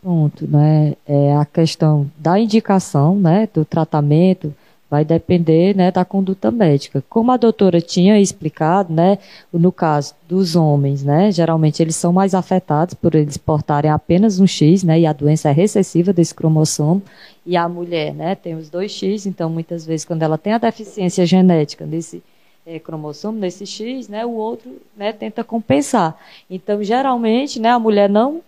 Pronto, 0.00 0.46
né? 0.46 0.94
É 1.04 1.34
a 1.34 1.44
questão 1.44 2.08
da 2.16 2.38
indicação, 2.38 3.16
né, 3.16 3.48
do 3.52 3.64
tratamento 3.64 4.54
vai 4.90 5.04
depender, 5.04 5.76
né, 5.76 5.92
da 5.92 6.04
conduta 6.04 6.50
médica. 6.50 7.02
Como 7.08 7.30
a 7.30 7.36
doutora 7.36 7.80
tinha 7.80 8.18
explicado, 8.18 8.92
né, 8.92 9.18
no 9.52 9.70
caso 9.70 10.14
dos 10.28 10.56
homens, 10.56 11.04
né, 11.04 11.30
geralmente 11.30 11.80
eles 11.80 11.94
são 11.94 12.12
mais 12.12 12.34
afetados 12.34 12.94
por 12.94 13.14
eles 13.14 13.36
portarem 13.36 13.90
apenas 13.90 14.40
um 14.40 14.46
X, 14.46 14.82
né, 14.82 14.98
e 14.98 15.06
a 15.06 15.12
doença 15.12 15.48
é 15.48 15.52
recessiva 15.52 16.12
desse 16.12 16.34
cromossomo, 16.34 17.00
e 17.46 17.56
a 17.56 17.68
mulher, 17.68 18.12
né, 18.12 18.34
tem 18.34 18.56
os 18.56 18.68
dois 18.68 18.90
X, 18.90 19.26
então 19.26 19.48
muitas 19.48 19.86
vezes 19.86 20.04
quando 20.04 20.22
ela 20.22 20.36
tem 20.36 20.52
a 20.52 20.58
deficiência 20.58 21.24
genética 21.24 21.86
nesse 21.86 22.20
é, 22.66 22.78
cromossomo, 22.78 23.38
nesse 23.38 23.66
X, 23.66 24.08
né, 24.08 24.26
o 24.26 24.32
outro, 24.32 24.70
né, 24.96 25.12
tenta 25.12 25.44
compensar. 25.44 26.18
Então, 26.50 26.82
geralmente, 26.82 27.60
né, 27.60 27.70
a 27.70 27.78
mulher 27.78 28.08
não 28.08 28.40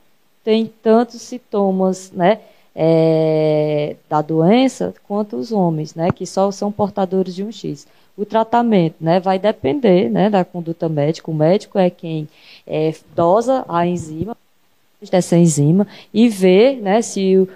tem 0.44 0.70
tantos 0.82 1.22
sintomas, 1.22 2.10
né, 2.12 2.40
é, 2.74 3.96
da 4.08 4.22
doença 4.22 4.94
quanto 5.06 5.36
os 5.36 5.52
homens, 5.52 5.94
né, 5.94 6.10
que 6.10 6.26
só 6.26 6.50
são 6.50 6.72
portadores 6.72 7.34
de 7.34 7.44
um 7.44 7.52
X. 7.52 7.86
O 8.16 8.24
tratamento, 8.24 8.96
né, 9.00 9.20
vai 9.20 9.38
depender, 9.38 10.10
né, 10.10 10.28
da 10.28 10.44
conduta 10.44 10.88
médica. 10.88 11.30
O 11.30 11.34
médico 11.34 11.78
é 11.78 11.90
quem 11.90 12.28
é, 12.66 12.94
dosa 13.14 13.64
a 13.68 13.86
enzima, 13.86 14.36
dessa 15.10 15.36
enzima, 15.36 15.86
e 16.14 16.28
vê, 16.28 16.76
né, 16.76 17.02
se 17.02 17.36
o 17.36 17.48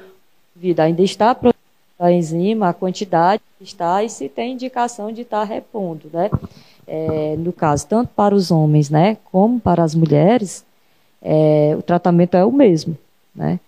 vida 0.55 0.83
ainda 0.83 1.03
está 1.03 1.35
produzindo 1.35 1.57
a 1.99 2.11
enzima, 2.11 2.69
a 2.69 2.73
quantidade 2.73 3.43
está 3.61 4.03
e 4.03 4.11
se 4.11 4.29
tem 4.29 4.53
indicação 4.53 5.13
de 5.13 5.23
estar 5.23 5.45
repondo, 5.45 6.11
né. 6.13 6.31
É, 6.89 7.37
no 7.37 7.53
caso, 7.53 7.87
tanto 7.87 8.11
para 8.15 8.35
os 8.35 8.51
homens, 8.51 8.91
né, 8.91 9.17
como 9.31 9.61
para 9.61 9.83
as 9.83 9.95
mulheres, 9.95 10.65
é, 11.23 11.75
o 11.77 11.83
tratamento 11.83 12.37
é 12.37 12.45
o 12.45 12.53
mesmo, 12.53 12.97
né? 13.35 13.59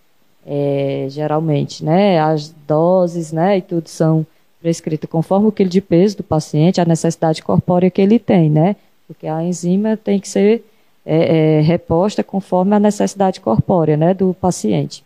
É, 0.50 1.06
geralmente, 1.10 1.84
né? 1.84 2.18
As 2.18 2.48
doses, 2.66 3.32
né? 3.32 3.58
E 3.58 3.60
tudo 3.62 3.86
são 3.86 4.24
prescritas 4.62 5.08
conforme 5.08 5.46
o 5.46 5.52
quilo 5.52 5.68
de 5.68 5.82
peso 5.82 6.16
do 6.16 6.22
paciente, 6.22 6.80
a 6.80 6.86
necessidade 6.86 7.42
corpórea 7.42 7.90
que 7.90 8.00
ele 8.00 8.18
tem, 8.18 8.48
né? 8.48 8.74
Porque 9.06 9.26
a 9.26 9.42
enzima 9.44 9.94
tem 9.94 10.18
que 10.18 10.26
ser 10.26 10.64
é, 11.04 11.58
é, 11.58 11.60
reposta 11.60 12.24
conforme 12.24 12.74
a 12.74 12.80
necessidade 12.80 13.40
corpórea, 13.40 13.94
né? 13.94 14.14
Do 14.14 14.32
paciente. 14.32 15.04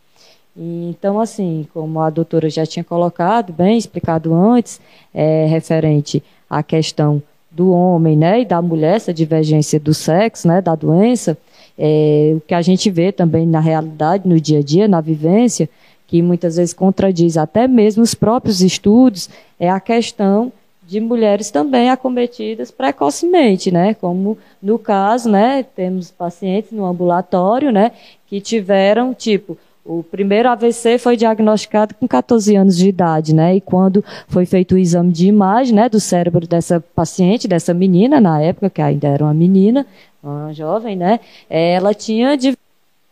Então, 0.56 1.18
assim, 1.18 1.66
como 1.74 1.98
a 1.98 2.08
doutora 2.08 2.48
já 2.48 2.64
tinha 2.64 2.84
colocado, 2.84 3.52
bem 3.52 3.76
explicado 3.76 4.32
antes, 4.32 4.80
é, 5.12 5.46
referente 5.46 6.22
à 6.48 6.62
questão 6.62 7.20
do 7.50 7.72
homem, 7.72 8.16
né? 8.16 8.42
E 8.42 8.44
da 8.44 8.62
mulher, 8.62 8.94
essa 8.96 9.12
divergência 9.12 9.80
do 9.80 9.92
sexo, 9.92 10.46
né? 10.46 10.60
Da 10.60 10.76
doença 10.76 11.36
é, 11.84 12.34
o 12.36 12.40
que 12.40 12.54
a 12.54 12.62
gente 12.62 12.88
vê 12.88 13.10
também 13.10 13.44
na 13.44 13.58
realidade, 13.58 14.28
no 14.28 14.40
dia 14.40 14.60
a 14.60 14.62
dia, 14.62 14.86
na 14.86 15.00
vivência, 15.00 15.68
que 16.06 16.22
muitas 16.22 16.54
vezes 16.54 16.72
contradiz 16.72 17.36
até 17.36 17.66
mesmo 17.66 18.04
os 18.04 18.14
próprios 18.14 18.60
estudos, 18.60 19.28
é 19.58 19.68
a 19.68 19.80
questão 19.80 20.52
de 20.86 21.00
mulheres 21.00 21.50
também 21.50 21.90
acometidas 21.90 22.70
precocemente, 22.70 23.72
né? 23.72 23.94
Como 23.94 24.38
no 24.62 24.78
caso, 24.78 25.28
né, 25.28 25.64
temos 25.74 26.08
pacientes 26.08 26.70
no 26.70 26.86
ambulatório, 26.86 27.72
né, 27.72 27.90
que 28.28 28.40
tiveram 28.40 29.12
tipo 29.12 29.58
o 29.84 30.04
primeiro 30.04 30.48
AVC 30.48 30.96
foi 30.98 31.16
diagnosticado 31.16 31.94
com 31.94 32.06
14 32.06 32.54
anos 32.54 32.76
de 32.76 32.88
idade, 32.88 33.34
né? 33.34 33.56
E 33.56 33.60
quando 33.60 34.04
foi 34.28 34.46
feito 34.46 34.76
o 34.76 34.78
exame 34.78 35.10
de 35.10 35.26
imagem, 35.26 35.74
né, 35.74 35.88
do 35.88 35.98
cérebro 35.98 36.46
dessa 36.46 36.80
paciente, 36.94 37.48
dessa 37.48 37.74
menina, 37.74 38.20
na 38.20 38.40
época 38.40 38.70
que 38.70 38.80
ainda 38.80 39.08
era 39.08 39.24
uma 39.24 39.34
menina, 39.34 39.84
uma 40.22 40.52
jovem, 40.52 40.96
né? 40.96 41.20
Ela 41.50 41.92
tinha 41.92 42.38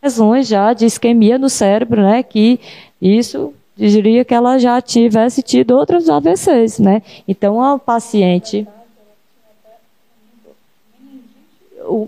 lesões 0.01 0.47
já 0.47 0.73
de 0.73 0.85
isquemia 0.85 1.37
no 1.37 1.49
cérebro, 1.49 2.01
né? 2.01 2.23
Que 2.23 2.59
isso 3.01 3.53
diria 3.75 4.23
que 4.23 4.33
ela 4.33 4.57
já 4.57 4.81
tivesse 4.81 5.41
tido 5.41 5.71
outros 5.71 6.09
AVCs, 6.09 6.79
né? 6.79 7.01
Então 7.27 7.61
a 7.61 7.77
paciente 7.77 8.67
o 11.83 12.07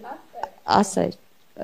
acesso. 0.66 1.18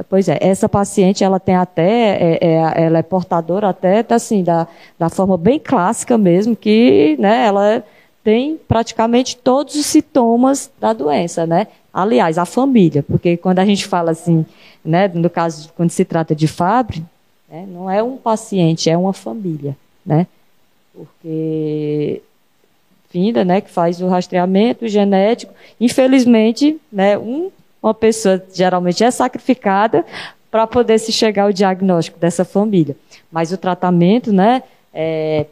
Pois 0.07 0.29
é, 0.29 0.37
essa 0.39 0.69
paciente 0.69 1.23
ela 1.23 1.39
tem 1.39 1.55
até, 1.55 2.37
é, 2.37 2.37
é, 2.41 2.83
ela 2.83 2.99
é 2.99 3.03
portadora 3.03 3.69
até 3.69 4.05
assim 4.09 4.43
da, 4.43 4.67
da 4.99 5.09
forma 5.09 5.35
bem 5.35 5.59
clássica 5.59 6.17
mesmo, 6.17 6.55
que 6.55 7.15
né, 7.19 7.47
ela 7.47 7.83
tem 8.23 8.59
praticamente 8.67 9.35
todos 9.35 9.75
os 9.75 9.85
sintomas 9.85 10.69
da 10.79 10.93
doença, 10.93 11.47
né? 11.47 11.67
Aliás, 11.93 12.37
a 12.37 12.45
família, 12.45 13.03
porque 13.03 13.35
quando 13.37 13.59
a 13.59 13.65
gente 13.65 13.85
fala 13.87 14.11
assim, 14.11 14.45
né, 14.83 15.07
no 15.07 15.29
caso, 15.29 15.71
quando 15.75 15.89
se 15.89 16.05
trata 16.05 16.35
de 16.35 16.47
Fabry, 16.47 17.03
né, 17.49 17.65
não 17.67 17.89
é 17.89 18.01
um 18.03 18.17
paciente, 18.17 18.89
é 18.89 18.97
uma 18.97 19.13
família, 19.13 19.75
né? 20.05 20.27
Porque 20.93 22.21
vinda, 23.11 23.43
né, 23.43 23.59
que 23.61 23.69
faz 23.69 24.01
o 24.01 24.07
rastreamento 24.07 24.87
genético, 24.87 25.53
infelizmente, 25.79 26.79
né, 26.91 27.17
um, 27.17 27.49
uma 27.81 27.93
pessoa 27.93 28.43
geralmente 28.53 29.03
é 29.03 29.09
sacrificada 29.09 30.05
para 30.51 30.67
poder 30.67 30.99
se 30.99 31.11
chegar 31.11 31.43
ao 31.43 31.53
diagnóstico 31.53 32.19
dessa 32.19 32.45
família. 32.45 32.95
Mas 33.31 33.51
o 33.51 33.57
tratamento, 33.57 34.31
né, 34.31 34.63
é, 34.93 35.45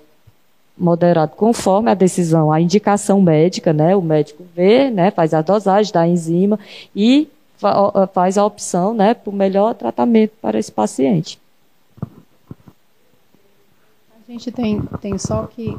moderado 0.77 1.35
conforme 1.35 1.89
a 1.89 1.93
decisão, 1.93 2.51
a 2.51 2.61
indicação 2.61 3.21
médica, 3.21 3.73
né? 3.73 3.95
O 3.95 4.01
médico 4.01 4.43
vê, 4.55 4.89
né? 4.89 5.11
Faz 5.11 5.33
a 5.33 5.41
dosagem 5.41 5.91
da 5.91 6.07
enzima 6.07 6.59
e 6.95 7.27
faz 8.13 8.37
a 8.37 8.45
opção, 8.45 8.93
né? 8.93 9.13
Para 9.13 9.29
o 9.29 9.33
melhor 9.33 9.73
tratamento 9.73 10.33
para 10.41 10.59
esse 10.59 10.71
paciente. 10.71 11.39
A 14.11 14.31
gente 14.31 14.51
tem, 14.51 14.81
tem 15.01 15.17
só 15.17 15.47
que, 15.47 15.77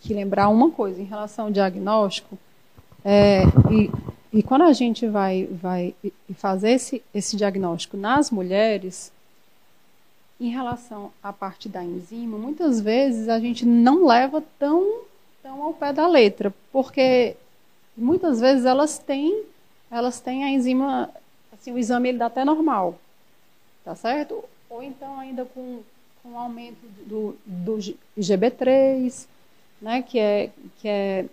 que 0.00 0.12
lembrar 0.14 0.48
uma 0.48 0.70
coisa 0.70 1.00
em 1.00 1.06
relação 1.06 1.46
ao 1.46 1.50
diagnóstico. 1.50 2.38
É, 3.04 3.44
e, 3.70 3.90
e 4.32 4.42
quando 4.42 4.62
a 4.62 4.72
gente 4.72 5.08
vai, 5.08 5.48
vai 5.50 5.94
fazer 6.34 6.72
esse, 6.72 7.02
esse 7.14 7.36
diagnóstico 7.36 7.96
nas 7.96 8.30
mulheres, 8.30 9.10
em 10.40 10.50
relação 10.50 11.12
à 11.22 11.32
parte 11.32 11.68
da 11.68 11.82
enzima, 11.82 12.36
muitas 12.36 12.80
vezes 12.80 13.28
a 13.28 13.40
gente 13.40 13.64
não 13.64 14.06
leva 14.06 14.42
tão, 14.58 15.02
tão 15.42 15.62
ao 15.62 15.72
pé 15.72 15.92
da 15.92 16.06
letra, 16.06 16.52
porque 16.70 17.36
muitas 17.96 18.40
vezes 18.40 18.66
elas 18.66 18.98
têm, 18.98 19.44
elas 19.90 20.20
têm 20.20 20.44
a 20.44 20.50
enzima, 20.50 21.10
assim, 21.52 21.72
o 21.72 21.78
exame 21.78 22.10
ele 22.10 22.18
dá 22.18 22.26
até 22.26 22.44
normal, 22.44 22.98
tá 23.84 23.94
certo? 23.94 24.44
Ou 24.68 24.82
então 24.82 25.18
ainda 25.18 25.46
com, 25.46 25.80
com 26.22 26.38
aumento 26.38 26.86
do, 27.06 27.34
do 27.46 27.78
IgB3, 28.18 29.26
né, 29.80 30.02
que 30.02 30.18
é, 30.18 30.50
que 30.78 30.88
é, 30.88 31.26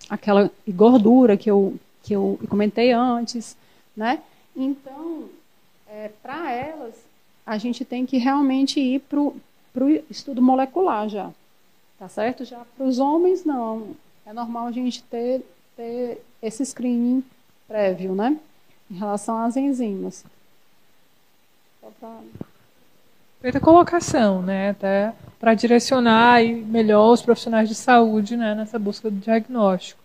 aquela 0.08 0.50
gordura 0.68 1.36
que 1.36 1.50
eu, 1.50 1.74
que 2.02 2.14
eu 2.14 2.38
comentei 2.48 2.92
antes, 2.92 3.56
né? 3.94 4.22
Então, 4.56 5.28
é, 5.92 6.10
para 6.22 6.50
elas, 6.50 6.94
a 7.44 7.58
gente 7.58 7.84
tem 7.84 8.06
que 8.06 8.16
realmente 8.16 8.80
ir 8.80 9.00
para 9.00 9.20
o 9.20 9.34
estudo 10.08 10.40
molecular 10.40 11.08
já. 11.08 11.30
Tá 11.98 12.08
certo? 12.08 12.44
Já 12.44 12.64
para 12.76 12.86
os 12.86 12.98
homens, 12.98 13.44
não. 13.44 13.94
É 14.24 14.32
normal 14.32 14.66
a 14.66 14.72
gente 14.72 15.02
ter, 15.04 15.42
ter 15.76 16.24
esse 16.40 16.64
screening 16.64 17.22
prévio, 17.68 18.14
né? 18.14 18.38
Em 18.90 18.94
relação 18.94 19.36
às 19.38 19.56
enzimas. 19.56 20.24
Feita 23.40 23.60
colocação, 23.60 24.40
né? 24.40 24.70
Até 24.70 25.12
para 25.38 25.54
direcionar 25.54 26.42
melhor 26.42 27.12
os 27.12 27.22
profissionais 27.22 27.68
de 27.68 27.74
saúde 27.74 28.36
né, 28.36 28.54
nessa 28.54 28.78
busca 28.78 29.10
do 29.10 29.16
diagnóstico. 29.16 30.00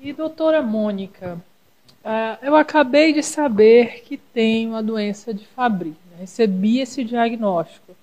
E 0.00 0.12
doutora 0.12 0.62
Mônica, 0.62 1.38
uh, 2.04 2.38
eu 2.42 2.54
acabei 2.54 3.12
de 3.12 3.22
saber 3.22 4.02
que 4.04 4.16
tenho 4.16 4.74
a 4.74 4.82
doença 4.82 5.32
de 5.32 5.44
Fabry, 5.46 5.90
né? 6.10 6.18
recebi 6.20 6.80
esse 6.80 7.02
diagnóstico. 7.02 7.94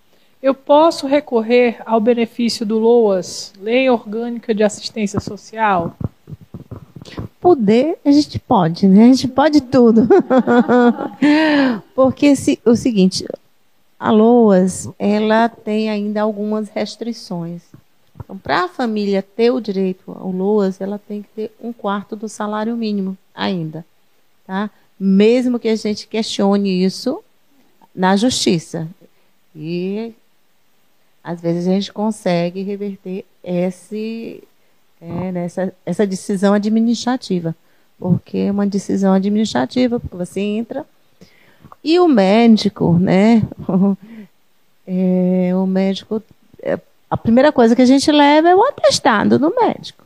Eu 0.42 0.56
posso 0.56 1.06
recorrer 1.06 1.82
ao 1.86 2.02
benefício 2.02 2.66
do 2.66 2.80
LOAS, 2.80 3.54
Lei 3.60 3.90
Orgânica 3.90 4.56
de 4.56 4.64
Assistência 4.64 5.20
Social? 5.20 5.96
Poder, 7.40 8.00
a 8.04 8.12
gente 8.12 8.40
pode, 8.40 8.88
né? 8.88 9.04
A 9.04 9.08
gente 9.08 9.28
pode 9.28 9.62
tudo. 9.62 10.08
Porque 11.94 12.36
se, 12.36 12.60
o 12.66 12.76
seguinte, 12.76 13.26
a 14.00 14.10
LOAS, 14.10 14.90
ela 14.98 15.48
tem 15.48 15.92
ainda 15.92 16.24
algumas 16.24 16.70
restrições. 16.70 17.62
Então, 18.24 18.36
para 18.36 18.64
a 18.64 18.68
família 18.68 19.22
ter 19.22 19.52
o 19.52 19.62
direito 19.62 20.12
ao 20.20 20.32
LOAS, 20.32 20.82
ela 20.82 20.98
tem 20.98 21.22
que 21.22 21.30
ter 21.36 21.52
um 21.62 21.72
quarto 21.72 22.16
do 22.16 22.28
salário 22.28 22.76
mínimo 22.76 23.16
ainda, 23.34 23.86
tá? 24.52 24.70
Mesmo 25.00 25.58
que 25.58 25.70
a 25.70 25.76
gente 25.78 26.08
questione 26.08 26.84
isso 26.84 27.24
na 27.96 28.18
justiça. 28.18 28.86
E 29.56 30.14
às 31.24 31.40
vezes 31.40 31.68
a 31.68 31.72
gente 31.72 31.94
consegue 31.94 32.62
reverter 32.62 33.24
esse, 33.42 34.44
é, 35.02 35.32
nessa, 35.32 35.74
essa 35.86 36.06
decisão 36.06 36.54
administrativa. 36.54 37.56
Porque 37.98 38.40
é 38.40 38.52
uma 38.52 38.68
decisão 38.68 39.14
administrativa, 39.14 40.02
porque 40.02 40.18
você 40.18 40.42
entra 40.42 40.86
e 41.82 41.98
o 41.98 42.08
médico, 42.08 42.94
né? 43.00 43.42
é, 44.86 45.52
o 45.56 45.66
médico, 45.66 46.22
é, 46.62 46.78
a 47.10 47.16
primeira 47.16 47.54
coisa 47.54 47.74
que 47.74 47.82
a 47.82 47.86
gente 47.86 48.12
leva 48.12 48.50
é 48.50 48.56
o 48.56 48.64
atestado 48.66 49.40
do 49.40 49.56
médico. 49.56 50.04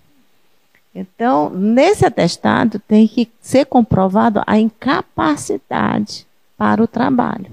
Então, 0.96 1.50
nesse 1.50 2.06
atestado 2.06 2.80
tem 2.80 3.06
que 3.06 3.30
ser 3.42 3.66
comprovado 3.66 4.42
a 4.48 4.58
incapacidade 4.58 6.26
para 6.58 6.82
o 6.82 6.88
trabalho. 6.88 7.52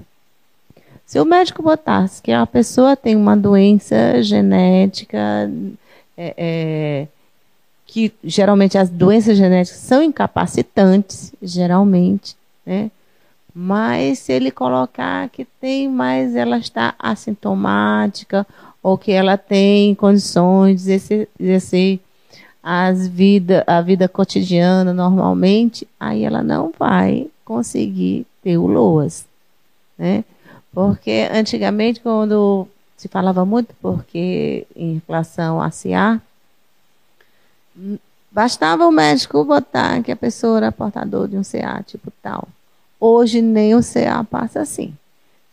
Se 1.05 1.19
o 1.19 1.25
médico 1.25 1.61
botasse 1.61 2.21
que 2.21 2.31
a 2.31 2.47
pessoa 2.47 2.95
tem 2.95 3.17
uma 3.17 3.35
doença 3.35 4.23
genética, 4.23 5.51
é, 6.17 6.33
é, 6.37 7.07
que 7.85 8.13
geralmente 8.23 8.77
as 8.77 8.89
doenças 8.89 9.37
genéticas 9.37 9.79
são 9.81 10.01
incapacitantes, 10.01 11.33
geralmente, 11.41 12.37
né? 12.65 12.89
Mas 13.53 14.19
se 14.19 14.31
ele 14.31 14.49
colocar 14.49 15.29
que 15.29 15.45
tem, 15.45 15.87
mas 15.87 16.35
ela 16.35 16.57
está 16.57 16.95
assintomática 16.97 18.47
ou 18.81 18.97
que 18.97 19.11
ela 19.11 19.37
tem 19.37 19.93
condições 19.93 20.85
de 20.85 21.27
exercer 21.39 21.99
as 22.63 23.07
vida, 23.09 23.61
a 23.67 23.81
vida 23.81 24.07
cotidiana 24.07 24.93
normalmente, 24.93 25.85
aí 25.99 26.23
ela 26.23 26.41
não 26.41 26.71
vai 26.79 27.29
conseguir 27.43 28.25
ter 28.41 28.57
o 28.57 28.65
LOAS, 28.65 29.25
né? 29.97 30.23
Porque 30.71 31.27
antigamente 31.31 31.99
quando 31.99 32.65
se 32.95 33.09
falava 33.09 33.45
muito 33.45 33.75
porque 33.81 34.65
em 34.75 35.01
relação 35.05 35.61
a 35.61 35.69
CA, 35.69 36.21
bastava 38.31 38.87
o 38.87 38.91
médico 38.91 39.43
botar 39.43 40.01
que 40.01 40.11
a 40.11 40.15
pessoa 40.15 40.57
era 40.57 40.71
portador 40.71 41.27
de 41.27 41.37
um 41.37 41.43
CA 41.43 41.83
tipo 41.85 42.09
tal. 42.21 42.47
Hoje 42.97 43.41
nem 43.41 43.75
o 43.75 43.81
CA 43.81 44.23
passa 44.23 44.61
assim. 44.61 44.95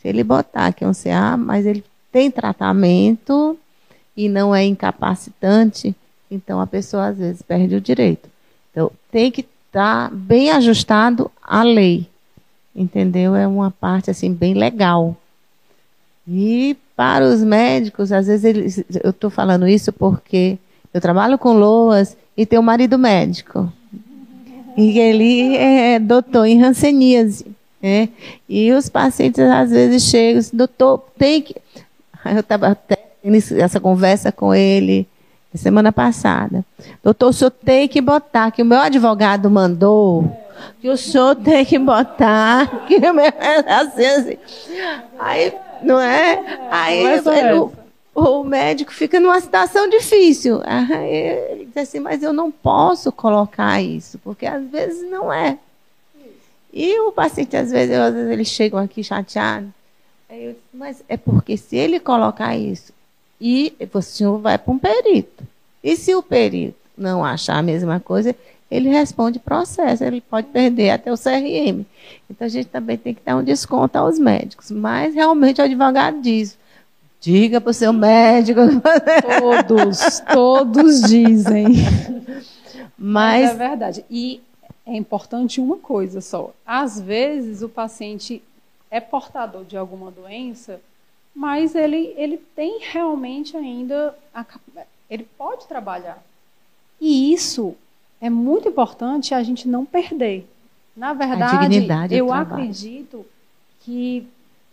Se 0.00 0.08
ele 0.08 0.22
botar 0.22 0.72
que 0.72 0.84
é 0.84 0.88
um 0.88 0.94
CA, 0.94 1.36
mas 1.36 1.66
ele 1.66 1.84
tem 2.12 2.30
tratamento 2.30 3.58
e 4.16 4.28
não 4.28 4.54
é 4.54 4.64
incapacitante, 4.64 5.94
então 6.30 6.60
a 6.60 6.66
pessoa 6.66 7.08
às 7.08 7.18
vezes 7.18 7.42
perde 7.42 7.74
o 7.74 7.80
direito. 7.80 8.28
Então 8.70 8.90
tem 9.10 9.30
que 9.30 9.40
estar 9.66 10.08
tá 10.08 10.14
bem 10.14 10.50
ajustado 10.50 11.30
à 11.42 11.62
lei. 11.62 12.06
Entendeu? 12.74 13.34
É 13.34 13.46
uma 13.46 13.70
parte 13.70 14.10
assim 14.10 14.32
bem 14.32 14.54
legal. 14.54 15.16
E 16.26 16.76
para 16.94 17.26
os 17.26 17.42
médicos, 17.42 18.12
às 18.12 18.26
vezes 18.26 18.44
eles, 18.44 18.84
eu 19.02 19.10
estou 19.10 19.30
falando 19.30 19.66
isso 19.66 19.92
porque 19.92 20.58
eu 20.94 21.00
trabalho 21.00 21.36
com 21.36 21.52
loas 21.52 22.16
e 22.36 22.46
tenho 22.46 22.62
um 22.62 22.64
marido 22.64 22.98
médico. 22.98 23.72
E 24.76 24.98
ele 24.98 25.56
é 25.56 25.98
doutor 25.98 26.44
em 26.44 26.60
ranceníase. 26.60 27.46
Né? 27.82 28.10
E 28.48 28.70
os 28.72 28.88
pacientes 28.88 29.40
às 29.40 29.70
vezes 29.70 30.04
chegam, 30.04 30.42
doutor, 30.52 30.98
tem 31.18 31.42
que. 31.42 31.56
Eu 32.24 32.40
estava 32.40 32.68
até 32.68 32.98
essa 33.58 33.80
conversa 33.80 34.30
com 34.30 34.54
ele 34.54 35.08
semana 35.58 35.92
passada. 35.92 36.64
Doutor, 37.02 37.28
o 37.28 37.32
senhor 37.32 37.50
tem 37.50 37.88
que 37.88 38.00
botar, 38.00 38.50
que 38.50 38.62
o 38.62 38.64
meu 38.64 38.78
advogado 38.78 39.50
mandou, 39.50 40.30
que 40.80 40.88
o 40.88 40.96
senhor 40.96 41.34
tem 41.36 41.64
que 41.64 41.78
botar, 41.78 42.84
que 42.86 42.96
o 42.96 43.14
meu. 43.14 43.32
Assim, 43.66 44.04
assim. 44.04 44.38
Aí, 45.18 45.52
não 45.82 46.00
é? 46.00 46.68
Aí 46.70 46.98
ele, 47.04 47.54
o, 47.54 47.72
o 48.14 48.44
médico 48.44 48.92
fica 48.92 49.18
numa 49.18 49.40
situação 49.40 49.88
difícil. 49.88 50.60
Ele 51.48 51.66
diz 51.66 51.76
assim, 51.76 52.00
mas 52.00 52.22
eu 52.22 52.32
não 52.32 52.50
posso 52.50 53.10
colocar 53.10 53.82
isso, 53.82 54.18
porque 54.18 54.46
às 54.46 54.62
vezes 54.64 55.08
não 55.10 55.32
é. 55.32 55.58
E 56.72 57.00
o 57.00 57.10
paciente, 57.10 57.56
às 57.56 57.70
vezes, 57.70 57.96
às 57.96 58.14
vezes 58.14 58.30
eles 58.30 58.48
chegam 58.48 58.78
aqui 58.78 59.02
chateados. 59.02 59.70
Aí 60.28 60.44
eu 60.44 60.52
disse, 60.52 60.64
mas 60.72 61.02
é 61.08 61.16
porque 61.16 61.56
se 61.56 61.76
ele 61.76 61.98
colocar 61.98 62.56
isso 62.56 62.92
e 63.40 63.74
o 63.92 64.02
senhor 64.02 64.38
vai 64.38 64.58
para 64.58 64.72
um 64.72 64.78
perito. 64.78 65.44
E 65.82 65.96
se 65.96 66.14
o 66.14 66.22
perito 66.22 66.76
não 66.96 67.24
achar 67.24 67.56
a 67.56 67.62
mesma 67.62 67.98
coisa, 67.98 68.34
ele 68.70 68.88
responde 68.88 69.38
processo, 69.38 70.04
ele 70.04 70.20
pode 70.20 70.48
perder 70.48 70.90
até 70.90 71.12
o 71.12 71.16
CRM. 71.18 71.84
Então 72.28 72.46
a 72.46 72.48
gente 72.48 72.68
também 72.68 72.96
tem 72.96 73.14
que 73.14 73.22
dar 73.24 73.36
um 73.36 73.42
desconto 73.42 73.96
aos 73.96 74.18
médicos. 74.18 74.70
Mas 74.70 75.14
realmente 75.14 75.60
o 75.60 75.64
advogado 75.64 76.20
diz: 76.20 76.56
Diga 77.20 77.60
para 77.60 77.70
o 77.70 77.74
seu 77.74 77.92
médico. 77.92 78.60
Todos, 79.66 80.20
todos 80.32 81.02
dizem. 81.02 81.66
Mas 82.96 83.50
é 83.50 83.54
verdade. 83.54 84.04
E 84.08 84.40
é 84.86 84.96
importante 84.96 85.60
uma 85.60 85.76
coisa 85.76 86.20
só. 86.20 86.52
Às 86.64 87.00
vezes 87.00 87.62
o 87.62 87.68
paciente 87.68 88.42
é 88.90 89.00
portador 89.00 89.64
de 89.64 89.76
alguma 89.76 90.10
doença, 90.10 90.80
mas 91.34 91.74
ele, 91.74 92.14
ele 92.16 92.38
tem 92.54 92.78
realmente 92.80 93.56
ainda. 93.56 94.16
A, 94.34 94.44
ele 95.08 95.26
pode 95.36 95.66
trabalhar. 95.66 96.22
E 97.00 97.32
isso 97.32 97.74
é 98.20 98.28
muito 98.28 98.68
importante 98.68 99.34
a 99.34 99.42
gente 99.42 99.66
não 99.66 99.84
perder. 99.84 100.46
Na 100.96 101.12
verdade, 101.12 102.14
eu 102.14 102.32
acredito 102.32 103.24
que, 103.80 104.26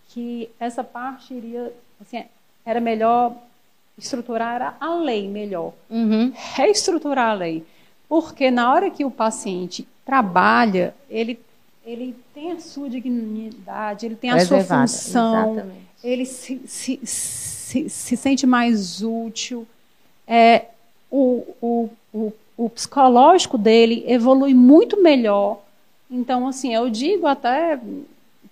que 0.09 0.49
essa 0.59 0.83
parte 0.83 1.33
iria. 1.33 1.73
Assim, 2.01 2.23
era 2.65 2.81
melhor 2.81 3.33
estruturar 3.97 4.77
a 4.79 4.95
lei 4.95 5.27
melhor, 5.27 5.73
uhum. 5.89 6.31
reestruturar 6.35 7.31
a 7.31 7.33
lei. 7.33 7.65
Porque 8.07 8.51
na 8.51 8.71
hora 8.71 8.89
que 8.89 9.03
o 9.03 9.11
paciente 9.11 9.87
trabalha, 10.05 10.93
ele, 11.09 11.39
ele 11.85 12.15
tem 12.33 12.51
a 12.51 12.59
sua 12.59 12.89
dignidade, 12.89 14.05
ele 14.05 14.15
tem 14.15 14.29
a 14.29 14.39
sua 14.45 14.63
função, 14.63 15.53
exatamente. 15.53 15.86
Ele 16.03 16.25
se, 16.25 16.61
se, 16.67 16.99
se, 17.03 17.89
se, 17.89 18.17
sente 18.17 18.45
mais 18.45 19.01
útil. 19.01 19.67
É, 20.27 20.65
o, 21.09 21.45
o, 21.61 21.89
o, 22.13 22.33
o 22.57 22.69
psicológico 22.69 23.57
dele 23.57 24.03
evolui 24.07 24.53
muito 24.53 25.01
melhor. 25.01 25.59
Então, 26.09 26.47
assim, 26.47 26.73
eu 26.73 26.89
digo 26.89 27.27
até 27.27 27.79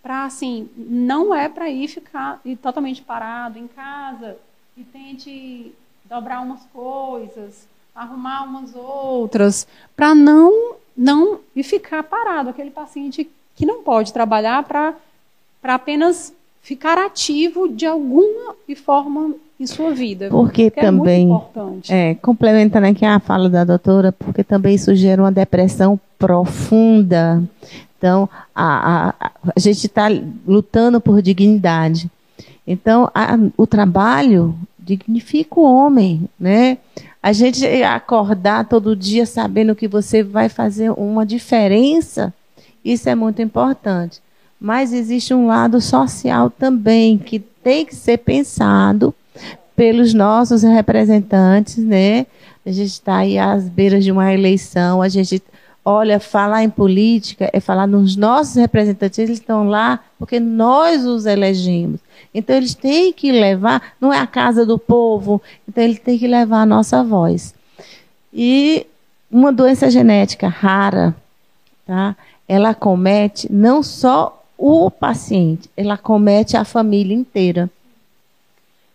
para 0.01 0.25
assim, 0.25 0.69
não 0.77 1.33
é 1.33 1.49
para 1.49 1.67
ir 1.67 1.87
ficar 1.87 2.39
ir 2.45 2.57
totalmente 2.57 3.01
parado 3.01 3.57
em 3.57 3.67
casa 3.67 4.37
e 4.77 4.83
tente 4.83 5.71
dobrar 6.03 6.41
umas 6.41 6.63
coisas, 6.71 7.67
arrumar 7.95 8.43
umas 8.43 8.75
outras, 8.75 9.67
para 9.95 10.13
não 10.13 10.75
não 10.95 11.39
e 11.55 11.63
ficar 11.63 12.03
parado 12.03 12.49
aquele 12.49 12.69
paciente 12.69 13.29
que 13.55 13.65
não 13.65 13.81
pode 13.81 14.13
trabalhar 14.13 14.63
para 14.63 14.93
para 15.59 15.73
apenas 15.73 16.31
ficar 16.65 16.97
ativo 16.97 17.69
de 17.69 17.85
alguma 17.85 18.55
forma 18.83 19.35
em 19.59 19.67
sua 19.67 19.91
vida. 19.91 20.29
Porque 20.29 20.71
também, 20.71 21.29
é, 21.87 22.09
é, 22.09 22.15
complementando 22.15 22.87
aqui 22.87 23.05
a 23.05 23.19
fala 23.19 23.47
da 23.47 23.63
doutora, 23.63 24.11
porque 24.11 24.43
também 24.43 24.73
isso 24.73 24.95
gera 24.95 25.21
uma 25.21 25.31
depressão 25.31 25.99
profunda. 26.17 27.43
Então, 27.95 28.27
a, 28.53 29.09
a, 29.09 29.31
a 29.55 29.59
gente 29.59 29.85
está 29.85 30.07
lutando 30.45 30.99
por 30.99 31.21
dignidade. 31.21 32.09
Então, 32.65 33.11
a, 33.13 33.37
o 33.55 33.67
trabalho 33.67 34.55
dignifica 34.79 35.59
o 35.59 35.63
homem, 35.63 36.27
né? 36.39 36.79
A 37.21 37.31
gente 37.31 37.63
acordar 37.83 38.67
todo 38.67 38.95
dia 38.95 39.27
sabendo 39.27 39.75
que 39.75 39.87
você 39.87 40.23
vai 40.23 40.49
fazer 40.49 40.89
uma 40.89 41.27
diferença, 41.27 42.33
isso 42.83 43.07
é 43.07 43.13
muito 43.13 43.39
importante. 43.39 44.24
Mas 44.59 44.93
existe 44.93 45.33
um 45.33 45.47
lado 45.47 45.79
social 45.81 46.49
também 46.49 47.17
que 47.17 47.39
tem 47.39 47.85
que 47.85 47.95
ser 47.95 48.17
pensado 48.17 49.13
pelos 49.75 50.13
nossos 50.13 50.63
representantes, 50.63 51.77
né? 51.77 52.25
A 52.65 52.71
gente 52.71 52.91
está 52.91 53.17
aí 53.17 53.37
às 53.37 53.67
beiras 53.67 54.03
de 54.03 54.11
uma 54.11 54.33
eleição, 54.33 55.01
a 55.01 55.09
gente 55.09 55.41
olha, 55.85 56.19
falar 56.19 56.63
em 56.63 56.69
política 56.69 57.47
é 57.53 57.59
falar 57.59 57.85
nos 57.85 58.15
nossos 58.15 58.55
representantes, 58.55 59.19
eles 59.19 59.39
estão 59.39 59.67
lá 59.67 59.99
porque 60.17 60.39
nós 60.39 61.05
os 61.05 61.27
elegemos. 61.27 61.99
Então 62.33 62.55
eles 62.55 62.73
têm 62.73 63.13
que 63.13 63.31
levar, 63.31 63.93
não 64.01 64.11
é 64.11 64.19
a 64.19 64.25
casa 64.25 64.65
do 64.65 64.79
povo, 64.79 65.39
então 65.69 65.83
eles 65.83 65.99
têm 65.99 66.17
que 66.17 66.27
levar 66.27 66.61
a 66.61 66.65
nossa 66.65 67.03
voz. 67.03 67.53
E 68.33 68.87
uma 69.31 69.53
doença 69.53 69.91
genética 69.91 70.47
rara, 70.47 71.15
tá? 71.85 72.15
Ela 72.47 72.73
comete 72.73 73.51
não 73.51 73.83
só 73.83 74.43
o 74.57 74.89
paciente, 74.89 75.69
ela 75.75 75.97
comete 75.97 76.55
a 76.55 76.63
família 76.63 77.15
inteira. 77.15 77.69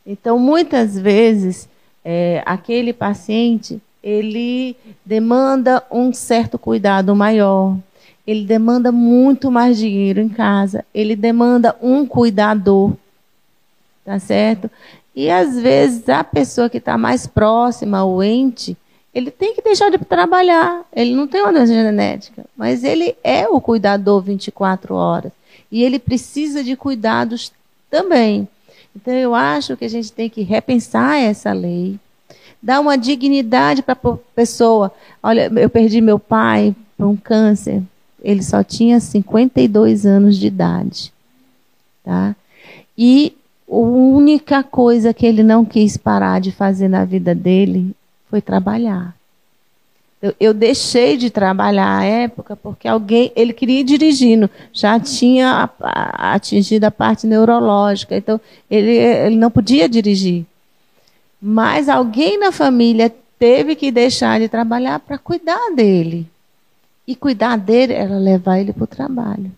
Então, 0.06 0.38
muitas 0.38 0.98
vezes, 0.98 1.68
é, 2.04 2.42
aquele 2.46 2.92
paciente 2.92 3.80
ele 4.02 4.76
demanda 5.04 5.82
um 5.90 6.12
certo 6.12 6.58
cuidado 6.58 7.14
maior, 7.14 7.76
ele 8.26 8.44
demanda 8.44 8.90
muito 8.90 9.50
mais 9.50 9.76
dinheiro 9.76 10.20
em 10.20 10.28
casa, 10.28 10.84
ele 10.94 11.14
demanda 11.14 11.76
um 11.82 12.06
cuidador, 12.06 12.92
tá 14.04 14.18
certo? 14.18 14.70
E 15.14 15.30
às 15.30 15.58
vezes 15.58 16.08
a 16.08 16.24
pessoa 16.24 16.70
que 16.70 16.78
está 16.78 16.96
mais 16.96 17.26
próxima, 17.26 18.04
o 18.04 18.22
ente, 18.22 18.76
ele 19.12 19.30
tem 19.30 19.54
que 19.54 19.62
deixar 19.62 19.90
de 19.90 19.98
trabalhar. 19.98 20.82
Ele 20.94 21.14
não 21.14 21.26
tem 21.26 21.42
uma 21.42 21.52
doença 21.52 21.72
genética, 21.72 22.44
mas 22.56 22.84
ele 22.84 23.16
é 23.24 23.48
o 23.48 23.60
cuidador 23.60 24.20
24 24.22 24.94
horas. 24.94 25.32
E 25.70 25.82
ele 25.82 25.98
precisa 25.98 26.64
de 26.64 26.76
cuidados 26.76 27.52
também. 27.90 28.48
Então 28.94 29.14
eu 29.14 29.34
acho 29.34 29.76
que 29.76 29.84
a 29.84 29.88
gente 29.88 30.12
tem 30.12 30.28
que 30.28 30.42
repensar 30.42 31.16
essa 31.16 31.52
lei, 31.52 31.98
dar 32.62 32.80
uma 32.80 32.96
dignidade 32.96 33.82
para 33.82 33.94
a 34.02 34.16
pessoa. 34.34 34.92
Olha, 35.22 35.50
eu 35.56 35.70
perdi 35.70 36.00
meu 36.00 36.18
pai 36.18 36.74
por 36.96 37.06
um 37.06 37.16
câncer. 37.16 37.82
Ele 38.22 38.42
só 38.42 38.62
tinha 38.62 39.00
52 39.00 40.04
anos 40.04 40.36
de 40.36 40.46
idade. 40.46 41.12
Tá? 42.04 42.34
E 42.98 43.34
a 43.68 43.76
única 43.76 44.62
coisa 44.62 45.14
que 45.14 45.24
ele 45.24 45.42
não 45.42 45.64
quis 45.64 45.96
parar 45.96 46.40
de 46.40 46.50
fazer 46.50 46.88
na 46.88 47.04
vida 47.04 47.34
dele 47.34 47.94
foi 48.28 48.42
trabalhar. 48.42 49.14
Eu, 50.22 50.34
eu, 50.38 50.54
deixei 50.54 51.16
de 51.16 51.30
trabalhar 51.30 51.98
à 51.98 52.04
época 52.04 52.54
porque 52.54 52.86
alguém, 52.86 53.32
ele 53.34 53.54
queria 53.54 53.80
ir 53.80 53.84
dirigindo, 53.84 54.50
já 54.70 55.00
tinha 55.00 55.70
atingido 55.80 56.84
a 56.84 56.90
parte 56.90 57.26
neurológica, 57.26 58.14
então 58.14 58.38
ele, 58.70 58.90
ele 58.90 59.36
não 59.36 59.50
podia 59.50 59.88
dirigir. 59.88 60.44
Mas 61.40 61.88
alguém 61.88 62.38
na 62.38 62.52
família 62.52 63.10
teve 63.38 63.74
que 63.74 63.90
deixar 63.90 64.38
de 64.38 64.46
trabalhar 64.46 64.98
para 64.98 65.16
cuidar 65.16 65.70
dele. 65.74 66.26
E 67.06 67.16
cuidar 67.16 67.56
dele 67.56 67.94
era 67.94 68.18
levar 68.18 68.58
ele 68.58 68.74
para 68.74 68.84
o 68.84 68.86
trabalho. 68.86 69.50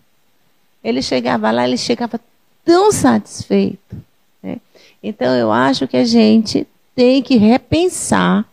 Ele 0.81 1.01
chegava 1.01 1.51
lá, 1.51 1.67
ele 1.67 1.77
chegava 1.77 2.19
tão 2.63 2.89
satisfeito. 2.89 3.97
Né? 4.41 4.57
Então 5.03 5.35
eu 5.35 5.51
acho 5.51 5.87
que 5.89 5.97
a 5.97 6.05
gente 6.05 6.65
tem 6.95 7.21
que 7.21 7.35
repensar 7.35 8.45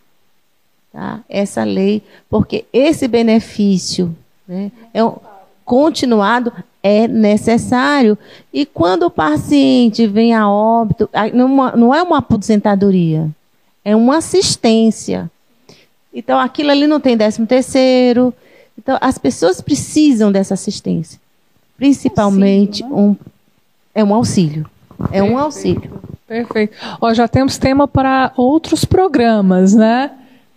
tá, 0.93 1.21
essa 1.29 1.65
lei, 1.65 2.03
porque 2.29 2.65
esse 2.73 3.07
benefício 3.07 4.15
né, 4.47 4.71
é 4.93 5.05
um, 5.05 5.17
continuado 5.65 6.53
é 6.83 7.07
necessário. 7.07 8.19
E 8.53 8.67
quando 8.67 9.05
o 9.05 9.11
paciente 9.11 10.07
vem 10.07 10.35
a 10.35 10.49
óbito, 10.49 11.09
não 11.75 11.95
é 11.95 12.03
uma 12.03 12.19
aposentadoria, 12.19 13.29
é 13.85 13.95
uma 13.95 14.17
assistência. 14.17 15.31
Então, 16.13 16.39
aquilo 16.39 16.71
ali 16.71 16.87
não 16.87 16.99
tem 16.99 17.17
décimo 17.17 17.47
terceiro. 17.47 18.35
Então, 18.77 18.99
as 19.01 19.17
pessoas 19.17 19.61
precisam 19.61 20.33
dessa 20.33 20.55
assistência. 20.55 21.21
Principalmente, 21.77 22.83
auxílio, 22.83 22.97
né? 22.97 23.09
um, 23.09 23.17
é 23.95 24.05
um 24.05 24.15
auxílio. 24.15 24.67
É 25.13 25.23
um 25.23 25.39
auxílio. 25.39 26.01
Perfeito. 26.27 26.77
Ó, 27.01 27.15
já 27.15 27.29
temos 27.29 27.59
tema 27.59 27.87
para 27.87 28.33
outros 28.37 28.85
programas, 28.85 29.75
né? 29.75 30.11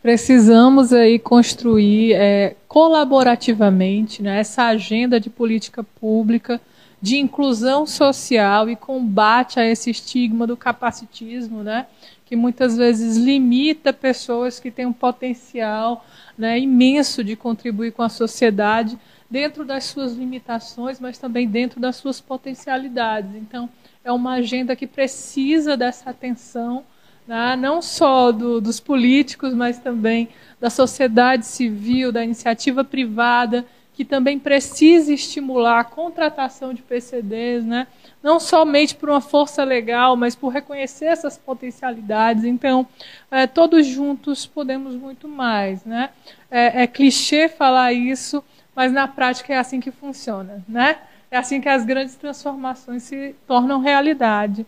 Precisamos 0.04 0.92
aí 0.92 1.18
construir 1.18 2.12
é, 2.12 2.58
colaborativamente 2.68 4.22
né, 4.22 4.38
essa 4.42 4.66
agenda 4.66 5.18
de 5.18 5.30
política 5.30 5.82
pública 5.82 6.60
de 7.02 7.16
inclusão 7.18 7.88
social 7.88 8.70
e 8.70 8.76
combate 8.76 9.62
a 9.62 9.66
esse 9.66 9.90
estigma 9.90 10.46
do 10.46 10.58
capacitismo, 10.58 11.64
né, 11.64 11.88
que 12.26 12.36
muitas 12.36 12.76
vezes 12.76 13.16
limita 13.16 13.94
pessoas 13.94 14.60
que 14.60 14.70
têm 14.70 14.86
um 14.86 14.92
potencial 14.92 16.06
né, 16.38 16.60
imenso 16.60 17.24
de 17.24 17.38
contribuir 17.38 17.94
com 17.94 18.02
a 18.02 18.10
sociedade 18.10 19.00
dentro 19.32 19.64
das 19.64 19.86
suas 19.86 20.16
limitações, 20.16 21.00
mas 21.00 21.18
também 21.18 21.48
dentro 21.48 21.80
das 21.80 21.96
suas 21.96 22.20
potencialidades. 22.20 23.34
Então, 23.36 23.70
é 24.04 24.12
uma 24.12 24.34
agenda 24.34 24.76
que 24.76 24.86
precisa 24.86 25.78
dessa 25.78 26.10
atenção 26.10 26.84
né, 27.28 27.56
não 27.56 27.82
só 27.82 28.32
do, 28.32 28.60
dos 28.60 28.80
políticos, 28.80 29.54
mas 29.54 29.80
também 29.80 30.30
da 30.60 30.70
sociedade 30.70 31.46
civil, 31.46 32.12
da 32.12 32.24
iniciativa 32.24 32.84
privada, 32.84 33.66
que 33.94 34.04
também 34.04 34.40
precisa 34.40 35.14
estimular 35.14 35.80
a 35.80 35.84
contratação 35.84 36.74
de 36.74 36.82
PCDs, 36.82 37.64
né, 37.64 37.88
não 38.24 38.40
somente 38.40 38.96
por 38.96 39.10
uma 39.10 39.22
força 39.22 39.64
legal, 39.64 40.16
mas 40.16 40.36
por 40.36 40.50
reconhecer 40.50 41.06
essas 41.06 41.38
potencialidades. 41.38 42.44
Então, 42.44 42.88
é, 43.30 43.46
todos 43.46 43.86
juntos 43.86 44.46
podemos 44.46 44.96
muito 44.96 45.28
mais. 45.28 45.84
Né? 45.86 46.10
É, 46.50 46.84
é 46.84 46.88
clichê 46.88 47.48
falar 47.50 47.94
isso, 47.94 48.44
mas 48.76 48.92
na 48.92 49.08
prática 49.08 49.54
é 49.54 49.58
assim 49.58 49.80
que 49.80 49.92
funciona. 49.92 50.64
Né? 50.68 50.98
É 51.30 51.38
assim 51.38 51.60
que 51.60 51.70
as 51.70 51.86
grandes 51.86 52.16
transformações 52.16 53.04
se 53.04 53.36
tornam 53.46 53.80
realidade. 53.80 54.66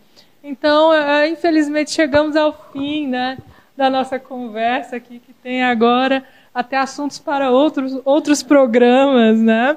Então, 0.48 0.94
é, 0.94 1.28
infelizmente, 1.28 1.90
chegamos 1.90 2.36
ao 2.36 2.52
fim 2.72 3.08
né, 3.08 3.36
da 3.76 3.90
nossa 3.90 4.16
conversa 4.16 4.94
aqui, 4.94 5.18
que 5.18 5.32
tem 5.32 5.64
agora 5.64 6.24
até 6.54 6.76
assuntos 6.76 7.18
para 7.18 7.50
outros, 7.50 8.00
outros 8.04 8.44
programas. 8.44 9.40
Né? 9.40 9.76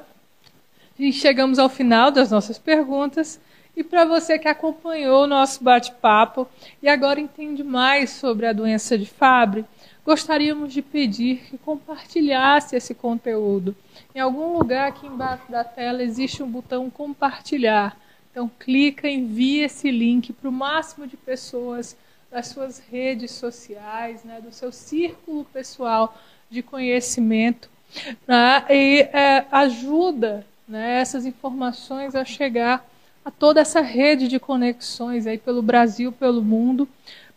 E 0.99 1.11
chegamos 1.11 1.57
ao 1.57 1.69
final 1.69 2.11
das 2.11 2.29
nossas 2.29 2.59
perguntas. 2.59 3.41
E 3.75 3.83
para 3.83 4.05
você 4.05 4.37
que 4.37 4.47
acompanhou 4.47 5.23
o 5.23 5.27
nosso 5.27 5.63
bate-papo 5.63 6.47
e 6.83 6.87
agora 6.87 7.19
entende 7.19 7.63
mais 7.63 8.11
sobre 8.11 8.45
a 8.45 8.53
doença 8.53 8.95
de 8.95 9.07
Fabry, 9.07 9.65
gostaríamos 10.05 10.71
de 10.71 10.83
pedir 10.83 11.47
que 11.49 11.57
compartilhasse 11.57 12.75
esse 12.75 12.93
conteúdo. 12.93 13.75
Em 14.13 14.19
algum 14.19 14.55
lugar 14.55 14.89
aqui 14.89 15.07
embaixo 15.07 15.49
da 15.49 15.63
tela 15.63 16.03
existe 16.03 16.43
um 16.43 16.47
botão 16.47 16.91
compartilhar. 16.91 17.97
Então, 18.31 18.49
clica, 18.59 19.09
envia 19.09 19.65
esse 19.65 19.89
link 19.89 20.31
para 20.33 20.49
o 20.49 20.51
máximo 20.51 21.07
de 21.07 21.17
pessoas 21.17 21.97
das 22.31 22.47
suas 22.47 22.79
redes 22.79 23.31
sociais, 23.31 24.23
né, 24.23 24.39
do 24.39 24.51
seu 24.51 24.71
círculo 24.71 25.43
pessoal 25.45 26.15
de 26.49 26.61
conhecimento, 26.61 27.69
né, 28.27 28.63
e 28.69 29.01
é, 29.11 29.45
ajuda 29.51 30.45
né, 30.67 30.99
essas 30.99 31.25
informações 31.25 32.13
a 32.13 32.23
chegar 32.23 32.87
a 33.25 33.31
toda 33.31 33.61
essa 33.61 33.81
rede 33.81 34.27
de 34.27 34.39
conexões 34.39 35.25
aí 35.25 35.37
pelo 35.37 35.61
Brasil, 35.61 36.11
pelo 36.11 36.43
mundo, 36.43 36.87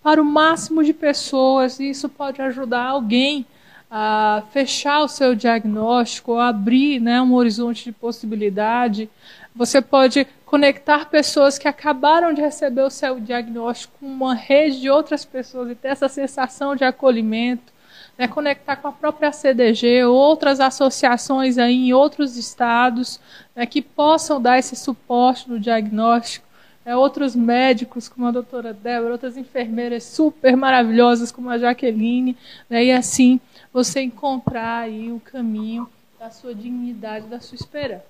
para 0.02 0.20
o 0.20 0.24
máximo 0.24 0.84
de 0.84 0.92
pessoas, 0.92 1.80
e 1.80 1.88
isso 1.88 2.08
pode 2.08 2.42
ajudar 2.42 2.84
alguém 2.84 3.46
a 3.90 4.42
fechar 4.52 5.02
o 5.02 5.08
seu 5.08 5.34
diagnóstico, 5.34 6.38
abrir 6.38 6.98
né, 6.98 7.20
um 7.20 7.34
horizonte 7.34 7.84
de 7.84 7.92
possibilidade. 7.92 9.08
Você 9.54 9.82
pode 9.82 10.26
conectar 10.46 11.06
pessoas 11.06 11.58
que 11.58 11.68
acabaram 11.68 12.32
de 12.32 12.40
receber 12.40 12.82
o 12.82 12.90
seu 12.90 13.20
diagnóstico 13.20 13.98
com 14.00 14.06
uma 14.06 14.34
rede 14.34 14.80
de 14.80 14.90
outras 14.90 15.24
pessoas 15.24 15.70
e 15.70 15.74
ter 15.74 15.88
essa 15.88 16.08
sensação 16.08 16.74
de 16.74 16.84
acolhimento, 16.84 17.72
né, 18.16 18.26
conectar 18.26 18.76
com 18.76 18.88
a 18.88 18.92
própria 18.92 19.30
CDG, 19.30 20.04
outras 20.04 20.58
associações 20.58 21.58
aí 21.58 21.88
em 21.88 21.92
outros 21.92 22.36
estados 22.36 23.20
né, 23.54 23.66
que 23.66 23.82
possam 23.82 24.40
dar 24.40 24.58
esse 24.58 24.74
suporte 24.74 25.48
no 25.48 25.60
diagnóstico, 25.60 26.46
né, 26.84 26.96
outros 26.96 27.36
médicos 27.36 28.08
como 28.08 28.26
a 28.26 28.30
doutora 28.30 28.72
Débora, 28.72 29.12
outras 29.12 29.36
enfermeiras 29.36 30.04
super 30.04 30.56
maravilhosas 30.56 31.30
como 31.30 31.50
a 31.50 31.58
Jaqueline, 31.58 32.36
né, 32.70 32.84
e 32.84 32.92
assim 32.92 33.38
você 33.70 34.00
encontrar 34.00 34.80
aí 34.80 35.12
o 35.12 35.20
caminho 35.20 35.88
da 36.18 36.30
sua 36.30 36.54
dignidade, 36.54 37.26
da 37.26 37.40
sua 37.40 37.56
esperança, 37.56 38.04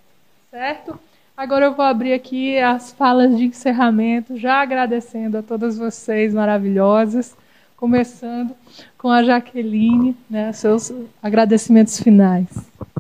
certo? 0.51 0.99
Agora 1.37 1.67
eu 1.67 1.75
vou 1.75 1.85
abrir 1.85 2.13
aqui 2.13 2.59
as 2.59 2.93
falas 2.93 3.35
de 3.37 3.45
encerramento, 3.47 4.37
já 4.37 4.61
agradecendo 4.61 5.39
a 5.39 5.43
todas 5.43 5.79
vocês 5.79 6.35
maravilhosas, 6.35 7.35
começando 7.75 8.55
com 8.99 9.09
a 9.09 9.23
Jaqueline, 9.23 10.15
né, 10.29 10.53
seus 10.53 10.93
agradecimentos 11.23 11.99
finais. 11.99 12.47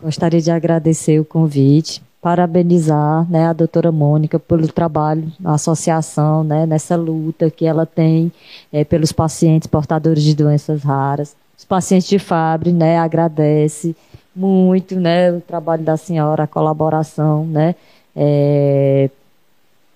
Gostaria 0.00 0.40
de 0.40 0.50
agradecer 0.50 1.20
o 1.20 1.24
convite, 1.24 2.02
parabenizar 2.22 3.30
né, 3.30 3.46
a 3.46 3.52
doutora 3.52 3.92
Mônica 3.92 4.38
pelo 4.38 4.66
trabalho 4.66 5.30
na 5.38 5.54
associação, 5.54 6.42
né, 6.42 6.64
nessa 6.64 6.96
luta 6.96 7.50
que 7.50 7.66
ela 7.66 7.84
tem 7.84 8.32
é, 8.72 8.82
pelos 8.82 9.12
pacientes 9.12 9.66
portadores 9.66 10.22
de 10.22 10.34
doenças 10.34 10.82
raras. 10.82 11.36
Os 11.56 11.66
pacientes 11.66 12.08
de 12.08 12.18
Fabre 12.18 12.72
né, 12.72 12.98
agradece 12.98 13.94
muito 14.34 14.98
né, 14.98 15.30
o 15.30 15.40
trabalho 15.40 15.82
da 15.82 15.96
senhora, 15.96 16.44
a 16.44 16.46
colaboração 16.46 17.44
né, 17.44 17.74
é, 18.14 19.10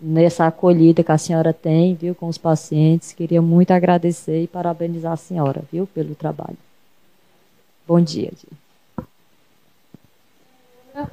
nessa 0.00 0.46
acolhida 0.46 1.02
que 1.02 1.12
a 1.12 1.18
senhora 1.18 1.52
tem 1.52 1.94
viu, 1.94 2.14
com 2.14 2.28
os 2.28 2.38
pacientes. 2.38 3.12
Queria 3.12 3.42
muito 3.42 3.70
agradecer 3.70 4.42
e 4.42 4.46
parabenizar 4.46 5.12
a 5.12 5.16
senhora 5.16 5.62
viu, 5.70 5.86
pelo 5.86 6.14
trabalho. 6.14 6.58
Bom 7.86 8.00
dia. 8.00 8.32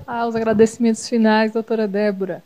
Ah, 0.08 0.26
os 0.26 0.36
agradecimentos 0.36 1.08
finais, 1.08 1.52
doutora 1.52 1.88
Débora. 1.88 2.44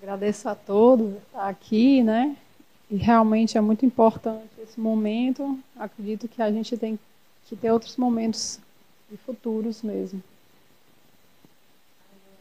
Agradeço 0.00 0.48
a 0.48 0.54
todos 0.54 1.12
estar 1.16 1.48
aqui, 1.48 2.02
né? 2.02 2.36
E 2.90 2.96
realmente 2.96 3.58
é 3.58 3.60
muito 3.60 3.84
importante 3.84 4.48
esse 4.62 4.80
momento. 4.80 5.58
Acredito 5.76 6.26
que 6.28 6.40
a 6.40 6.50
gente 6.50 6.76
tem 6.78 6.98
que 7.46 7.56
ter 7.56 7.70
outros 7.70 7.96
momentos 7.96 8.58
e 9.12 9.16
futuros 9.16 9.82
mesmo. 9.82 10.22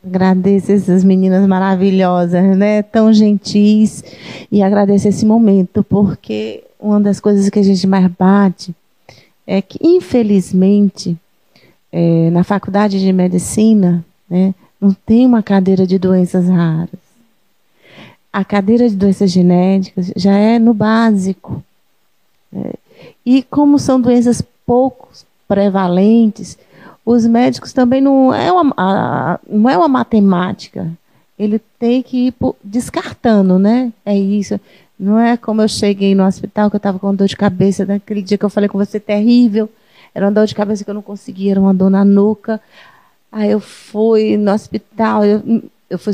Agradeço 0.05 0.71
essas 0.71 1.03
meninas 1.03 1.45
maravilhosas, 1.47 2.55
né? 2.57 2.81
Tão 2.81 3.11
gentis. 3.11 4.03
E 4.51 4.61
agradeço 4.61 5.07
esse 5.07 5.25
momento, 5.25 5.83
porque 5.83 6.63
uma 6.79 6.99
das 6.99 7.19
coisas 7.19 7.49
que 7.49 7.59
a 7.59 7.63
gente 7.63 7.85
mais 7.87 8.07
bate 8.17 8.73
é 9.45 9.61
que, 9.61 9.79
infelizmente, 9.81 11.17
é, 11.91 12.29
na 12.29 12.43
faculdade 12.43 12.99
de 12.99 13.11
medicina, 13.13 14.05
né, 14.29 14.53
não 14.79 14.93
tem 14.93 15.25
uma 15.25 15.41
cadeira 15.41 15.87
de 15.87 15.97
doenças 15.97 16.47
raras. 16.47 16.99
A 18.31 18.43
cadeira 18.45 18.87
de 18.87 18.95
doenças 18.95 19.31
genéticas 19.31 20.11
já 20.15 20.33
é 20.33 20.59
no 20.59 20.73
básico. 20.73 21.63
Né? 22.51 22.73
E 23.25 23.41
como 23.41 23.79
são 23.79 23.99
doenças 23.99 24.43
pouco 24.65 25.09
prevalentes, 25.47 26.57
os 27.07 27.25
médicos 27.25 27.71
também 27.71 28.01
não 28.01 28.33
é 28.33 28.51
uma, 28.51 28.73
a, 28.75 29.39
não 29.49 29.69
é 29.69 29.77
uma 29.77 29.87
matemática. 29.87 30.91
Ele 31.39 31.57
tem 31.79 32.03
que 32.03 32.27
ir 32.27 32.33
descartando, 32.61 33.57
né? 33.57 33.93
É 34.05 34.13
isso. 34.13 34.59
Não 34.99 35.17
é 35.17 35.37
como 35.37 35.61
eu 35.61 35.69
cheguei 35.69 36.13
no 36.13 36.25
hospital 36.25 36.69
que 36.69 36.75
eu 36.75 36.79
estava 36.79 36.99
com 36.99 37.15
dor 37.15 37.27
de 37.27 37.37
cabeça 37.37 37.85
naquele 37.85 38.21
dia 38.21 38.37
que 38.37 38.43
eu 38.43 38.49
falei 38.49 38.67
com 38.67 38.77
você 38.77 38.99
terrível. 38.99 39.69
Era 40.13 40.25
uma 40.25 40.33
dor 40.33 40.47
de 40.47 40.53
cabeça 40.53 40.83
que 40.83 40.89
eu 40.89 40.93
não 40.93 41.01
conseguia, 41.01 41.51
era 41.51 41.61
uma 41.61 41.73
dor 41.73 41.89
na 41.89 42.03
nuca. 42.03 42.59
Aí 43.31 43.51
eu 43.51 43.61
fui 43.61 44.35
no 44.35 44.51
hospital, 44.51 45.23
eu, 45.23 45.63
eu 45.89 45.97
fui, 45.97 46.13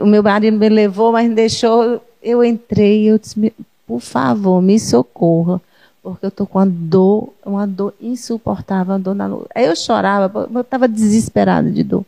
o 0.00 0.06
meu 0.06 0.22
marido 0.22 0.56
me 0.56 0.68
levou, 0.70 1.12
mas 1.12 1.28
me 1.28 1.34
deixou. 1.34 2.02
Eu 2.22 2.42
entrei, 2.42 3.10
eu 3.10 3.18
disse, 3.18 3.52
por 3.86 4.00
favor, 4.00 4.62
me 4.62 4.80
socorra, 4.80 5.60
porque 6.04 6.26
eu 6.26 6.28
estou 6.28 6.46
com 6.46 6.58
uma 6.58 6.66
dor, 6.66 7.32
uma 7.44 7.66
dor 7.66 7.94
insuportável, 7.98 8.92
uma 8.92 9.00
dor 9.00 9.14
na 9.14 9.26
nuca. 9.26 9.46
Aí 9.54 9.64
eu 9.64 9.74
chorava, 9.74 10.48
eu 10.52 10.60
estava 10.60 10.86
desesperada 10.86 11.70
de 11.70 11.82
dor. 11.82 12.04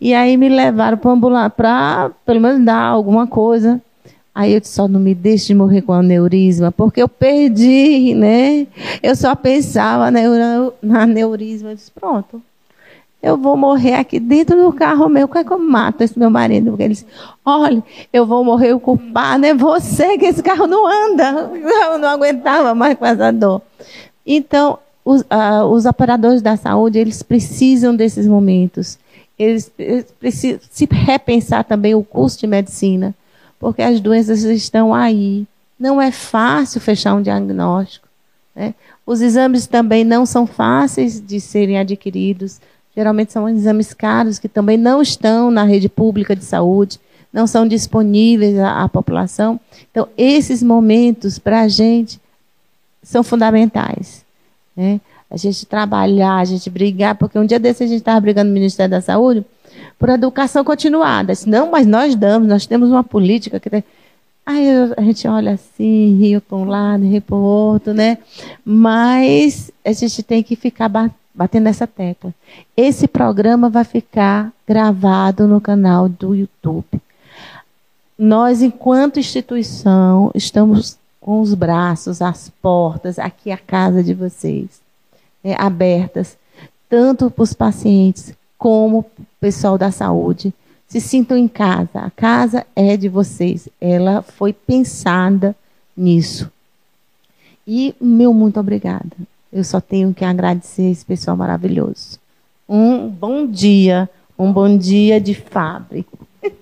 E 0.00 0.14
aí 0.14 0.38
me 0.38 0.48
levaram 0.48 0.96
para 0.96 1.50
para 1.50 2.10
pelo 2.24 2.40
menos 2.40 2.64
dar 2.64 2.82
alguma 2.82 3.26
coisa. 3.26 3.78
Aí 4.34 4.54
eu 4.54 4.60
disse, 4.60 4.72
só 4.72 4.88
não 4.88 4.98
me 4.98 5.14
deixe 5.14 5.48
de 5.48 5.54
morrer 5.54 5.82
com 5.82 5.92
aneurisma, 5.92 6.72
porque 6.72 7.02
eu 7.02 7.08
perdi, 7.08 8.14
né? 8.14 8.66
Eu 9.02 9.14
só 9.14 9.34
pensava 9.34 10.10
na 10.10 11.02
aneurisma. 11.02 11.72
Eu 11.72 11.74
disse, 11.74 11.90
pronto, 11.90 12.42
eu 13.22 13.36
vou 13.36 13.56
morrer 13.56 13.94
aqui 13.94 14.18
dentro 14.18 14.60
do 14.62 14.72
carro 14.72 15.08
meu. 15.08 15.28
Como 15.28 15.40
é 15.40 15.44
que 15.44 15.52
eu 15.52 15.58
mato 15.58 16.02
esse 16.02 16.18
meu 16.18 16.30
marido? 16.30 16.70
Porque 16.70 16.82
ele 16.82 16.94
disse, 16.94 17.06
olha, 17.44 17.82
eu 18.12 18.24
vou 18.24 18.44
morrer, 18.44 18.72
o 18.72 18.80
culpado 18.80 19.44
é 19.44 19.54
você, 19.54 20.16
que 20.16 20.26
esse 20.26 20.42
carro 20.42 20.66
não 20.66 20.86
anda. 20.86 21.50
Eu 21.90 21.98
não 21.98 22.08
aguentava 22.08 22.74
mais 22.74 22.96
com 22.96 23.04
essa 23.04 23.30
dor. 23.32 23.62
Então, 24.26 24.78
os, 25.04 25.22
uh, 25.22 25.64
os 25.70 25.84
operadores 25.86 26.40
da 26.40 26.56
saúde, 26.56 26.98
eles 26.98 27.22
precisam 27.22 27.94
desses 27.94 28.26
momentos. 28.26 28.98
Eles, 29.38 29.70
eles 29.78 30.06
precisam 30.18 30.60
se 30.70 30.88
repensar 30.90 31.64
também 31.64 31.94
o 31.94 32.02
curso 32.02 32.38
de 32.38 32.46
medicina 32.46 33.14
porque 33.60 33.82
as 33.82 34.00
doenças 34.00 34.42
estão 34.42 34.92
aí. 34.92 35.46
Não 35.78 36.00
é 36.00 36.10
fácil 36.10 36.80
fechar 36.80 37.14
um 37.14 37.22
diagnóstico. 37.22 38.08
Né? 38.56 38.74
Os 39.06 39.20
exames 39.20 39.66
também 39.66 40.02
não 40.02 40.24
são 40.24 40.46
fáceis 40.46 41.20
de 41.20 41.38
serem 41.40 41.78
adquiridos. 41.78 42.58
Geralmente 42.94 43.32
são 43.32 43.48
exames 43.48 43.94
caros 43.94 44.38
que 44.38 44.48
também 44.48 44.76
não 44.76 45.00
estão 45.00 45.50
na 45.50 45.64
rede 45.64 45.88
pública 45.88 46.34
de 46.34 46.44
saúde, 46.44 46.98
não 47.32 47.46
são 47.46 47.66
disponíveis 47.66 48.58
à, 48.58 48.82
à 48.82 48.88
população. 48.88 49.60
Então, 49.90 50.08
esses 50.18 50.62
momentos, 50.62 51.38
para 51.38 51.60
a 51.60 51.68
gente, 51.68 52.20
são 53.02 53.22
fundamentais. 53.22 54.24
Né? 54.76 55.00
A 55.30 55.36
gente 55.36 55.64
trabalhar, 55.64 56.36
a 56.36 56.44
gente 56.44 56.68
brigar, 56.68 57.14
porque 57.14 57.38
um 57.38 57.46
dia 57.46 57.58
desse 57.58 57.84
a 57.84 57.86
gente 57.86 57.98
estava 57.98 58.20
brigando 58.20 58.48
no 58.48 58.54
Ministério 58.54 58.90
da 58.90 59.00
Saúde 59.00 59.44
por 59.98 60.08
educação 60.08 60.64
continuada. 60.64 61.32
Não, 61.46 61.70
mas 61.70 61.86
nós 61.86 62.16
damos, 62.16 62.48
nós 62.48 62.66
temos 62.66 62.90
uma 62.90 63.04
política 63.04 63.60
que 63.60 63.70
tem. 63.70 63.84
Aí 64.44 64.66
a 64.96 65.02
gente 65.02 65.28
olha 65.28 65.52
assim, 65.52 66.16
rio 66.18 66.40
para 66.40 66.58
um 66.58 66.64
lado, 66.64 67.04
rio 67.04 67.22
para 67.22 67.36
o 67.36 67.40
outro, 67.40 67.94
né? 67.94 68.18
Mas 68.64 69.70
a 69.84 69.92
gente 69.92 70.22
tem 70.24 70.42
que 70.42 70.56
ficar 70.56 70.88
batendo 70.88 71.19
essa 71.68 71.86
tecla. 71.86 72.34
Esse 72.76 73.06
programa 73.06 73.68
vai 73.68 73.84
ficar 73.84 74.52
gravado 74.66 75.46
no 75.46 75.60
canal 75.60 76.08
do 76.08 76.34
YouTube. 76.34 77.00
Nós, 78.18 78.62
enquanto 78.62 79.18
instituição, 79.18 80.30
estamos 80.34 80.98
com 81.20 81.40
os 81.40 81.54
braços, 81.54 82.20
as 82.20 82.50
portas, 82.62 83.18
aqui 83.18 83.50
a 83.50 83.56
casa 83.56 84.02
de 84.02 84.14
vocês, 84.14 84.80
né, 85.42 85.54
abertas, 85.58 86.36
tanto 86.88 87.30
para 87.30 87.42
os 87.42 87.52
pacientes 87.52 88.34
como 88.58 89.06
pessoal 89.40 89.78
da 89.78 89.90
saúde. 89.90 90.52
Se 90.86 91.00
sintam 91.00 91.36
em 91.36 91.46
casa. 91.46 92.00
A 92.00 92.10
casa 92.10 92.66
é 92.74 92.96
de 92.96 93.08
vocês. 93.08 93.68
Ela 93.80 94.22
foi 94.22 94.52
pensada 94.52 95.54
nisso. 95.96 96.50
E 97.66 97.94
meu 98.00 98.34
muito 98.34 98.58
obrigada. 98.58 99.16
Eu 99.52 99.64
só 99.64 99.80
tenho 99.80 100.14
que 100.14 100.24
agradecer 100.24 100.90
esse 100.90 101.04
pessoal 101.04 101.36
maravilhoso. 101.36 102.18
Um 102.68 103.08
bom 103.08 103.46
dia, 103.46 104.08
um 104.38 104.52
bom 104.52 104.78
dia 104.78 105.20
de 105.20 105.34
fábrica. 105.34 106.16
É 106.40 106.52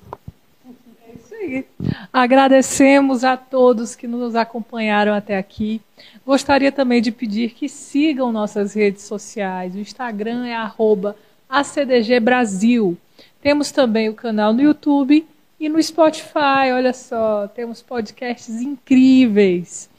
isso 1.15 1.35
aí. 1.35 1.67
Agradecemos 2.11 3.25
a 3.25 3.37
todos 3.37 3.95
que 3.95 4.07
nos 4.07 4.35
acompanharam 4.35 5.13
até 5.13 5.37
aqui. 5.37 5.83
Gostaria 6.25 6.73
também 6.73 7.03
de 7.03 7.13
pedir 7.13 7.51
que 7.51 7.69
sigam 7.69 8.33
nossas 8.33 8.73
redes 8.73 9.03
sociais. 9.03 9.75
O 9.75 9.79
Instagram 9.79 10.47
é 10.47 10.55
arroba 10.55 11.15
a 11.47 11.63
CDG 11.63 12.21
Brasil. 12.21 12.97
Temos 13.43 13.71
também 13.71 14.09
o 14.09 14.15
canal 14.15 14.55
no 14.55 14.63
YouTube 14.63 15.27
e 15.61 15.69
no 15.69 15.83
Spotify. 15.83 16.73
Olha 16.73 16.95
só, 16.95 17.47
temos 17.49 17.83
podcasts 17.83 18.63
incríveis. 18.63 19.91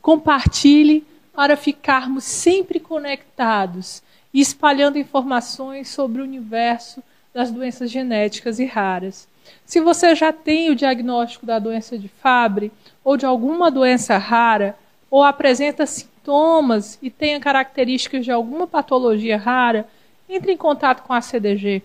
Compartilhe 0.00 1.04
para 1.38 1.56
ficarmos 1.56 2.24
sempre 2.24 2.80
conectados 2.80 4.02
e 4.34 4.40
espalhando 4.40 4.98
informações 4.98 5.88
sobre 5.88 6.20
o 6.20 6.24
universo 6.24 7.00
das 7.32 7.52
doenças 7.52 7.92
genéticas 7.92 8.58
e 8.58 8.64
raras. 8.64 9.28
Se 9.64 9.80
você 9.80 10.16
já 10.16 10.32
tem 10.32 10.68
o 10.68 10.74
diagnóstico 10.74 11.46
da 11.46 11.60
doença 11.60 11.96
de 11.96 12.08
Fabry 12.08 12.72
ou 13.04 13.16
de 13.16 13.24
alguma 13.24 13.70
doença 13.70 14.18
rara, 14.18 14.76
ou 15.08 15.22
apresenta 15.22 15.86
sintomas 15.86 16.98
e 17.00 17.08
tenha 17.08 17.38
características 17.38 18.24
de 18.24 18.32
alguma 18.32 18.66
patologia 18.66 19.36
rara, 19.36 19.88
entre 20.28 20.50
em 20.50 20.56
contato 20.56 21.04
com 21.04 21.12
a 21.12 21.20
CDG. 21.20 21.84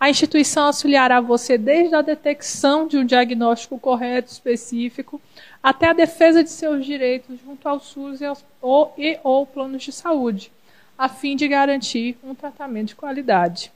A 0.00 0.10
instituição 0.10 0.64
auxiliará 0.64 1.20
você 1.20 1.56
desde 1.56 1.94
a 1.94 2.02
detecção 2.02 2.88
de 2.88 2.96
um 2.96 3.04
diagnóstico 3.04 3.78
correto, 3.78 4.32
específico, 4.32 5.20
até 5.62 5.88
a 5.88 5.92
defesa 5.92 6.42
de 6.42 6.50
seus 6.50 6.84
direitos 6.84 7.38
junto 7.40 7.68
ao 7.68 7.80
SUS 7.80 8.20
e, 8.20 8.24
aos, 8.24 8.44
ou, 8.60 8.92
e 8.96 9.18
ou 9.22 9.46
planos 9.46 9.82
de 9.82 9.92
saúde, 9.92 10.50
a 10.96 11.08
fim 11.08 11.36
de 11.36 11.46
garantir 11.48 12.18
um 12.22 12.34
tratamento 12.34 12.88
de 12.88 12.96
qualidade. 12.96 13.72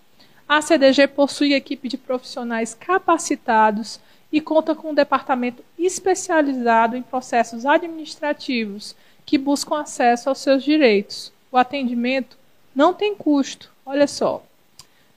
A 0.49 0.61
CDG 0.61 1.09
possui 1.09 1.55
equipe 1.55 1.89
de 1.89 1.97
profissionais 1.97 2.75
capacitados 2.75 4.01
e 4.33 4.41
conta 4.41 4.75
com 4.75 4.91
um 4.91 4.95
departamento 4.95 5.63
especializado 5.79 6.97
em 6.97 7.03
processos 7.03 7.65
administrativos 7.65 8.95
que 9.25 9.39
buscam 9.39 9.81
acesso 9.81 10.29
aos 10.29 10.39
seus 10.39 10.63
direitos. 10.63 11.33
O 11.51 11.57
atendimento 11.57 12.37
não 12.75 12.93
tem 12.93 13.15
custo 13.15 13.73
Olha 13.87 14.07
só. 14.07 14.43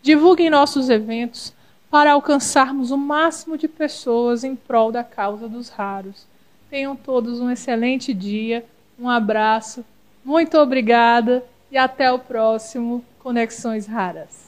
Divulguem 0.02 0.50
nossos 0.50 0.90
eventos 0.90 1.54
para 1.90 2.12
alcançarmos 2.12 2.92
o 2.92 2.98
máximo 2.98 3.58
de 3.58 3.68
pessoas 3.68 4.44
em 4.44 4.56
prol 4.56 4.92
da 4.92 5.06
causa 5.06 5.48
dos 5.48 5.70
raros. 5.70 6.26
Tenham 6.70 6.96
todos 6.96 7.40
um 7.40 7.50
excelente 7.50 8.14
dia, 8.14 8.66
um 9.00 9.10
abraço, 9.10 9.86
muito 10.24 10.58
obrigada 10.58 11.44
e 11.72 11.78
até 11.78 12.12
o 12.12 12.20
próximo 12.20 13.04
Conexões 13.20 13.88
Raras. 13.88 14.47